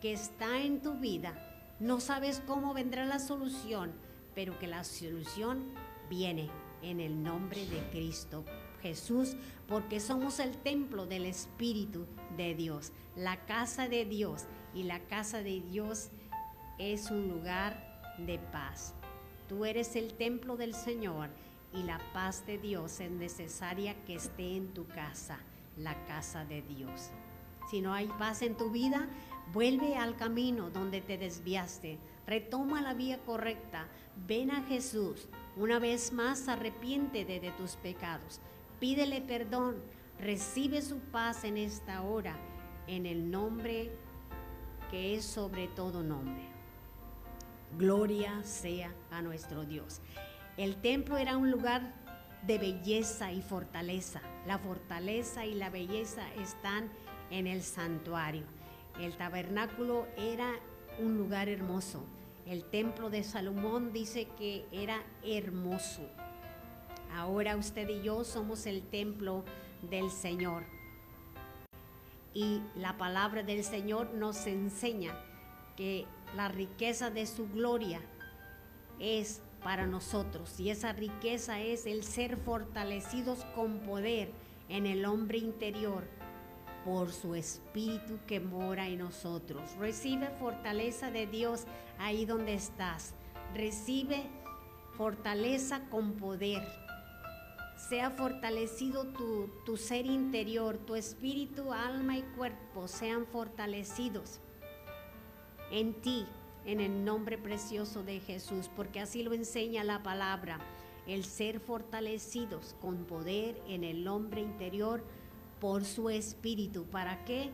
que 0.02 0.14
está 0.14 0.62
en 0.62 0.82
tu 0.82 0.96
vida. 0.96 1.48
No 1.80 2.00
sabes 2.00 2.42
cómo 2.46 2.74
vendrá 2.74 3.06
la 3.06 3.20
solución, 3.20 3.94
pero 4.36 4.58
que 4.60 4.68
la 4.68 4.84
solución 4.84 5.66
viene 6.10 6.50
en 6.82 7.00
el 7.00 7.22
nombre 7.22 7.66
de 7.68 7.90
Cristo 7.92 8.44
Jesús, 8.82 9.36
porque 9.68 10.00
somos 10.00 10.40
el 10.40 10.58
templo 10.58 11.06
del 11.06 11.26
Espíritu 11.26 12.06
de 12.36 12.56
Dios, 12.56 12.92
la 13.16 13.46
casa 13.46 13.88
de 13.88 14.06
Dios. 14.06 14.46
Y 14.74 14.84
la 14.84 15.00
casa 15.00 15.44
de 15.44 15.62
Dios 15.62 16.10
es 16.80 17.12
un 17.12 17.28
lugar 17.28 18.16
de 18.18 18.40
paz. 18.40 18.94
Tú 19.48 19.66
eres 19.66 19.96
el 19.96 20.14
templo 20.14 20.56
del 20.56 20.74
Señor 20.74 21.30
y 21.74 21.84
la 21.84 22.00
paz 22.14 22.46
de 22.46 22.58
Dios 22.58 23.00
es 23.00 23.12
necesaria 23.12 23.96
que 24.06 24.16
esté 24.16 24.56
en 24.56 24.74
tu 24.74 24.88
casa 24.88 25.40
la 25.78 26.06
casa 26.06 26.46
de 26.46 26.62
Dios. 26.62 27.12
Si 27.70 27.82
no 27.82 27.94
hay 27.94 28.08
paz 28.20 28.42
en 28.42 28.56
tu 28.56 28.72
vida, 28.72 29.08
vuelve 29.54 29.96
al 29.96 30.16
camino 30.16 30.70
donde 30.70 31.02
te 31.02 31.18
desviaste, 31.18 31.98
retoma 32.26 32.82
la 32.82 32.94
vía 32.94 33.20
correcta, 33.26 33.88
ven 34.28 34.52
a 34.52 34.64
Jesús, 34.64 35.28
una 35.56 35.80
vez 35.80 36.12
más 36.14 36.48
arrepiéntete 36.48 37.40
de 37.40 37.52
tus 37.52 37.76
pecados, 37.76 38.40
pídele 38.80 39.22
perdón, 39.22 39.78
Recibe 40.22 40.84
su 40.84 41.00
paz 41.00 41.44
en 41.46 41.58
esta 41.58 42.04
hora, 42.04 42.36
en 42.86 43.08
el 43.08 43.32
nombre 43.32 43.92
que 44.92 45.16
es 45.16 45.26
sobre 45.26 45.68
todo 45.68 46.04
nombre. 46.04 46.44
Gloria 47.76 48.44
sea 48.44 48.94
a 49.10 49.24
nuestro 49.24 49.66
Dios. 49.66 50.00
El 50.58 50.76
templo 50.76 51.18
era 51.18 51.38
un 51.38 51.50
lugar 51.50 51.96
de 52.46 52.60
belleza 52.60 53.32
y 53.32 53.42
fortaleza. 53.42 54.22
La 54.46 54.60
fortaleza 54.60 55.44
y 55.44 55.56
la 55.56 55.72
belleza 55.72 56.32
están 56.36 56.92
en 57.32 57.48
el 57.48 57.64
santuario. 57.64 58.44
El 59.00 59.18
tabernáculo 59.18 60.06
era 60.18 60.52
un 61.00 61.18
lugar 61.18 61.50
hermoso. 61.50 62.06
El 62.46 62.64
templo 62.66 63.10
de 63.10 63.24
Salomón 63.24 63.94
dice 63.94 64.28
que 64.38 64.66
era 64.72 65.04
hermoso. 65.24 66.02
Ahora 67.14 67.56
usted 67.56 67.88
y 67.90 68.02
yo 68.02 68.24
somos 68.24 68.66
el 68.66 68.82
templo 68.84 69.44
del 69.90 70.10
Señor. 70.10 70.64
Y 72.34 72.62
la 72.76 72.98
palabra 72.98 73.44
del 73.44 73.64
Señor 73.64 74.14
nos 74.14 74.48
enseña 74.48 75.14
que 75.76 76.06
la 76.36 76.48
riqueza 76.48 77.10
de 77.10 77.26
su 77.26 77.50
gloria 77.50 78.02
es 79.00 79.42
para 79.64 79.86
nosotros 79.86 80.60
y 80.60 80.70
esa 80.70 80.94
riqueza 80.94 81.60
es 81.60 81.86
el 81.86 82.04
ser 82.04 82.38
fortalecidos 82.38 83.46
con 83.56 83.80
poder 83.80 84.32
en 84.70 84.86
el 84.86 85.06
hombre 85.06 85.38
interior 85.38 86.04
por 86.86 87.12
su 87.12 87.36
espíritu 87.36 88.20
que 88.28 88.40
mora 88.40 88.88
en 88.88 89.00
nosotros. 89.00 89.62
Recibe 89.78 90.30
fortaleza 90.40 91.12
de 91.12 91.28
Dios 91.28 91.66
ahí 91.98 92.26
donde 92.26 92.54
estás. 92.54 93.14
Recibe 93.54 94.24
fortaleza 94.98 95.90
con 95.90 96.14
poder. 96.14 96.68
Sea 97.90 98.12
fortalecido 98.12 99.06
tu, 99.08 99.50
tu 99.66 99.78
ser 99.78 100.06
interior, 100.06 100.78
tu 100.78 100.96
espíritu, 100.96 101.74
alma 101.74 102.18
y 102.18 102.22
cuerpo 102.22 102.88
sean 102.88 103.26
fortalecidos 103.26 104.40
en 105.72 105.94
ti, 106.02 106.28
en 106.66 106.80
el 106.80 107.04
nombre 107.04 107.38
precioso 107.38 108.04
de 108.04 108.20
Jesús, 108.20 108.70
porque 108.76 109.00
así 109.00 109.24
lo 109.24 109.34
enseña 109.34 109.84
la 109.84 110.04
palabra, 110.04 110.60
el 111.08 111.24
ser 111.24 111.60
fortalecidos 111.60 112.76
con 112.82 113.06
poder 113.06 113.60
en 113.68 113.84
el 113.84 114.08
hombre 114.08 114.42
interior 114.42 115.04
por 115.62 115.86
su 115.86 116.10
espíritu. 116.10 116.84
¿Para 116.84 117.24
qué? 117.24 117.50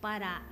Para 0.00 0.42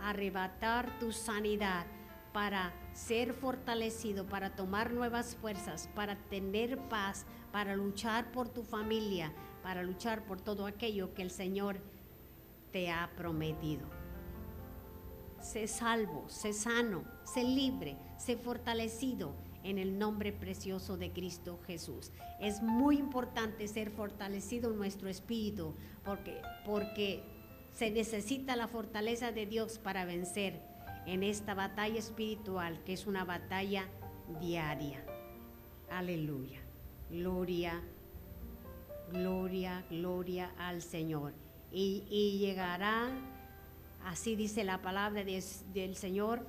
arrebatar 0.00 0.98
tu 0.98 1.12
sanidad, 1.12 1.84
para 2.32 2.72
ser 2.94 3.34
fortalecido, 3.34 4.24
para 4.24 4.56
tomar 4.56 4.92
nuevas 4.92 5.36
fuerzas, 5.36 5.90
para 5.94 6.16
tener 6.16 6.78
paz, 6.88 7.26
para 7.52 7.76
luchar 7.76 8.32
por 8.32 8.48
tu 8.48 8.62
familia, 8.62 9.34
para 9.62 9.82
luchar 9.82 10.24
por 10.24 10.40
todo 10.40 10.64
aquello 10.64 11.12
que 11.12 11.20
el 11.20 11.30
Señor 11.30 11.80
te 12.70 12.90
ha 12.90 13.10
prometido 13.14 14.02
sé 15.42 15.66
salvo, 15.66 16.24
sé 16.28 16.52
sano, 16.52 17.04
sé 17.24 17.44
libre, 17.44 17.98
sé 18.16 18.36
fortalecido 18.36 19.34
en 19.64 19.78
el 19.78 19.98
nombre 19.98 20.32
precioso 20.32 20.96
de 20.96 21.12
Cristo 21.12 21.58
Jesús. 21.66 22.10
Es 22.40 22.62
muy 22.62 22.98
importante 22.98 23.68
ser 23.68 23.90
fortalecido 23.90 24.70
en 24.70 24.78
nuestro 24.78 25.08
espíritu 25.08 25.74
porque, 26.04 26.40
porque 26.64 27.22
se 27.74 27.90
necesita 27.90 28.56
la 28.56 28.68
fortaleza 28.68 29.32
de 29.32 29.46
Dios 29.46 29.78
para 29.78 30.04
vencer 30.04 30.60
en 31.06 31.22
esta 31.22 31.54
batalla 31.54 31.98
espiritual 31.98 32.82
que 32.84 32.92
es 32.92 33.06
una 33.06 33.24
batalla 33.24 33.88
diaria. 34.40 35.04
Aleluya. 35.90 36.60
Gloria, 37.10 37.82
gloria, 39.12 39.84
gloria 39.90 40.52
al 40.58 40.80
Señor. 40.80 41.34
Y, 41.70 42.04
y 42.10 42.38
llegará 42.38 43.10
Así 44.04 44.34
dice 44.34 44.64
la 44.64 44.82
palabra 44.82 45.22
del 45.24 45.96
Señor. 45.96 46.44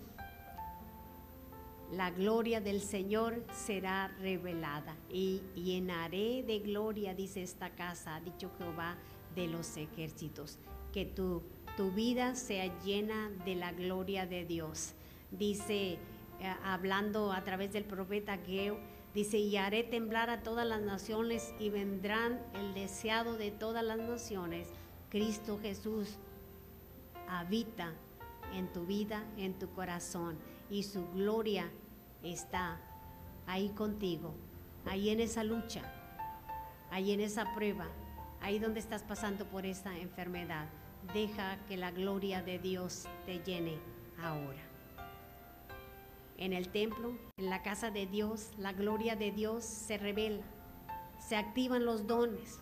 La 1.92 2.12
gloria 2.12 2.62
del 2.62 2.82
Señor 2.82 3.44
será 3.52 4.08
revelada. 4.20 4.96
Y 5.10 5.42
llenaré 5.56 6.44
de 6.44 6.60
gloria, 6.60 7.14
dice 7.14 7.44
esta 7.44 7.72
casa, 7.72 8.16
ha 8.16 8.22
dicho 8.22 8.52
Jehová 8.58 8.98
de 9.36 9.48
los 9.48 9.78
ejércitos, 9.78 10.60
que 10.92 11.06
tu, 11.06 11.44
tu 11.76 11.92
vida 11.92 12.36
sea 12.36 12.80
llena 12.84 13.30
de 13.46 13.56
la 13.56 13.72
gloria 13.72 14.26
de 14.26 14.46
Dios. 14.46 14.94
Dice, 15.32 15.98
eh, 16.40 16.56
hablando 16.64 17.32
a 17.32 17.44
través 17.44 17.74
del 17.74 17.84
profeta 17.84 18.38
Geo, 18.38 18.78
dice, 19.14 19.38
y 19.38 19.58
haré 19.58 19.84
temblar 19.84 20.30
a 20.30 20.44
todas 20.44 20.68
las 20.68 20.82
naciones 20.82 21.54
y 21.60 21.70
vendrán 21.70 22.40
el 22.54 22.74
deseado 22.74 23.38
de 23.38 23.52
todas 23.52 23.84
las 23.84 23.98
naciones, 23.98 24.70
Cristo 25.10 25.60
Jesús 25.62 26.18
habita 27.28 27.94
en 28.54 28.72
tu 28.72 28.86
vida, 28.86 29.24
en 29.38 29.58
tu 29.58 29.70
corazón, 29.74 30.38
y 30.70 30.84
su 30.84 31.07
gloria 31.11 31.70
está 32.24 32.80
ahí 33.45 33.70
contigo, 33.70 34.34
ahí 34.86 35.09
en 35.09 35.20
esa 35.20 35.43
lucha, 35.43 35.82
ahí 36.91 37.11
en 37.11 37.20
esa 37.20 37.53
prueba, 37.53 37.88
ahí 38.41 38.59
donde 38.59 38.80
estás 38.80 39.03
pasando 39.03 39.45
por 39.45 39.66
esa 39.66 39.97
enfermedad. 39.97 40.68
Deja 41.14 41.57
que 41.68 41.76
la 41.76 41.91
gloria 41.91 42.41
de 42.41 42.59
Dios 42.59 43.05
te 43.26 43.39
llene 43.39 43.78
ahora. 44.22 44.61
En 46.38 46.53
el 46.53 46.70
templo, 46.70 47.14
en 47.38 47.49
la 47.49 47.61
casa 47.61 47.91
de 47.91 48.07
Dios, 48.07 48.51
la 48.57 48.74
gloria 48.74 49.16
de 49.16 49.32
Dios 49.32 49.64
se 49.64 49.97
revela, 49.97 50.43
se 51.20 51.36
activan 51.36 51.86
los 51.86 52.07
dones. 52.07 52.59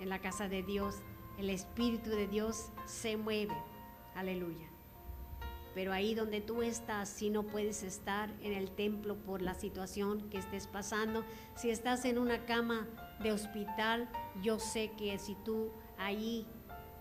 En 0.00 0.08
la 0.08 0.20
casa 0.20 0.48
de 0.48 0.62
Dios, 0.62 0.96
el 1.38 1.50
Espíritu 1.50 2.10
de 2.10 2.26
Dios 2.26 2.70
se 2.86 3.16
mueve. 3.16 3.56
Aleluya. 4.14 4.69
Pero 5.74 5.92
ahí 5.92 6.14
donde 6.14 6.40
tú 6.40 6.62
estás, 6.62 7.08
si 7.08 7.30
no 7.30 7.44
puedes 7.44 7.82
estar 7.82 8.30
en 8.42 8.52
el 8.52 8.70
templo 8.70 9.16
por 9.16 9.40
la 9.40 9.54
situación 9.54 10.28
que 10.28 10.38
estés 10.38 10.66
pasando, 10.66 11.24
si 11.54 11.70
estás 11.70 12.04
en 12.04 12.18
una 12.18 12.44
cama 12.44 12.88
de 13.22 13.32
hospital, 13.32 14.08
yo 14.42 14.58
sé 14.58 14.90
que 14.98 15.16
si 15.18 15.36
tú 15.36 15.70
ahí 15.96 16.46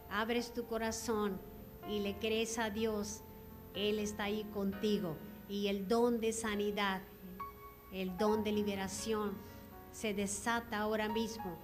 abres 0.10 0.54
tu 0.54 0.66
corazón 0.66 1.40
y 1.88 2.00
le 2.00 2.18
crees 2.20 2.60
a 2.60 2.70
Dios, 2.70 3.22
Él 3.74 4.00
está 4.00 4.26
ahí 4.26 4.44
contigo. 4.54 5.16
Y 5.48 5.68
el 5.68 5.88
don 5.88 6.20
de 6.20 6.32
sanidad, 6.32 7.02
el 7.92 8.16
don 8.18 8.44
de 8.44 8.52
liberación, 8.52 9.36
se 9.92 10.14
desata 10.14 10.80
ahora 10.80 11.10
mismo 11.10 11.58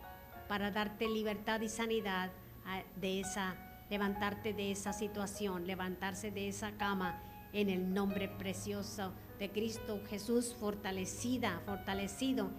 para 0.47 0.71
darte 0.71 1.07
libertad 1.07 1.61
y 1.61 1.69
sanidad 1.69 2.31
ah, 2.65 2.81
de 2.95 3.19
esa 3.19 3.55
levantarte 3.95 4.53
de 4.53 4.71
esa 4.71 4.91
situación, 4.91 5.67
levantarse 5.67 6.29
de 6.29 6.49
esa 6.49 6.73
cama 6.73 7.17
en 7.53 7.69
el 7.69 7.93
nombre 7.93 8.27
precioso 8.27 9.13
de 9.39 9.49
Cristo 9.49 10.01
Jesús, 10.09 10.53
fortalecida, 10.59 11.61
fortalecido 11.65 12.51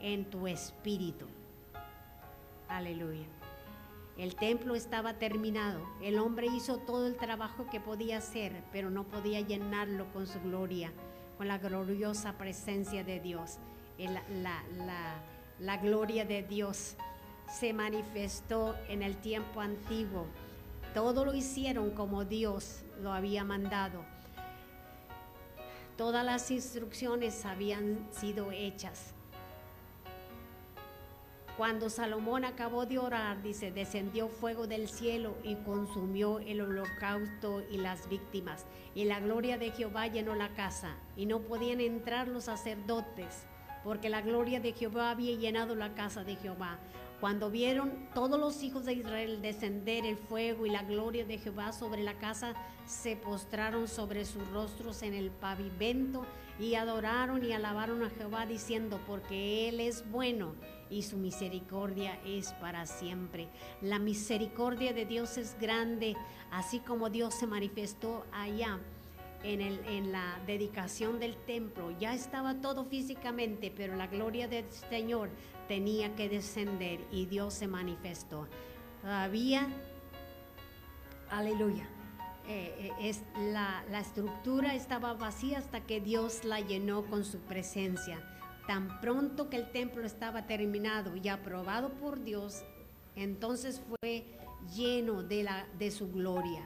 en 0.00 0.30
tu 0.30 0.46
espíritu. 0.46 1.26
Aleluya. 2.68 3.26
El 4.16 4.34
templo 4.34 4.74
estaba 4.74 5.18
terminado. 5.18 5.86
El 6.00 6.18
hombre 6.18 6.46
hizo 6.46 6.78
todo 6.78 7.06
el 7.06 7.16
trabajo 7.16 7.66
que 7.70 7.80
podía 7.80 8.16
hacer, 8.16 8.64
pero 8.72 8.88
no 8.88 9.04
podía 9.04 9.42
llenarlo 9.42 10.10
con 10.14 10.26
su 10.26 10.40
gloria, 10.40 10.90
con 11.36 11.48
la 11.48 11.58
gloriosa 11.58 12.38
presencia 12.38 13.04
de 13.04 13.20
Dios. 13.20 13.58
la, 13.98 15.76
gloria 15.82 16.24
de 16.24 16.44
Dios 16.44 16.96
se 17.46 17.74
manifestó 17.74 18.74
en 18.88 19.02
el 19.02 19.18
tiempo 19.18 19.60
antiguo 19.60 20.26
todo 20.94 21.24
lo 21.24 21.34
hicieron 21.34 21.90
como 21.90 22.24
Dios 22.24 22.82
lo 23.00 23.12
había 23.12 23.44
mandado. 23.44 24.04
Todas 25.96 26.24
las 26.24 26.50
instrucciones 26.50 27.44
habían 27.44 28.08
sido 28.12 28.52
hechas. 28.52 29.14
Cuando 31.56 31.90
Salomón 31.90 32.44
acabó 32.44 32.86
de 32.86 32.98
orar, 32.98 33.42
dice, 33.42 33.72
descendió 33.72 34.28
fuego 34.28 34.68
del 34.68 34.88
cielo 34.88 35.36
y 35.42 35.56
consumió 35.56 36.38
el 36.38 36.60
holocausto 36.60 37.62
y 37.68 37.78
las 37.78 38.08
víctimas. 38.08 38.64
Y 38.94 39.06
la 39.06 39.18
gloria 39.18 39.58
de 39.58 39.72
Jehová 39.72 40.06
llenó 40.06 40.36
la 40.36 40.50
casa 40.54 40.96
y 41.16 41.26
no 41.26 41.40
podían 41.40 41.80
entrar 41.80 42.28
los 42.28 42.44
sacerdotes 42.44 43.48
porque 43.84 44.08
la 44.10 44.22
gloria 44.22 44.60
de 44.60 44.72
Jehová 44.72 45.10
había 45.10 45.36
llenado 45.36 45.74
la 45.74 45.94
casa 45.94 46.24
de 46.24 46.36
Jehová. 46.36 46.78
Cuando 47.20 47.50
vieron 47.50 48.08
todos 48.14 48.38
los 48.38 48.62
hijos 48.62 48.84
de 48.84 48.92
Israel 48.92 49.42
descender 49.42 50.06
el 50.06 50.16
fuego 50.16 50.66
y 50.66 50.70
la 50.70 50.84
gloria 50.84 51.24
de 51.24 51.38
Jehová 51.38 51.72
sobre 51.72 52.02
la 52.04 52.14
casa, 52.18 52.54
se 52.86 53.16
postraron 53.16 53.88
sobre 53.88 54.24
sus 54.24 54.46
rostros 54.50 55.02
en 55.02 55.14
el 55.14 55.30
pavimento 55.30 56.24
y 56.60 56.76
adoraron 56.76 57.44
y 57.44 57.52
alabaron 57.52 58.04
a 58.04 58.10
Jehová 58.10 58.46
diciendo, 58.46 59.00
porque 59.06 59.68
Él 59.68 59.80
es 59.80 60.08
bueno 60.10 60.54
y 60.90 61.02
su 61.02 61.16
misericordia 61.16 62.20
es 62.24 62.52
para 62.54 62.86
siempre. 62.86 63.48
La 63.82 63.98
misericordia 63.98 64.92
de 64.92 65.04
Dios 65.04 65.38
es 65.38 65.58
grande, 65.60 66.16
así 66.52 66.78
como 66.78 67.10
Dios 67.10 67.34
se 67.34 67.46
manifestó 67.48 68.24
allá 68.32 68.78
en, 69.42 70.12
la 70.12 70.40
dedicación 70.46 71.18
del 71.18 71.36
templo. 71.36 71.96
Ya 71.98 72.14
estaba 72.14 72.54
todo 72.54 72.84
físicamente, 72.84 73.72
pero 73.74 73.96
la 73.96 74.06
gloria 74.06 74.48
del 74.48 74.70
Señor 74.70 75.30
tenía 75.68 76.16
que 76.16 76.28
descender 76.28 77.00
y 77.12 77.26
Dios 77.26 77.54
se 77.54 77.68
manifestó. 77.68 78.48
Todavía, 79.02 79.68
aleluya, 81.30 81.86
eh, 82.48 82.74
eh, 82.78 83.08
es, 83.08 83.22
la, 83.52 83.84
la 83.90 84.00
estructura 84.00 84.74
estaba 84.74 85.12
vacía 85.12 85.58
hasta 85.58 85.82
que 85.82 86.00
Dios 86.00 86.44
la 86.44 86.60
llenó 86.60 87.04
con 87.04 87.24
su 87.24 87.38
presencia. 87.40 88.18
Tan 88.66 89.00
pronto 89.00 89.48
que 89.48 89.56
el 89.56 89.70
templo 89.70 90.04
estaba 90.04 90.46
terminado 90.46 91.14
y 91.16 91.28
aprobado 91.28 91.90
por 91.90 92.24
Dios, 92.24 92.64
entonces 93.14 93.80
fue 93.80 94.24
lleno 94.74 95.22
de, 95.22 95.42
la, 95.42 95.66
de 95.78 95.90
su 95.90 96.10
gloria. 96.10 96.62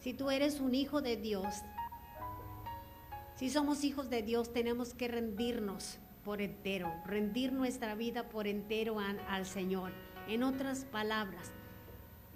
Si 0.00 0.14
tú 0.14 0.30
eres 0.30 0.60
un 0.60 0.74
hijo 0.74 1.02
de 1.02 1.16
Dios, 1.16 1.46
si 3.34 3.50
somos 3.50 3.84
hijos 3.84 4.10
de 4.10 4.22
Dios, 4.22 4.52
tenemos 4.52 4.94
que 4.94 5.08
rendirnos 5.08 5.98
por 6.28 6.42
entero, 6.42 6.92
rendir 7.06 7.54
nuestra 7.54 7.94
vida 7.94 8.28
por 8.28 8.46
entero 8.46 8.98
al 9.00 9.46
Señor. 9.46 9.92
En 10.28 10.42
otras 10.42 10.84
palabras, 10.84 11.50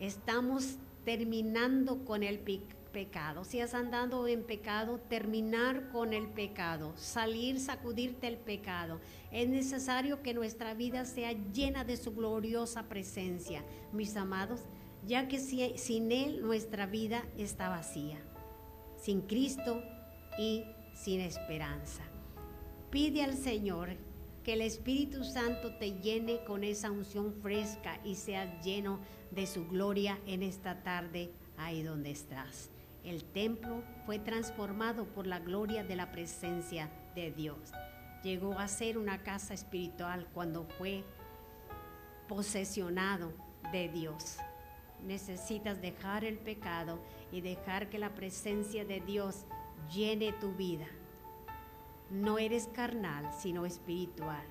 estamos 0.01 0.79
terminando 1.05 2.03
con 2.07 2.23
el 2.23 2.39
pecado. 2.39 3.45
Si 3.45 3.61
has 3.61 3.75
andado 3.75 4.27
en 4.29 4.45
pecado, 4.45 4.99
terminar 5.11 5.91
con 5.91 6.15
el 6.15 6.27
pecado, 6.29 6.95
salir, 6.97 7.61
sacudirte 7.61 8.29
el 8.29 8.39
pecado. 8.39 8.99
Es 9.31 9.47
necesario 9.51 10.23
que 10.23 10.33
nuestra 10.33 10.73
vida 10.73 11.05
sea 11.05 11.33
llena 11.53 11.85
de 11.85 11.99
su 11.99 12.15
gloriosa 12.15 12.85
presencia, 12.85 13.63
mis 13.93 14.17
amados, 14.17 14.63
ya 15.07 15.29
que 15.29 15.39
sin 15.39 16.13
Él 16.13 16.41
nuestra 16.41 16.87
vida 16.87 17.25
está 17.37 17.69
vacía, 17.69 18.17
sin 18.97 19.21
Cristo 19.21 19.83
y 20.39 20.65
sin 20.95 21.21
esperanza. 21.21 22.12
Pide 22.93 23.23
al 23.25 23.39
Señor 23.39 23.97
que 24.45 24.53
el 24.53 24.61
Espíritu 24.61 25.25
Santo 25.25 25.77
te 25.77 25.93
llene 26.03 26.45
con 26.45 26.63
esa 26.63 26.91
unción 26.91 27.33
fresca 27.33 27.99
y 28.05 28.17
seas 28.17 28.63
lleno 28.63 29.01
de 29.31 29.47
su 29.47 29.67
gloria 29.67 30.19
en 30.27 30.43
esta 30.43 30.83
tarde 30.83 31.33
ahí 31.57 31.83
donde 31.83 32.11
estás. 32.11 32.69
El 33.03 33.25
templo 33.25 33.83
fue 34.05 34.19
transformado 34.19 35.07
por 35.07 35.27
la 35.27 35.39
gloria 35.39 35.85
de 35.85 35.97
la 35.97 36.13
presencia 36.13 36.91
de 37.15 37.31
Dios. 37.31 37.73
Llegó 38.23 38.59
a 38.59 38.69
ser 38.69 38.99
una 38.99 39.23
casa 39.23 39.55
espiritual 39.55 40.29
cuando 40.35 40.65
fue 40.77 41.03
posesionado 42.29 43.33
de 43.73 43.89
Dios. 43.89 44.37
Necesitas 45.03 45.81
dejar 45.81 46.27
el 46.27 46.37
pecado 46.37 47.03
y 47.33 47.41
dejar 47.41 47.89
que 47.89 47.99
la 47.99 48.15
presencia 48.15 48.85
de 48.85 49.01
Dios 49.01 49.47
llene 49.91 50.35
tu 50.35 50.53
vida 50.53 50.87
no 52.13 52.39
eres 52.39 52.69
carnal, 52.69 53.33
sino 53.33 53.65
espiritual. 53.65 54.45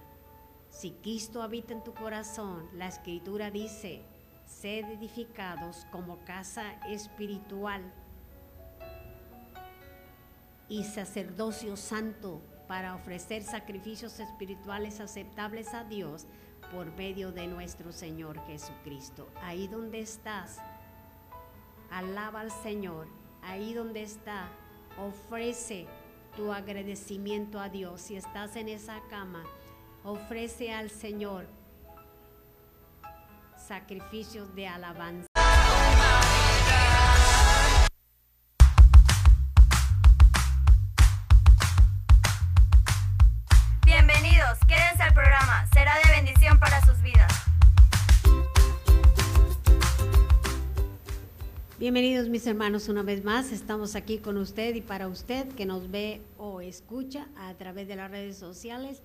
Si 0.70 0.92
Cristo 0.92 1.42
habita 1.42 1.74
en 1.74 1.84
tu 1.84 1.94
corazón, 1.94 2.68
la 2.74 2.88
escritura 2.88 3.52
dice, 3.52 4.02
sed 4.46 4.86
edificados 4.86 5.86
como 5.92 6.18
casa 6.26 6.74
espiritual 6.88 7.82
y 10.68 10.84
sacerdocio 10.86 11.78
santo 11.78 12.42
para 12.68 12.96
ofrecer 12.96 13.44
sacrificios 13.44 14.20
espirituales 14.20 15.00
aceptables 15.00 15.74
a 15.74 15.84
Dios 15.84 16.26
por 16.72 16.96
medio 16.96 17.32
de 17.32 17.48
nuestro 17.48 17.92
Señor 17.92 18.40
Jesucristo. 18.48 19.30
Ahí 19.42 19.68
donde 19.68 20.00
estás, 20.00 20.60
alaba 21.92 22.40
al 22.40 22.52
Señor. 22.52 23.08
Ahí 23.44 23.74
donde 23.74 24.04
está, 24.04 24.48
ofrece 24.98 25.88
tu 26.36 26.52
agradecimiento 26.52 27.60
a 27.60 27.70
Dios. 27.70 28.02
Si 28.02 28.16
estás 28.16 28.56
en 28.56 28.70
esa 28.70 29.02
cama, 29.10 29.44
ofrece 30.04 30.74
al 30.74 30.90
Señor 30.90 31.48
sacrificios 33.56 34.54
de 34.56 34.68
alabanza. 34.68 35.28
Bienvenidos, 43.86 44.60
quédense 44.68 44.81
Bienvenidos 51.82 52.30
mis 52.30 52.46
hermanos 52.46 52.90
una 52.90 53.02
vez 53.02 53.24
más. 53.24 53.52
Estamos 53.52 53.96
aquí 53.96 54.20
con 54.20 54.38
usted 54.38 54.76
y 54.76 54.82
para 54.82 55.08
usted 55.08 55.48
que 55.48 55.66
nos 55.66 55.90
ve 55.90 56.22
o 56.38 56.62
escucha 56.62 57.28
a 57.36 57.56
través 57.56 57.88
de 57.88 57.96
las 57.96 58.12
redes 58.12 58.38
sociales 58.38 59.02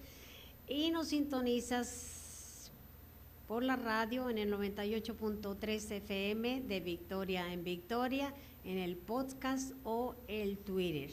y 0.68 0.90
nos 0.90 1.08
sintonizas 1.08 2.70
por 3.48 3.62
la 3.62 3.76
radio 3.76 4.28
en 4.28 4.36
el 4.36 4.52
98.3 4.52 5.90
FM 5.90 6.64
de 6.68 6.80
Victoria 6.80 7.50
en 7.50 7.64
Victoria, 7.64 8.34
en 8.62 8.76
el 8.76 8.96
podcast 8.98 9.72
o 9.82 10.14
el 10.28 10.58
Twitter. 10.58 11.08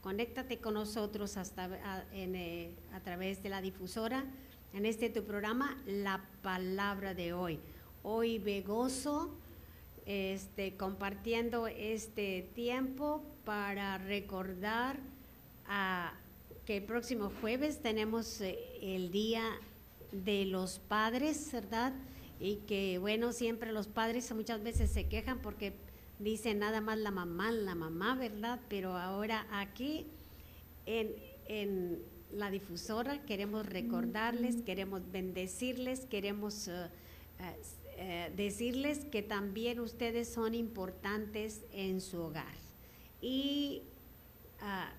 Conéctate 0.00 0.58
con 0.58 0.74
nosotros 0.74 1.36
hasta 1.36 1.66
a, 1.66 2.06
eh, 2.12 2.74
través 3.04 3.40
de 3.44 3.50
la 3.50 3.60
difusora 3.60 4.24
en 4.72 4.84
este 4.84 5.10
tu 5.10 5.22
programa 5.22 5.80
La 5.86 6.28
Palabra 6.42 7.14
de 7.14 7.34
Hoy. 7.34 7.60
Hoy 8.02 8.40
ve 8.40 8.62
gozo 8.62 9.32
este, 10.08 10.74
compartiendo 10.74 11.66
este 11.66 12.48
tiempo 12.54 13.22
para 13.44 13.98
recordar 13.98 14.98
que 16.64 16.78
el 16.78 16.82
próximo 16.84 17.30
jueves 17.42 17.82
tenemos 17.82 18.40
eh, 18.40 18.58
el 18.80 19.10
Día 19.10 19.44
de 20.12 20.46
los 20.46 20.78
Padres, 20.78 21.52
¿verdad? 21.52 21.92
Y 22.40 22.56
que, 22.66 22.96
bueno, 22.96 23.34
siempre 23.34 23.70
los 23.70 23.86
padres 23.86 24.32
muchas 24.34 24.62
veces 24.62 24.90
se 24.90 25.08
quejan 25.08 25.40
porque 25.40 25.74
dicen 26.18 26.60
nada 26.60 26.80
más 26.80 26.96
la 26.96 27.10
mamá, 27.10 27.52
la 27.52 27.74
mamá, 27.74 28.14
¿verdad? 28.14 28.60
Pero 28.70 28.96
ahora 28.96 29.46
aquí 29.50 30.06
en, 30.86 31.14
en 31.48 31.98
la 32.32 32.50
difusora 32.50 33.20
queremos 33.26 33.66
recordarles, 33.66 34.62
queremos 34.62 35.02
bendecirles, 35.12 36.06
queremos... 36.06 36.68
Uh, 36.68 36.86
uh, 37.42 37.77
eh, 38.00 38.32
decirles 38.36 39.04
que 39.06 39.22
también 39.24 39.80
ustedes 39.80 40.28
son 40.28 40.54
importantes 40.54 41.64
en 41.72 42.00
su 42.00 42.22
hogar. 42.22 42.54
Y 43.20 43.82
ah, 44.60 44.92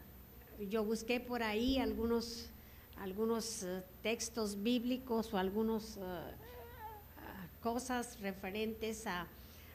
yo 0.70 0.84
busqué 0.84 1.22
por 1.22 1.42
ahí 1.42 1.78
algunos, 1.78 2.50
algunos 2.98 3.64
eh, 3.64 3.84
textos 4.04 4.62
bíblicos 4.62 5.34
o 5.34 5.38
algunas 5.38 5.96
eh, 5.96 6.02
ah, 6.02 7.48
cosas 7.64 8.20
referentes 8.20 9.08
a, 9.08 9.28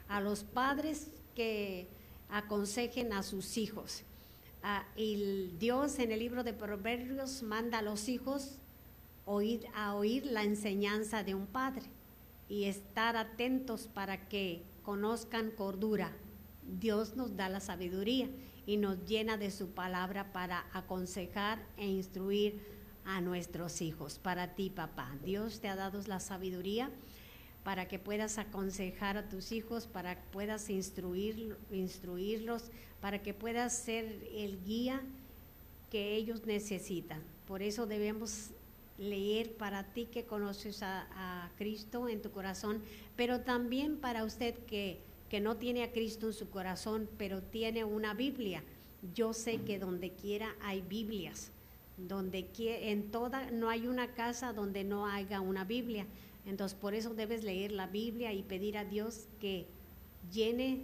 a, 0.07 0.21
los 0.21 0.45
padres 0.45 1.09
que 1.35 1.89
aconsejen 2.29 3.15
a 3.15 3.23
sus 3.23 3.57
hijos. 3.57 4.03
Ah, 4.63 4.85
y 4.97 5.51
Dios 5.59 5.99
en 5.99 6.13
el 6.13 6.19
libro 6.19 6.45
de 6.45 6.53
Proverbios 6.53 7.43
manda 7.43 7.79
a 7.79 7.83
los 7.83 8.07
hijos 8.11 8.59
a 9.75 9.95
oír 9.95 10.27
la 10.27 10.43
enseñanza 10.43 11.25
de 11.25 11.35
un 11.35 11.47
padre 11.47 11.94
y 12.49 12.65
estar 12.65 13.17
atentos 13.17 13.89
para 13.89 14.29
que 14.29 14.65
conozcan 14.83 15.51
cordura. 15.51 16.13
Dios 16.63 17.17
nos 17.17 17.37
da 17.37 17.49
la 17.49 17.61
sabiduría 17.61 18.29
y 18.67 18.77
nos 18.77 19.05
llena 19.05 19.37
de 19.37 19.51
su 19.51 19.71
palabra 19.71 20.33
para 20.33 20.67
aconsejar 20.73 21.67
e 21.77 21.87
instruir 21.87 22.61
a 23.05 23.21
nuestros 23.21 23.83
hijos. 23.83 24.19
Para 24.19 24.55
ti, 24.55 24.71
papá, 24.71 25.17
Dios 25.25 25.61
te 25.61 25.69
ha 25.69 25.77
dado 25.77 26.01
la 26.07 26.21
sabiduría 26.21 26.91
para 27.63 27.89
que 27.89 27.99
puedas 27.99 28.39
aconsejar 28.39 29.17
a 29.17 29.29
tus 29.29 29.53
hijos, 29.53 29.87
para 29.87 30.17
que 30.17 30.31
puedas 30.31 30.69
instruir, 30.69 31.57
instruirlos, 31.71 32.71
para 33.01 33.23
que 33.23 33.35
puedas 33.35 33.77
ser 33.77 34.27
el 34.35 34.63
guía 34.65 35.03
que 35.91 36.15
ellos 36.15 36.45
necesitan. 36.47 37.23
Por 37.47 37.63
eso 37.63 37.87
debemos 37.87 38.51
leer 38.99 39.55
para 39.57 39.93
ti 39.93 40.07
que 40.07 40.25
conoces 40.25 40.83
a, 40.83 41.51
Cristo 41.57 42.09
en 42.09 42.21
tu 42.21 42.31
corazón, 42.33 42.83
pero 43.17 43.41
también 43.41 43.99
para 43.99 44.25
usted 44.25 44.55
que, 44.67 45.01
que 45.29 45.41
no 45.41 45.57
tiene 45.57 45.85
a 45.85 45.93
Cristo 45.93 46.27
en 46.27 46.33
su 46.33 46.51
corazón, 46.51 47.09
pero 47.17 47.43
tiene 47.43 47.85
una 47.85 48.13
Biblia. 48.15 48.65
Yo 49.15 49.33
sé 49.33 49.59
que 49.59 49.79
donde 49.79 50.13
quiera 50.13 50.57
hay 50.63 50.81
Biblias, 50.81 51.53
donde 51.97 52.49
en 52.59 53.11
toda 53.11 53.51
no 53.51 53.69
hay 53.69 53.87
una 53.87 54.15
casa 54.15 54.53
donde 54.53 54.83
no 54.83 55.07
haya 55.07 55.41
una 55.41 55.65
Biblia. 55.65 56.07
Entonces 56.47 56.77
por 56.77 56.95
eso 56.95 57.15
debes 57.15 57.45
leer 57.45 57.73
la 57.73 57.87
Biblia 57.87 58.33
y 58.33 58.43
pedir 58.43 58.77
a 58.77 58.85
Dios 58.85 59.29
que 59.41 59.67
llene 60.33 60.83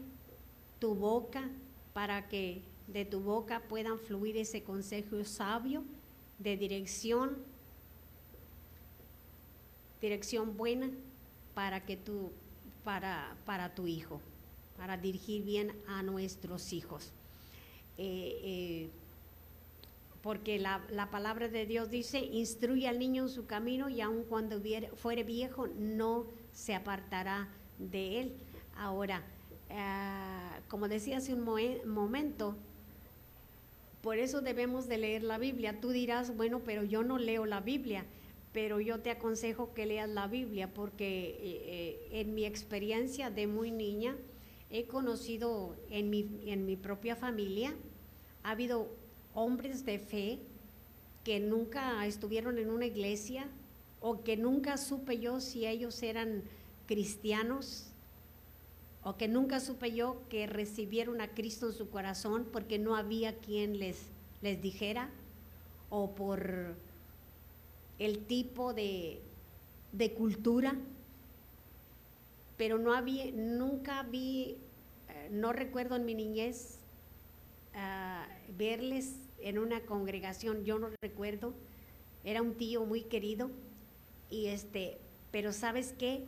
tu 0.78 0.95
boca 0.95 1.49
para 1.93 2.28
que 2.28 2.62
de 2.87 3.05
tu 3.05 3.20
boca 3.20 3.62
puedan 3.69 3.99
fluir 3.99 4.37
ese 4.37 4.62
consejo 4.62 5.24
sabio 5.24 5.85
de 6.39 6.57
dirección 6.57 7.49
dirección 10.01 10.56
buena 10.56 10.90
para 11.55 11.85
que 11.85 11.97
tú, 11.97 12.31
para, 12.85 13.36
para 13.44 13.74
tu 13.74 13.86
hijo, 13.86 14.20
para 14.77 14.97
dirigir 14.97 15.44
bien 15.44 15.72
a 15.86 16.02
nuestros 16.02 16.72
hijos. 16.72 17.12
Eh, 17.98 18.40
eh, 18.43 18.89
porque 20.22 20.59
la, 20.59 20.82
la 20.90 21.10
palabra 21.10 21.48
de 21.48 21.64
Dios 21.66 21.90
dice, 21.90 22.18
instruye 22.20 22.89
al 22.89 22.98
niño 22.98 23.22
en 23.24 23.28
su 23.31 23.47
camino 23.47 23.89
y 23.89 24.01
aun 24.01 24.24
cuando 24.24 24.56
hubiere- 24.59 24.90
fuere 24.94 25.24
viejo 25.24 25.66
no 25.78 26.27
se 26.52 26.74
apartará 26.74 27.48
de 27.78 28.20
él. 28.20 28.32
Ahora, 28.77 29.22
ah, 29.70 30.59
como 30.68 30.89
decía 30.89 31.18
hace 31.18 31.32
un 31.35 31.43
momento, 31.86 32.55
por 34.02 34.18
eso 34.18 34.40
debemos 34.40 34.89
de 34.89 34.98
leer 34.98 35.22
la 35.22 35.39
Biblia. 35.39 35.81
Tú 35.81 35.90
dirás, 35.90 36.36
bueno, 36.36 36.60
pero 36.64 36.85
yo 36.85 37.02
no 37.02 37.18
leo 37.18 37.47
la 37.47 37.60
Biblia, 37.60 38.05
pero 38.52 38.81
yo 38.81 39.01
te 39.01 39.10
aconsejo 39.10 39.72
que 39.74 39.86
leas 39.86 40.09
la 40.09 40.27
Biblia 40.27 40.72
porque 40.72 41.31
eh, 41.31 41.39
eh, 41.43 42.20
en 42.20 42.35
mi 42.35 42.44
experiencia 42.44 43.31
de 43.31 43.47
muy 43.47 43.70
niña 43.70 44.16
he 44.70 44.86
conocido 44.86 45.77
en 45.90 46.10
mi, 46.10 46.28
en 46.47 46.66
mi 46.66 46.77
propia 46.77 47.16
familia, 47.16 47.74
ha 48.43 48.51
habido 48.52 48.89
hombres 49.35 49.85
de 49.85 49.98
fe 49.98 50.39
que 51.24 51.40
nunca 51.40 52.06
estuvieron 52.06 52.59
en 52.59 52.70
una 52.70 52.86
iglesia 52.86 53.48
o 54.01 54.22
que 54.22 54.36
nunca 54.36 54.78
supe 54.78 55.18
yo 55.18 55.40
si 55.40 55.66
ellos 55.66 56.02
eran 56.02 56.43
cristianos 56.86 57.86
o 59.02 59.16
que 59.16 59.28
nunca 59.28 59.60
supe 59.60 59.93
yo 59.93 60.22
que 60.28 60.47
recibieron 60.47 61.20
a 61.20 61.28
Cristo 61.28 61.68
en 61.68 61.72
su 61.72 61.90
corazón 61.90 62.47
porque 62.51 62.78
no 62.78 62.97
había 62.97 63.36
quien 63.39 63.78
les, 63.78 64.06
les 64.43 64.60
dijera 64.60 65.10
o 65.89 66.14
por 66.14 66.77
el 68.01 68.24
tipo 68.27 68.72
de, 68.74 69.20
de 69.93 70.14
cultura, 70.14 70.74
pero 72.56 72.78
no 72.78 72.94
había, 72.94 73.31
nunca 73.31 74.02
vi, 74.02 74.56
eh, 75.09 75.28
no 75.31 75.52
recuerdo 75.52 75.97
en 75.97 76.06
mi 76.06 76.14
niñez 76.14 76.81
ah, 77.74 78.27
verles 78.56 79.16
en 79.43 79.59
una 79.59 79.82
congregación, 79.82 80.64
yo 80.64 80.78
no 80.78 80.89
recuerdo, 81.02 81.52
era 82.24 82.40
un 82.40 82.55
tío 82.55 82.86
muy 82.86 83.02
querido, 83.02 83.51
y 84.31 84.47
este, 84.47 84.98
pero 85.31 85.52
¿sabes 85.52 85.94
qué? 85.98 86.24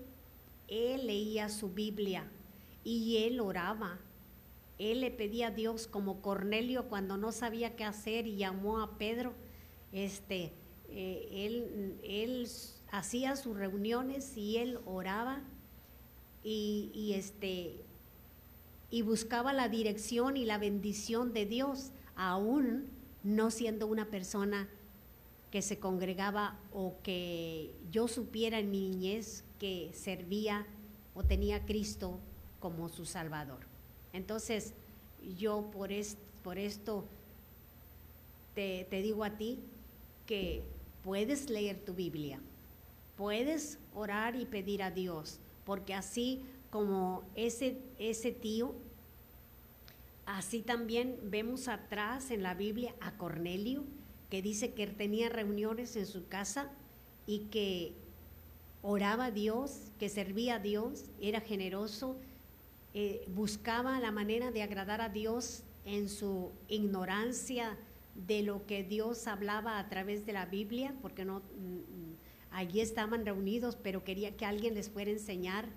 Él 0.68 1.06
leía 1.06 1.48
su 1.48 1.70
Biblia 1.70 2.30
y 2.84 3.24
él 3.24 3.40
oraba. 3.40 3.98
Él 4.78 5.00
le 5.00 5.10
pedía 5.10 5.48
a 5.48 5.50
Dios 5.50 5.86
como 5.86 6.20
Cornelio 6.20 6.88
cuando 6.88 7.16
no 7.16 7.30
sabía 7.30 7.76
qué 7.76 7.84
hacer 7.84 8.26
y 8.26 8.36
llamó 8.36 8.80
a 8.80 8.98
Pedro. 8.98 9.32
Este, 9.92 10.52
eh, 10.94 11.47
él, 11.47 11.98
él 12.02 12.47
hacía 12.93 13.36
sus 13.36 13.56
reuniones 13.56 14.36
y 14.36 14.59
él 14.59 14.78
oraba 14.85 15.43
y, 16.44 17.12
este 17.14 17.85
y 18.90 19.02
buscaba 19.02 19.52
la 19.52 19.69
dirección 19.69 20.36
y 20.36 20.44
la 20.44 20.59
bendición 20.59 21.32
de 21.32 21.47
Dios, 21.47 21.93
aún 22.14 22.90
no 23.23 23.51
siendo 23.51 23.86
una 23.86 24.10
persona 24.10 24.69
que 25.51 25.62
se 25.62 25.78
congregaba 25.78 26.59
o 26.73 26.97
que 27.02 27.74
yo 27.90 28.09
supiera 28.09 28.59
en 28.59 28.70
mi 28.70 28.89
niñez 28.89 29.44
que 29.59 29.90
servía 29.94 30.66
o 31.14 31.23
tenía 31.23 31.56
a 31.56 31.64
Cristo 31.64 32.19
como 32.60 32.90
su 32.90 33.06
Salvador. 33.06 33.60
Entonces, 34.12 34.74
yo 35.39 35.70
por, 35.70 35.90
por 36.43 36.59
esto 36.59 37.06
te, 38.55 38.86
te 38.90 39.01
digo 39.01 39.24
a 39.24 39.39
ti 39.39 39.60
que 40.27 40.62
puedes 41.02 41.50
leer 41.50 41.84
tu 41.84 41.94
Biblia, 41.94 42.40
puedes 43.16 43.78
orar 43.94 44.36
y 44.36 44.46
pedir 44.46 44.82
a 44.82 44.90
Dios, 44.90 45.40
porque 45.64 45.94
así 45.94 46.42
como 46.70 47.24
ese, 47.34 47.78
ese 47.98 48.32
tío, 48.32 48.74
así 50.26 50.62
también 50.62 51.18
vemos 51.24 51.68
atrás 51.68 52.30
en 52.30 52.42
la 52.42 52.54
Biblia 52.54 52.94
a 53.00 53.16
Cornelio, 53.16 53.84
que 54.30 54.40
dice 54.40 54.72
que 54.72 54.86
tenía 54.86 55.28
reuniones 55.28 55.94
en 55.96 56.06
su 56.06 56.26
casa 56.28 56.70
y 57.26 57.40
que 57.50 57.92
oraba 58.82 59.26
a 59.26 59.30
Dios, 59.30 59.92
que 59.98 60.08
servía 60.08 60.56
a 60.56 60.58
Dios, 60.58 61.04
era 61.20 61.40
generoso, 61.40 62.16
eh, 62.94 63.24
buscaba 63.28 64.00
la 64.00 64.10
manera 64.10 64.50
de 64.50 64.62
agradar 64.62 65.00
a 65.00 65.08
Dios 65.08 65.62
en 65.84 66.08
su 66.08 66.50
ignorancia 66.68 67.76
de 68.14 68.43
lo 68.43 68.66
que 68.66 68.84
Dios 68.84 69.26
hablaba 69.26 69.78
a 69.78 69.89
través 69.89 70.26
de 70.26 70.32
la 70.32 70.47
Biblia, 70.47 70.94
porque 71.01 71.24
no 71.24 71.40
mm, 71.40 71.76
mm, 71.76 72.16
allí 72.51 72.80
estaban 72.80 73.24
reunidos, 73.24 73.76
pero 73.76 74.05
quería 74.05 74.36
que 74.36 74.44
alguien 74.44 74.74
les 74.74 74.90
fuera 74.90 75.10
a 75.10 75.14
enseñar. 75.14 75.68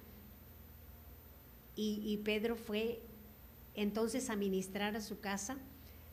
Y, 1.78 2.18
Pedro 2.24 2.56
fue 2.56 3.02
entonces 3.76 4.30
a 4.30 4.38
ministrar 4.38 4.96
a 4.96 5.02
su 5.02 5.20
casa. 5.20 5.58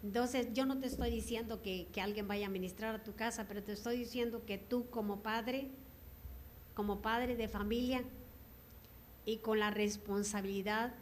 Entonces, 0.02 0.48
yo 0.52 0.66
no 0.66 0.78
te 0.80 0.88
estoy 0.88 1.10
diciendo 1.10 1.62
que, 1.62 1.86
que 1.92 2.00
alguien 2.00 2.26
vaya 2.26 2.46
a 2.46 2.50
ministrar 2.50 2.96
a 2.96 3.04
tu 3.04 3.14
casa, 3.14 3.46
pero 3.46 3.62
te 3.62 3.72
estoy 3.72 3.96
diciendo 3.96 4.44
que 4.44 4.58
tú 4.58 4.90
como 4.90 5.22
padre, 5.22 5.68
como 6.74 7.00
padre 7.00 7.36
de 7.36 7.46
familia 7.46 8.02
y 9.24 9.36
con 9.36 9.60
la 9.60 9.70
responsabilidad 9.70 10.94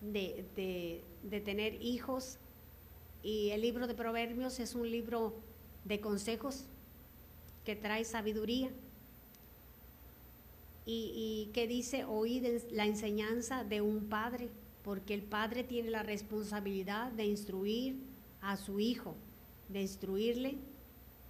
de- 0.00 1.02
de 1.22 1.40
tener 1.40 1.74
hijos, 1.82 2.38
y 3.26 3.50
el 3.50 3.60
libro 3.60 3.88
de 3.88 3.94
Proverbios 3.96 4.60
es 4.60 4.76
un 4.76 4.88
libro 4.88 5.34
de 5.84 6.00
consejos 6.00 6.66
que 7.64 7.74
trae 7.74 8.04
sabiduría 8.04 8.70
y, 10.84 11.50
que 11.52 11.66
dice 11.66 12.04
oír 12.04 12.64
la 12.70 12.86
enseñanza 12.86 13.64
de 13.64 13.80
un 13.80 14.04
padre, 14.08 14.48
porque 14.84 15.12
el 15.12 15.22
padre 15.22 15.64
tiene 15.64 15.90
la 15.90 16.04
responsabilidad 16.04 17.10
de 17.10 17.26
instruir 17.26 17.96
a 18.42 18.56
su 18.56 18.78
hijo, 18.78 19.16
de 19.70 19.82
instruirle 19.82 20.58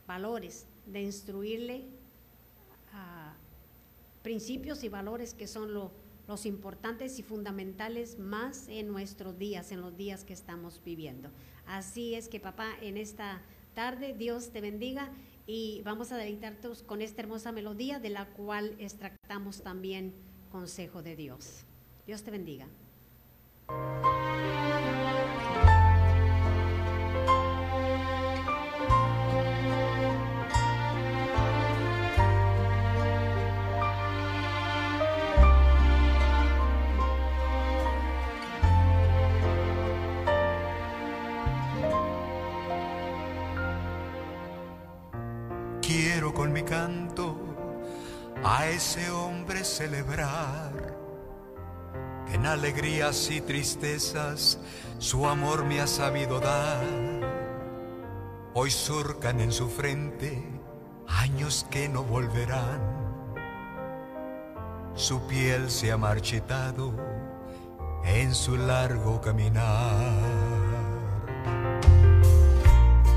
valores, 0.07 0.67
de 0.85 1.01
instruirle 1.01 1.85
ah, 2.93 3.33
principios 4.23 4.85
y 4.85 4.91
valores 4.91 5.33
que 5.33 5.47
son 5.47 5.73
lo- 5.73 5.93
los 6.29 6.45
importantes 6.45 7.19
y 7.19 7.23
fundamentales 7.23 8.19
más 8.19 8.69
en 8.69 8.89
nuestros 8.89 9.39
días, 9.39 9.73
en 9.73 9.81
los 9.81 9.97
días 9.97 10.25
que 10.25 10.35
estamos 10.35 10.83
viviendo. 10.85 11.31
Así 11.67 12.15
es 12.15 12.29
que 12.29 12.41
papá, 12.41 12.69
en 12.81 12.97
esta 12.97 13.43
tarde 13.75 14.15
Dios 14.15 14.51
te 14.51 14.61
bendiga 14.61 15.11
y 15.47 15.83
vamos 15.85 16.11
a 16.13 16.17
deleitarnos 16.17 16.83
con 16.83 17.03
esta 17.03 17.23
hermosa 17.23 17.53
melodía 17.53 17.99
de 17.99 18.11
la 18.11 18.27
cual 18.27 18.75
extractamos 18.79 19.63
también 19.63 20.15
consejo 20.51 21.03
de 21.03 21.17
Dios. 21.17 21.65
Dios 22.07 22.23
te 22.23 22.31
bendiga. 22.31 22.67
Celebrar, 49.77 50.73
en 52.33 52.47
alegrías 52.47 53.31
y 53.31 53.43
tristezas 53.43 54.59
su 54.99 55.27
amor 55.27 55.67
me 55.67 55.83
ha 55.83 55.87
sabido 55.87 56.41
dar. 56.41 56.83
Hoy 58.55 58.71
surcan 58.71 59.39
en 59.41 59.53
su 59.53 59.69
frente 59.69 60.43
años 61.07 61.67
que 61.71 61.91
no 61.91 62.03
volverán. 62.05 62.81
Su 64.95 65.27
piel 65.27 65.71
se 65.71 65.93
ha 65.93 65.99
marchitado 65.99 66.95
en 68.07 68.35
su 68.35 68.57
largo 68.57 69.21
caminar 69.21 70.47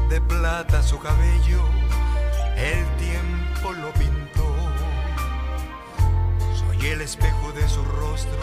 de 0.10 0.20
plata 0.20 0.84
su 0.84 1.00
cabello, 1.00 1.62
el 2.58 2.86
tiempo 2.98 3.72
lo 3.72 3.94
pintó. 3.94 4.19
Soy 6.80 6.92
el 6.92 7.02
espejo 7.02 7.52
de 7.52 7.68
su 7.68 7.84
rostro, 7.84 8.40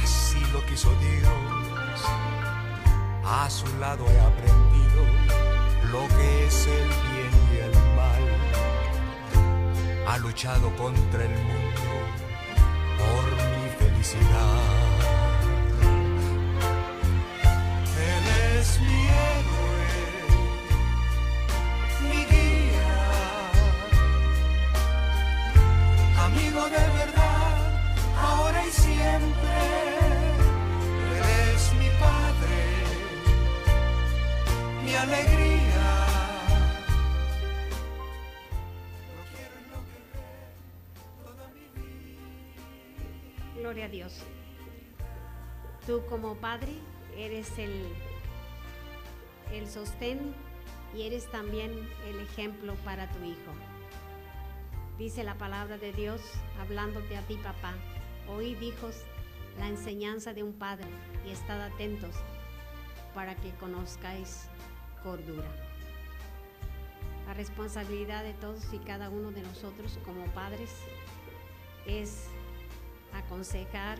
así 0.00 0.38
lo 0.52 0.64
quiso 0.66 0.88
Dios. 1.00 2.04
A 3.24 3.50
su 3.50 3.66
lado 3.78 4.06
he 4.06 4.20
aprendido 4.20 5.02
lo 5.90 6.06
que 6.16 6.46
es 6.46 6.66
el 6.68 6.86
bien 6.86 7.32
y 7.52 7.56
el 7.56 7.72
mal. 7.96 8.24
Ha 10.06 10.18
luchado 10.18 10.70
contra 10.76 11.24
el 11.24 11.30
mundo 11.30 11.80
por 12.98 13.24
mi 13.32 13.68
felicidad. 13.80 14.62
Él 17.98 18.24
es 18.60 18.80
mi 18.80 19.00
héroe, 19.08 19.57
como 46.08 46.34
padre 46.34 46.72
eres 47.16 47.58
el, 47.58 47.84
el 49.52 49.68
sostén 49.68 50.34
y 50.94 51.02
eres 51.02 51.30
también 51.30 51.70
el 52.06 52.20
ejemplo 52.20 52.74
para 52.84 53.10
tu 53.10 53.22
hijo. 53.24 53.52
Dice 54.98 55.22
la 55.22 55.34
palabra 55.34 55.78
de 55.78 55.92
Dios 55.92 56.20
hablándote 56.60 57.16
a 57.16 57.22
ti, 57.22 57.36
papá. 57.36 57.74
Oíd, 58.28 58.60
hijos, 58.60 59.04
la 59.58 59.68
enseñanza 59.68 60.32
de 60.32 60.42
un 60.42 60.52
padre 60.52 60.86
y 61.26 61.30
estad 61.30 61.60
atentos 61.60 62.14
para 63.14 63.34
que 63.36 63.52
conozcáis 63.54 64.48
cordura. 65.02 65.48
La 67.26 67.34
responsabilidad 67.34 68.24
de 68.24 68.32
todos 68.34 68.72
y 68.72 68.78
cada 68.78 69.10
uno 69.10 69.30
de 69.30 69.42
nosotros 69.42 69.98
como 70.04 70.24
padres 70.32 70.70
es 71.86 72.26
aconsejar, 73.12 73.98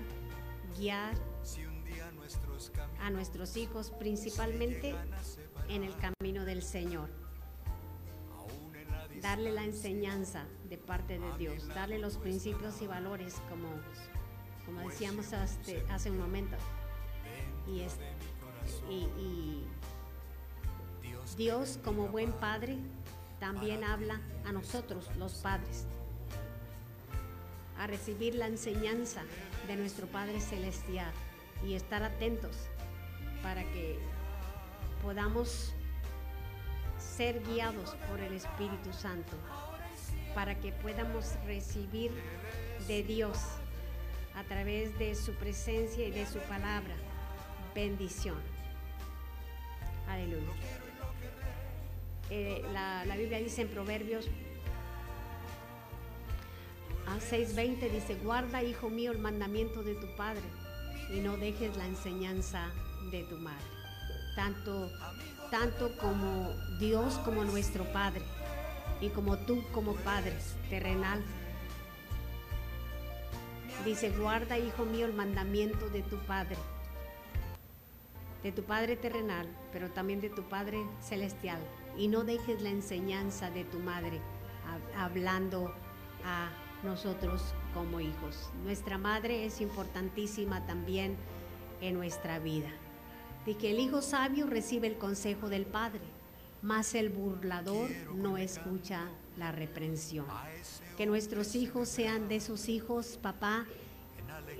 guiar 0.78 1.14
a 3.00 3.10
nuestros 3.10 3.56
hijos 3.56 3.90
principalmente 3.98 4.94
en 5.68 5.84
el 5.84 5.94
camino 5.96 6.44
del 6.44 6.62
Señor. 6.62 7.08
Darle 9.22 9.50
la 9.50 9.64
enseñanza 9.64 10.44
de 10.68 10.78
parte 10.78 11.18
de 11.18 11.38
Dios, 11.38 11.66
darle 11.68 11.98
los 11.98 12.18
principios 12.18 12.80
y 12.82 12.86
valores 12.86 13.34
como, 13.48 13.68
como 14.64 14.88
decíamos 14.88 15.32
hace, 15.32 15.84
hace 15.90 16.10
un 16.10 16.18
momento. 16.18 16.56
Y, 17.66 17.80
es, 17.80 17.96
y, 18.88 19.04
y 19.20 19.66
Dios 21.36 21.78
como 21.84 22.08
buen 22.08 22.32
padre. 22.32 22.78
también 23.40 23.84
habla 23.84 24.20
a 24.44 24.52
nosotros 24.52 25.08
los 25.16 25.34
padres 25.34 25.86
a 27.78 27.86
recibir 27.86 28.34
la 28.34 28.46
enseñanza 28.46 29.22
de 29.68 29.76
nuestro 29.76 30.08
Padre 30.08 30.40
Celestial 30.40 31.12
y 31.64 31.74
estar 31.74 32.02
atentos 32.02 32.56
para 33.42 33.62
que 33.72 33.98
podamos 35.02 35.72
ser 36.98 37.42
guiados 37.44 37.94
por 38.08 38.20
el 38.20 38.34
Espíritu 38.34 38.92
Santo, 38.92 39.36
para 40.34 40.58
que 40.58 40.72
podamos 40.72 41.34
recibir 41.46 42.12
de 42.86 43.02
Dios 43.02 43.38
a 44.34 44.44
través 44.44 44.96
de 44.98 45.14
su 45.14 45.32
presencia 45.34 46.06
y 46.06 46.10
de 46.10 46.26
su 46.26 46.38
palabra 46.40 46.94
bendición. 47.74 48.36
Aleluya. 50.08 50.52
Eh, 52.30 52.62
la, 52.72 53.04
la 53.04 53.16
Biblia 53.16 53.38
dice 53.38 53.62
en 53.62 53.68
Proverbios 53.68 54.28
a 57.06 57.16
6.20 57.16 57.90
dice, 57.90 58.16
guarda, 58.16 58.62
hijo 58.62 58.90
mío, 58.90 59.12
el 59.12 59.18
mandamiento 59.18 59.82
de 59.82 59.94
tu 59.94 60.14
padre 60.14 60.42
y 61.10 61.20
no 61.20 61.36
dejes 61.36 61.76
la 61.76 61.86
enseñanza 61.86 62.70
de 63.10 63.22
tu 63.24 63.36
madre. 63.36 63.64
Tanto, 64.36 64.90
tanto 65.50 65.96
como 65.98 66.52
Dios 66.78 67.14
como 67.24 67.44
nuestro 67.44 67.84
Padre 67.92 68.22
y 69.00 69.08
como 69.08 69.36
tú 69.38 69.62
como 69.72 69.94
Padre 69.94 70.36
terrenal. 70.68 71.22
Dice, 73.84 74.10
guarda, 74.10 74.58
hijo 74.58 74.84
mío, 74.84 75.06
el 75.06 75.14
mandamiento 75.14 75.88
de 75.88 76.02
tu 76.02 76.18
Padre, 76.26 76.56
de 78.42 78.52
tu 78.52 78.62
Padre 78.64 78.96
terrenal, 78.96 79.48
pero 79.72 79.90
también 79.90 80.20
de 80.20 80.30
tu 80.30 80.42
Padre 80.42 80.78
celestial. 81.00 81.60
Y 81.96 82.08
no 82.08 82.24
dejes 82.24 82.60
la 82.60 82.70
enseñanza 82.70 83.50
de 83.50 83.64
tu 83.64 83.78
madre, 83.78 84.20
hablando 84.96 85.72
a 86.24 86.50
nosotros 86.84 87.54
como 87.78 88.00
hijos. 88.00 88.50
Nuestra 88.64 88.98
madre 88.98 89.46
es 89.46 89.60
importantísima 89.60 90.66
también 90.66 91.16
en 91.80 91.94
nuestra 91.94 92.40
vida. 92.40 92.70
De 93.46 93.56
que 93.56 93.70
el 93.70 93.78
hijo 93.78 94.02
sabio 94.02 94.48
recibe 94.48 94.88
el 94.88 94.98
consejo 94.98 95.48
del 95.48 95.64
padre, 95.64 96.00
mas 96.60 96.96
el 96.96 97.08
burlador 97.08 97.88
no 98.16 98.36
escucha 98.36 99.08
la 99.36 99.52
reprensión. 99.52 100.26
Que 100.96 101.06
nuestros 101.06 101.54
hijos 101.54 101.88
sean 101.88 102.26
de 102.26 102.36
esos 102.36 102.68
hijos, 102.68 103.16
papá, 103.22 103.64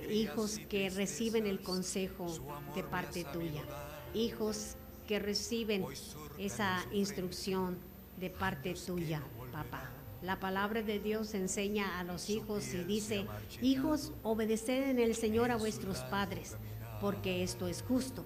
hijos 0.09 0.61
que 0.69 0.89
reciben 0.89 1.45
el 1.45 1.59
consejo 1.59 2.25
de 2.73 2.83
parte 2.83 3.25
tuya, 3.25 3.63
hijos 4.13 4.77
que 5.09 5.19
reciben 5.19 5.85
esa 6.37 6.85
instrucción 6.93 7.77
de 8.17 8.29
parte 8.29 8.75
tuya, 8.75 9.21
papá. 9.51 9.89
La 10.21 10.39
palabra 10.39 10.81
de 10.81 10.99
Dios 10.99 11.33
enseña 11.33 11.97
a 11.99 12.03
los 12.03 12.29
hijos 12.29 12.73
y 12.73 12.83
dice, 12.83 13.25
hijos, 13.61 14.11
obedeced 14.23 14.89
en 14.89 14.99
el 14.99 15.15
Señor 15.15 15.49
a 15.49 15.55
vuestros 15.55 15.99
padres, 15.99 16.57
porque 16.99 17.41
esto 17.41 17.67
es 17.67 17.81
justo. 17.81 18.25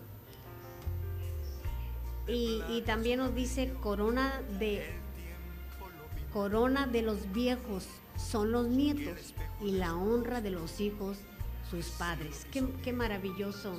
Y, 2.28 2.82
también 2.86 3.20
nos 3.20 3.36
dice, 3.36 3.74
corona 3.82 4.42
de, 4.60 4.84
corona 6.32 6.88
de 6.88 7.02
los 7.02 7.32
viejos 7.32 7.86
son 8.18 8.52
los 8.52 8.68
nietos 8.68 9.36
y 9.62 9.72
la 9.72 9.94
honra 9.96 10.42
de 10.42 10.50
los 10.50 10.80
hijos 10.80 11.18
sus 11.70 11.88
padres. 11.90 12.48
Qué, 12.52 12.66
qué 12.82 12.94
maravilloso, 12.94 13.78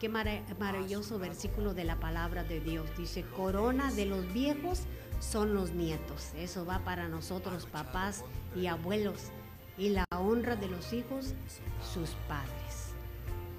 qué 0.00 0.08
maravilloso 0.08 1.18
versículo 1.18 1.72
de 1.74 1.84
la 1.84 2.00
palabra 2.00 2.42
de 2.42 2.60
Dios. 2.60 2.88
Dice, 2.96 3.22
corona 3.36 3.92
de 3.92 4.06
los 4.06 4.32
viejos 4.32 4.80
son 5.20 5.54
los 5.54 5.72
nietos. 5.72 6.32
Eso 6.36 6.64
va 6.64 6.80
para 6.80 7.08
nosotros, 7.08 7.66
papás 7.66 8.24
y 8.56 8.66
abuelos. 8.66 9.30
Y 9.76 9.90
la 9.90 10.04
honra 10.16 10.56
de 10.56 10.68
los 10.68 10.92
hijos, 10.92 11.34
sus 11.92 12.10
padres. 12.28 12.94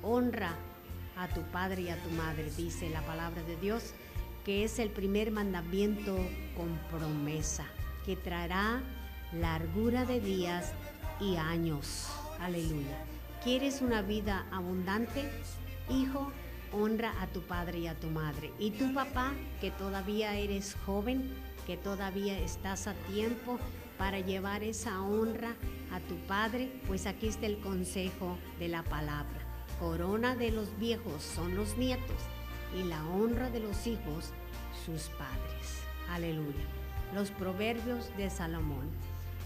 Honra 0.02 0.56
a 1.18 1.28
tu 1.28 1.42
padre 1.44 1.84
y 1.84 1.90
a 1.90 2.02
tu 2.02 2.10
madre, 2.12 2.50
dice 2.58 2.90
la 2.90 3.02
palabra 3.06 3.42
de 3.44 3.56
Dios, 3.58 3.94
que 4.44 4.64
es 4.64 4.80
el 4.80 4.90
primer 4.90 5.32
mandamiento 5.32 6.16
con 6.56 6.78
promesa, 6.92 7.66
que 8.06 8.16
traerá 8.16 8.82
largura 9.34 10.06
de 10.06 10.20
días 10.20 10.72
y 11.20 11.36
años. 11.36 12.08
Aleluya. 12.40 13.04
¿Quieres 13.44 13.82
una 13.82 14.02
vida 14.02 14.46
abundante? 14.52 15.30
Hijo, 15.90 16.32
honra 16.76 17.14
a 17.22 17.28
tu 17.28 17.42
padre 17.42 17.80
y 17.80 17.88
a 17.88 17.96
tu 17.96 18.10
madre. 18.10 18.52
Y 18.60 18.72
tu 18.72 18.94
papá, 18.94 19.32
que 19.62 19.72
todavía 19.72 20.36
eres 20.36 20.76
joven, 20.86 21.32
que 21.66 21.78
todavía 21.78 22.38
estás 22.40 22.88
a 22.88 22.94
tiempo 23.12 23.60
para 23.98 24.20
llevar 24.20 24.64
esa 24.64 25.02
honra 25.02 25.56
a 25.92 26.00
tu 26.02 26.16
Padre, 26.28 26.70
pues 26.88 27.06
aquí 27.06 27.28
está 27.28 27.46
el 27.46 27.60
consejo 27.60 28.38
de 28.60 28.68
la 28.68 28.84
palabra. 28.84 29.40
Corona 29.80 30.36
de 30.36 30.52
los 30.52 30.78
viejos 30.80 31.24
son 31.24 31.56
los 31.56 31.78
nietos 31.78 32.18
y 32.78 32.84
la 32.84 33.06
honra 33.08 33.50
de 33.50 33.60
los 33.60 33.88
hijos 33.88 34.32
sus 34.86 35.04
padres. 35.18 35.82
Aleluya. 36.10 36.66
Los 37.14 37.32
proverbios 37.32 38.16
de 38.18 38.30
Salomón. 38.30 38.90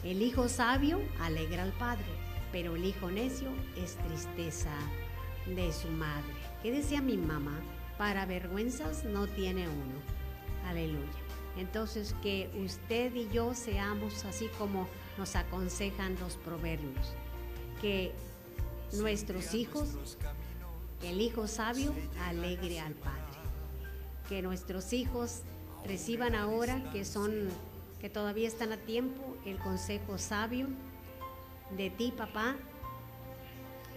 El 0.03 0.21
hijo 0.21 0.47
sabio 0.47 1.01
alegra 1.21 1.63
al 1.63 1.73
padre, 1.73 2.05
pero 2.51 2.75
el 2.75 2.85
hijo 2.85 3.11
necio 3.11 3.49
es 3.75 3.95
tristeza 3.95 4.73
de 5.45 5.71
su 5.73 5.89
madre. 5.89 6.38
¿Qué 6.61 6.71
decía 6.71 7.01
mi 7.01 7.17
mamá? 7.17 7.57
Para 7.97 8.25
vergüenzas 8.25 9.05
no 9.05 9.27
tiene 9.27 9.67
uno. 9.67 9.99
Aleluya. 10.67 11.07
Entonces 11.57 12.15
que 12.21 12.49
usted 12.63 13.13
y 13.15 13.29
yo 13.29 13.53
seamos 13.53 14.25
así 14.25 14.49
como 14.57 14.87
nos 15.17 15.35
aconsejan 15.35 16.17
los 16.19 16.35
proverbios, 16.37 17.13
que 17.81 18.13
nuestros 18.93 19.53
hijos, 19.53 20.17
el 21.03 21.21
hijo 21.21 21.47
sabio, 21.47 21.93
alegre 22.27 22.79
al 22.79 22.93
Padre, 22.93 23.39
que 24.27 24.41
nuestros 24.41 24.93
hijos 24.93 25.41
reciban 25.85 26.35
ahora 26.35 26.89
que 26.91 27.03
son, 27.03 27.49
que 27.99 28.09
todavía 28.09 28.47
están 28.47 28.71
a 28.71 28.77
tiempo, 28.77 29.37
el 29.45 29.57
consejo 29.57 30.17
sabio 30.17 30.67
de 31.75 31.89
ti, 31.89 32.13
papá, 32.15 32.55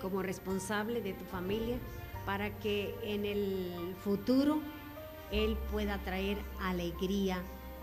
como 0.00 0.22
responsable 0.22 1.00
de 1.00 1.12
tu 1.12 1.24
familia, 1.24 1.78
para 2.24 2.58
que 2.58 2.94
en 3.02 3.24
el 3.24 3.94
futuro 4.02 4.60
él 5.32 5.56
pueda 5.70 5.98
traer 6.04 6.38
alegría 6.60 7.42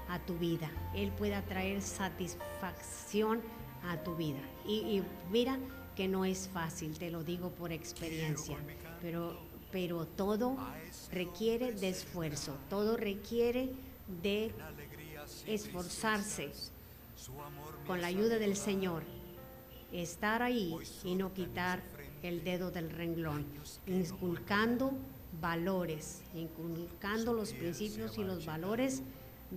a 0.10 0.20
tu 0.20 0.38
vida, 0.38 0.72
Él 0.94 1.12
pueda 1.12 1.42
traer 1.44 1.82
satisfacción 1.82 3.42
a 3.84 3.98
tu 4.04 4.16
vida. 4.16 4.40
Y, 4.66 5.02
mira 5.32 5.58
que 5.96 6.08
no 6.08 6.26
es 6.26 6.50
fácil, 6.52 6.98
te 6.98 7.12
lo 7.12 7.24
digo 7.24 7.52
por 7.52 7.72
experiencia, 7.72 8.58
pero, 9.02 9.38
pero 9.72 10.06
todo 10.06 10.58
requiere 11.12 11.74
de 11.74 11.90
esfuerzo, 11.90 12.58
todo 12.70 12.98
requiere 12.98 13.70
de 14.22 14.52
esforzarse 15.46 16.52
con 17.86 18.02
la 18.02 18.08
ayuda 18.08 18.40
del 18.40 18.56
Señor, 18.56 19.04
estar 19.92 20.42
ahí 20.42 20.76
y 21.04 21.16
no 21.16 21.34
quitar 21.34 21.84
el 22.24 22.44
dedo 22.44 22.72
del 22.72 22.90
renglón, 22.90 23.46
inculcando 23.88 24.94
valores, 25.42 26.22
inculcando 26.34 27.34
los 27.34 27.54
principios 27.54 28.18
y 28.18 28.24
los 28.24 28.46
valores 28.46 29.04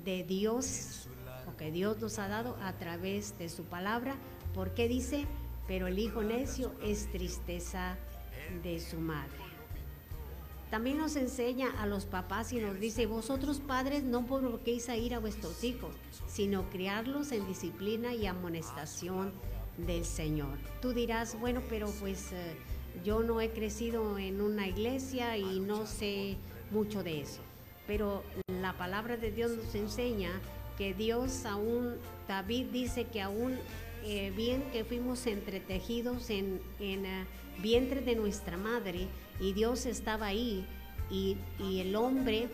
de 0.05 0.25
Dios, 0.25 1.09
o 1.47 1.57
que 1.57 1.71
Dios 1.71 2.01
nos 2.01 2.19
ha 2.19 2.29
dado 2.29 2.57
a 2.63 2.73
través 2.75 3.39
de 3.39 3.49
su 3.49 3.65
palabra, 3.65 4.15
porque 4.55 4.89
dice, 4.89 5.27
pero 5.67 5.87
el 5.87 5.99
hijo 5.99 6.23
necio 6.23 6.73
es 6.83 7.11
tristeza 7.11 7.97
de 8.63 8.81
su 8.81 8.99
madre. 8.99 9.43
También 10.71 10.97
nos 10.97 11.17
enseña 11.17 11.71
a 11.83 11.87
los 11.87 12.07
papás 12.07 12.53
y 12.55 12.59
nos 12.59 12.81
dice, 12.81 13.05
vosotros 13.05 13.61
padres 13.61 14.05
no 14.05 14.25
provoquéis 14.25 14.89
a 14.89 14.97
ir 14.97 15.15
a 15.15 15.19
vuestros 15.19 15.65
hijos, 15.65 15.95
sino 16.27 16.71
criarlos 16.71 17.31
en 17.33 17.47
disciplina 17.47 18.15
y 18.15 18.27
amonestación 18.27 19.33
del 19.77 20.05
Señor. 20.05 20.59
Tú 20.81 20.93
dirás, 20.93 21.39
bueno, 21.39 21.63
pero 21.69 21.91
pues 22.01 22.33
eh, 22.33 22.57
yo 23.05 23.23
no 23.23 23.41
he 23.41 23.51
crecido 23.51 24.19
en 24.19 24.41
una 24.41 24.69
iglesia 24.69 25.37
y 25.37 25.61
no 25.61 25.87
sé 25.87 26.37
mucho 26.71 27.03
de 27.03 27.23
eso. 27.23 27.41
Pero 27.87 28.23
la 28.47 28.77
palabra 28.77 29.17
de 29.17 29.31
Dios 29.31 29.53
nos 29.57 29.75
enseña 29.75 30.31
que 30.79 30.95
Dios 30.95 31.45
aún, 31.45 31.97
David 32.29 32.67
dice 32.73 33.05
que 33.05 33.21
aún 33.21 33.59
eh, 34.05 34.33
bien 34.35 34.63
que 34.73 34.85
fuimos 34.85 35.27
entretejidos 35.27 36.31
en, 36.31 36.61
en 36.81 37.07
eh, 37.07 37.27
vientre 37.61 38.01
de 38.01 38.17
nuestra 38.17 38.57
madre 38.57 39.09
y 39.41 39.53
Dios 39.53 39.87
estaba 39.87 40.27
ahí 40.27 40.67
y, 41.11 41.37
y 41.59 41.81
el 41.81 41.95
hombre 41.95 42.49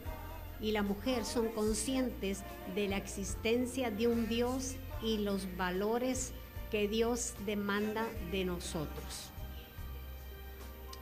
y 0.60 0.72
la 0.72 0.82
mujer 0.82 1.24
son 1.24 1.48
conscientes 1.48 2.42
de 2.74 2.88
la 2.88 2.96
existencia 2.96 3.90
de 3.90 4.08
un 4.08 4.28
Dios 4.28 4.74
y 5.02 5.18
los 5.18 5.46
valores 5.56 6.32
que 6.70 6.88
Dios 6.88 7.34
demanda 7.46 8.06
de 8.30 8.44
nosotros. 8.44 9.30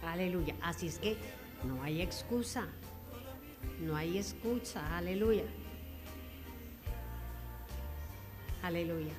Aleluya. 0.05 0.55
Así 0.63 0.87
es 0.87 0.99
que 0.99 1.17
no 1.65 1.83
hay 1.83 2.01
excusa. 2.01 2.67
No 3.81 3.97
hay 3.97 4.19
excusa. 4.19 4.97
Aleluya. 4.97 5.45
Aleluya. 8.63 9.13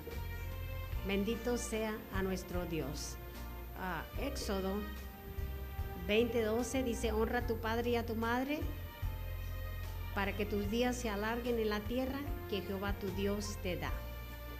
Bendito 1.05 1.57
sea 1.57 1.97
a 2.13 2.23
nuestro 2.23 2.65
Dios. 2.65 3.17
Ah, 3.79 4.03
Éxodo 4.19 4.75
20:12 6.07 6.83
dice, 6.83 7.11
honra 7.11 7.39
a 7.39 7.47
tu 7.47 7.57
padre 7.57 7.91
y 7.91 7.95
a 7.95 8.05
tu 8.05 8.15
madre 8.15 8.59
para 10.15 10.35
que 10.35 10.45
tus 10.45 10.69
días 10.71 10.95
se 10.95 11.09
alarguen 11.09 11.59
en 11.59 11.69
la 11.69 11.79
tierra 11.81 12.19
que 12.49 12.61
Jehová 12.61 12.93
tu 12.93 13.07
Dios 13.11 13.57
te 13.61 13.77
da. 13.77 13.91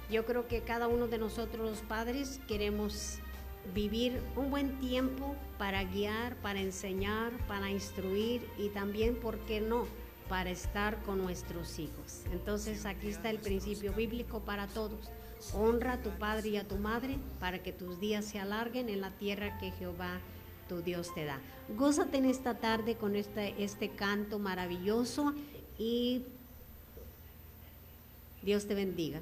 Yo 0.10 0.26
creo 0.26 0.48
que 0.48 0.62
cada 0.62 0.88
uno 0.88 1.08
de 1.08 1.18
nosotros 1.18 1.70
los 1.70 1.82
padres 1.82 2.40
queremos 2.48 3.20
vivir 3.74 4.22
un 4.36 4.50
buen 4.50 4.80
tiempo 4.80 5.36
para 5.58 5.84
guiar, 5.84 6.36
para 6.38 6.62
enseñar, 6.62 7.32
para 7.48 7.70
instruir 7.70 8.48
y 8.58 8.70
también, 8.70 9.16
¿por 9.16 9.38
qué 9.40 9.60
no?, 9.60 9.86
para 10.30 10.50
estar 10.50 11.02
con 11.04 11.20
nuestros 11.22 11.80
hijos. 11.80 12.24
Entonces 12.32 12.86
aquí 12.86 13.08
está 13.08 13.30
el 13.30 13.40
principio 13.40 13.94
bíblico 13.94 14.42
para 14.42 14.68
todos. 14.68 15.10
Honra 15.54 15.94
a 15.94 16.02
tu 16.02 16.10
padre 16.12 16.50
y 16.50 16.58
a 16.58 16.68
tu 16.68 16.76
madre 16.78 17.18
para 17.40 17.62
que 17.64 17.72
tus 17.72 18.00
días 18.00 18.26
se 18.26 18.40
alarguen 18.40 18.90
en 18.90 19.02
la 19.02 19.12
tierra 19.12 19.58
que 19.58 19.72
Jehová 19.72 20.20
tu 20.68 20.82
Dios 20.82 21.14
te 21.14 21.26
da. 21.26 21.40
Gózate 21.78 22.18
en 22.18 22.26
esta 22.26 22.56
tarde 22.56 22.96
con 22.96 23.16
este, 23.16 23.64
este 23.64 23.90
canto 23.90 24.40
maravilloso 24.40 25.34
y 25.78 26.24
Dios 28.42 28.68
te 28.68 28.76
bendiga. 28.76 29.22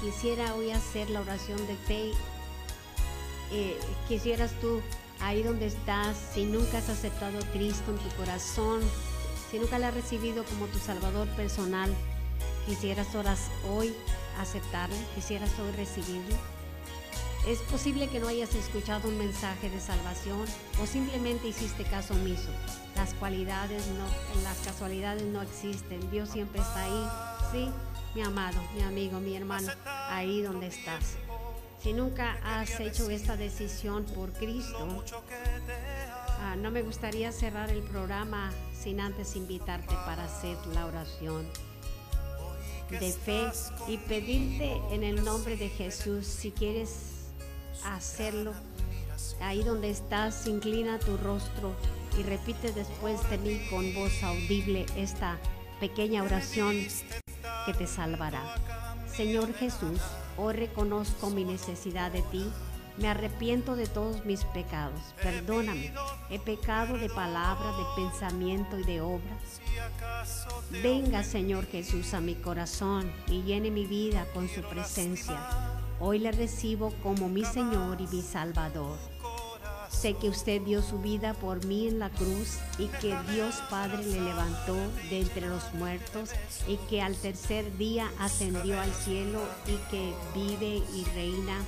Quisiera 0.00 0.54
hoy 0.54 0.70
hacer 0.70 1.10
la 1.10 1.20
oración 1.20 1.58
de 1.66 1.76
fe. 1.76 2.12
Eh, 3.52 3.78
quisieras 4.08 4.52
tú, 4.60 4.80
ahí 5.20 5.42
donde 5.42 5.66
estás, 5.66 6.16
si 6.34 6.44
nunca 6.44 6.78
has 6.78 6.88
aceptado 6.88 7.38
a 7.38 7.52
Cristo 7.52 7.90
en 7.90 7.98
tu 7.98 8.16
corazón, 8.16 8.80
si 9.50 9.58
nunca 9.58 9.78
le 9.78 9.86
has 9.86 9.94
recibido 9.94 10.44
como 10.44 10.66
tu 10.66 10.78
Salvador 10.78 11.28
personal, 11.30 11.92
quisieras 12.66 13.08
hoy 13.68 13.94
aceptarle, 14.38 14.96
quisieras 15.14 15.50
hoy 15.58 15.72
recibirle. 15.72 16.36
Es 17.46 17.58
posible 17.60 18.08
que 18.08 18.20
no 18.20 18.28
hayas 18.28 18.54
escuchado 18.54 19.08
un 19.08 19.16
mensaje 19.16 19.70
de 19.70 19.80
salvación 19.80 20.44
o 20.82 20.86
simplemente 20.86 21.48
hiciste 21.48 21.84
caso 21.84 22.12
omiso. 22.14 22.50
Las 22.96 23.14
cualidades 23.14 23.86
no, 23.86 24.04
las 24.42 24.58
casualidades 24.58 25.22
no 25.24 25.40
existen. 25.40 26.10
Dios 26.10 26.28
siempre 26.28 26.60
está 26.60 26.84
ahí. 26.84 27.08
Sí, 27.50 27.70
mi 28.14 28.22
amado, 28.22 28.58
mi 28.74 28.82
amigo, 28.82 29.20
mi 29.20 29.36
hermano, 29.36 29.68
ahí 30.08 30.42
donde 30.42 30.66
estás. 30.68 31.16
Si 31.82 31.92
nunca 31.92 32.36
has 32.44 32.78
hecho 32.80 33.08
esta 33.10 33.36
decisión 33.36 34.04
por 34.04 34.32
Cristo, 34.32 35.02
Ah, 36.42 36.56
no 36.56 36.70
me 36.70 36.82
gustaría 36.82 37.32
cerrar 37.32 37.70
el 37.70 37.82
programa 37.82 38.50
sin 38.72 38.98
antes 39.00 39.36
invitarte 39.36 39.94
para 40.06 40.24
hacer 40.24 40.56
la 40.74 40.86
oración 40.86 41.46
de 42.88 43.12
fe 43.12 43.46
y 43.86 43.98
pedirte 43.98 44.72
en 44.90 45.04
el 45.04 45.22
nombre 45.22 45.56
de 45.56 45.68
Jesús 45.68 46.26
si 46.26 46.50
quieres 46.50 47.26
hacerlo. 47.84 48.54
Ahí 49.42 49.62
donde 49.62 49.90
estás, 49.90 50.46
inclina 50.46 50.98
tu 50.98 51.18
rostro 51.18 51.74
y 52.18 52.22
repite 52.22 52.72
después 52.72 53.20
de 53.28 53.38
mí 53.38 53.60
con 53.68 53.94
voz 53.94 54.22
audible 54.22 54.86
esta 54.96 55.38
pequeña 55.78 56.22
oración 56.22 56.74
que 57.66 57.74
te 57.74 57.86
salvará. 57.86 58.42
Señor 59.06 59.52
Jesús, 59.54 60.00
hoy 60.36 60.54
reconozco 60.54 61.30
mi 61.30 61.44
necesidad 61.44 62.10
de 62.10 62.22
ti. 62.22 62.50
Me 62.96 63.08
arrepiento 63.08 63.76
de 63.76 63.86
todos 63.86 64.24
mis 64.24 64.44
pecados. 64.46 65.00
Perdóname. 65.22 65.92
He 66.28 66.38
pecado 66.38 66.98
de 66.98 67.08
palabra, 67.08 67.72
de 67.76 67.84
pensamiento 68.02 68.78
y 68.78 68.84
de 68.84 69.00
obra. 69.00 69.38
Venga, 70.82 71.22
Señor 71.22 71.66
Jesús, 71.66 72.14
a 72.14 72.20
mi 72.20 72.34
corazón 72.34 73.10
y 73.26 73.42
llene 73.42 73.70
mi 73.70 73.86
vida 73.86 74.26
con 74.34 74.48
su 74.48 74.62
presencia. 74.62 75.38
Hoy 75.98 76.18
le 76.18 76.32
recibo 76.32 76.92
como 77.02 77.28
mi 77.28 77.44
Señor 77.44 78.00
y 78.00 78.06
mi 78.06 78.22
Salvador. 78.22 78.96
Sé 79.90 80.14
que 80.14 80.28
usted 80.28 80.62
dio 80.62 80.82
su 80.82 80.98
vida 80.98 81.34
por 81.34 81.64
mí 81.66 81.88
en 81.88 81.98
la 81.98 82.10
cruz 82.10 82.58
y 82.78 82.86
que 82.86 83.14
Dios 83.32 83.56
Padre 83.68 83.98
le 84.04 84.20
levantó 84.20 84.74
de 85.10 85.20
entre 85.20 85.48
los 85.48 85.74
muertos 85.74 86.30
y 86.66 86.76
que 86.88 87.02
al 87.02 87.14
tercer 87.16 87.76
día 87.76 88.10
ascendió 88.18 88.80
al 88.80 88.92
cielo 88.94 89.40
y 89.66 89.76
que 89.90 90.14
vive 90.34 90.82
y 90.94 91.04
reina 91.14 91.58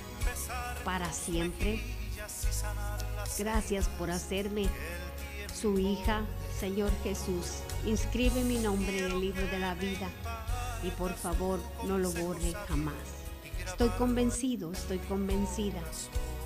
para 0.84 1.12
siempre. 1.12 1.82
Gracias 3.38 3.88
por 3.98 4.10
hacerme 4.10 4.68
su 5.52 5.78
hija, 5.78 6.22
Señor 6.58 6.90
Jesús. 7.02 7.58
Inscribe 7.84 8.44
mi 8.44 8.56
nombre 8.58 8.98
en 8.98 9.04
el 9.06 9.20
libro 9.20 9.46
de 9.48 9.58
la 9.58 9.74
vida 9.74 10.08
y 10.82 10.90
por 10.90 11.12
favor 11.14 11.60
no 11.86 11.98
lo 11.98 12.10
borre 12.12 12.52
jamás. 12.68 12.94
Estoy 13.66 13.90
convencido, 13.90 14.72
estoy 14.72 14.98
convencida 14.98 15.82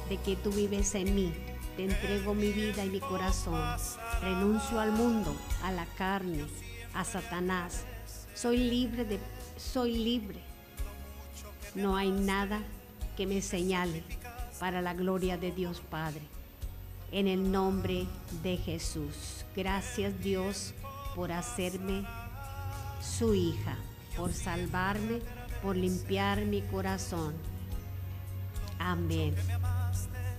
de 0.09 0.17
que 0.19 0.37
tú 0.37 0.51
vives 0.51 0.95
en 0.95 1.15
mí. 1.15 1.35
Te 1.77 1.85
entrego 1.85 2.35
mi 2.35 2.53
vida 2.53 2.85
y 2.85 2.91
mi 2.91 3.01
corazón. 3.01 3.61
Renuncio 4.23 4.81
al 4.81 4.93
mundo, 4.93 5.37
a 5.63 5.71
la 5.73 5.85
carne, 5.85 6.47
a 6.95 7.05
Satanás. 7.05 7.85
Soy 8.35 8.57
libre 8.57 9.21
soy 9.57 9.99
libre. 9.99 10.41
No 11.75 11.97
hay 11.97 12.11
nada 12.11 12.63
que 13.17 13.27
me 13.27 13.43
señale 13.43 14.03
para 14.59 14.81
la 14.81 14.95
gloria 14.95 15.37
de 15.37 15.53
Dios 15.53 15.83
Padre. 15.91 16.23
En 17.13 17.27
el 17.27 17.53
nombre 17.53 18.07
de 18.43 18.57
Jesús. 18.57 19.45
Gracias 19.55 20.19
Dios 20.23 20.75
por 21.15 21.33
hacerme 21.33 22.07
su 23.01 23.35
hija, 23.35 23.77
por 24.17 24.33
salvarme, 24.33 25.21
por 25.63 25.77
limpiar 25.77 26.45
mi 26.45 26.63
corazón. 26.63 27.35
Amén. 28.79 29.35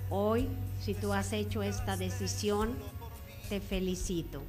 Hoy, 0.10 0.48
si 0.88 0.94
tú 0.94 1.12
has 1.12 1.34
hecho 1.34 1.64
esta 1.64 1.98
decisión, 1.98 2.74
te 3.50 3.60
felicito. 3.60 4.42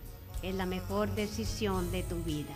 Es 0.45 0.55
la 0.55 0.67
mejor 0.67 1.13
decisión 1.17 1.91
de 1.91 2.05
tu 2.05 2.15
vida. 2.23 2.55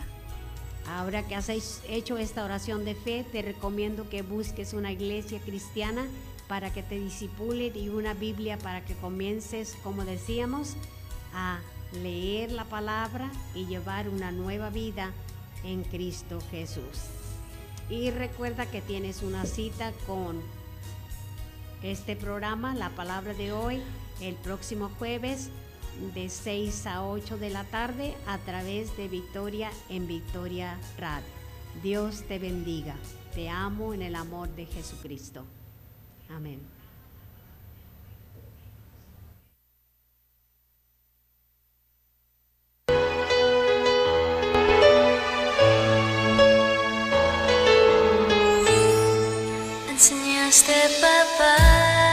Ahora 0.87 1.27
que 1.27 1.35
has 1.35 1.49
hecho 1.49 2.17
esta 2.17 2.45
oración 2.45 2.85
de 2.85 2.95
fe, 2.95 3.25
te 3.29 3.41
recomiendo 3.41 4.07
que 4.07 4.21
busques 4.21 4.71
una 4.71 4.93
iglesia 4.93 5.41
cristiana 5.41 6.07
para 6.47 6.71
que 6.71 6.81
te 6.81 6.97
disipulen 6.97 7.75
y 7.75 7.89
una 7.89 8.13
Biblia 8.13 8.57
para 8.57 8.85
que 8.85 8.95
comiences, 8.95 9.75
como 9.83 10.05
decíamos, 10.05 10.77
a 11.33 11.59
leer 12.01 12.53
la 12.53 12.63
palabra 12.63 13.29
y 13.53 13.65
llevar 13.65 14.07
una 14.07 14.31
nueva 14.31 14.69
vida 14.69 15.11
en 15.65 15.83
Cristo 15.83 16.39
Jesús. 16.51 17.09
Y 17.89 18.11
recuerda 18.11 18.65
que 18.65 18.79
tienes 18.79 19.23
una 19.23 19.45
cita 19.45 19.91
con 20.07 20.41
este 21.83 22.15
programa, 22.15 22.73
la 22.73 22.89
palabra 22.89 23.33
de 23.33 23.51
hoy, 23.51 23.81
el 24.21 24.35
próximo 24.35 24.89
jueves 24.97 25.49
de 26.15 26.29
6 26.29 26.87
a 26.87 27.05
8 27.05 27.37
de 27.37 27.49
la 27.49 27.65
tarde 27.65 28.15
a 28.25 28.37
través 28.39 28.95
de 28.97 29.07
Victoria 29.07 29.69
en 29.89 30.07
Victoria 30.07 30.79
Radio. 30.97 31.27
Dios 31.81 32.23
te 32.27 32.39
bendiga. 32.39 32.95
Te 33.35 33.49
amo 33.49 33.93
en 33.93 34.01
el 34.01 34.15
amor 34.15 34.49
de 34.55 34.65
Jesucristo. 34.65 35.43
Amén. 36.29 36.72
Enseñaste 50.53 51.01
papá. 51.01 52.12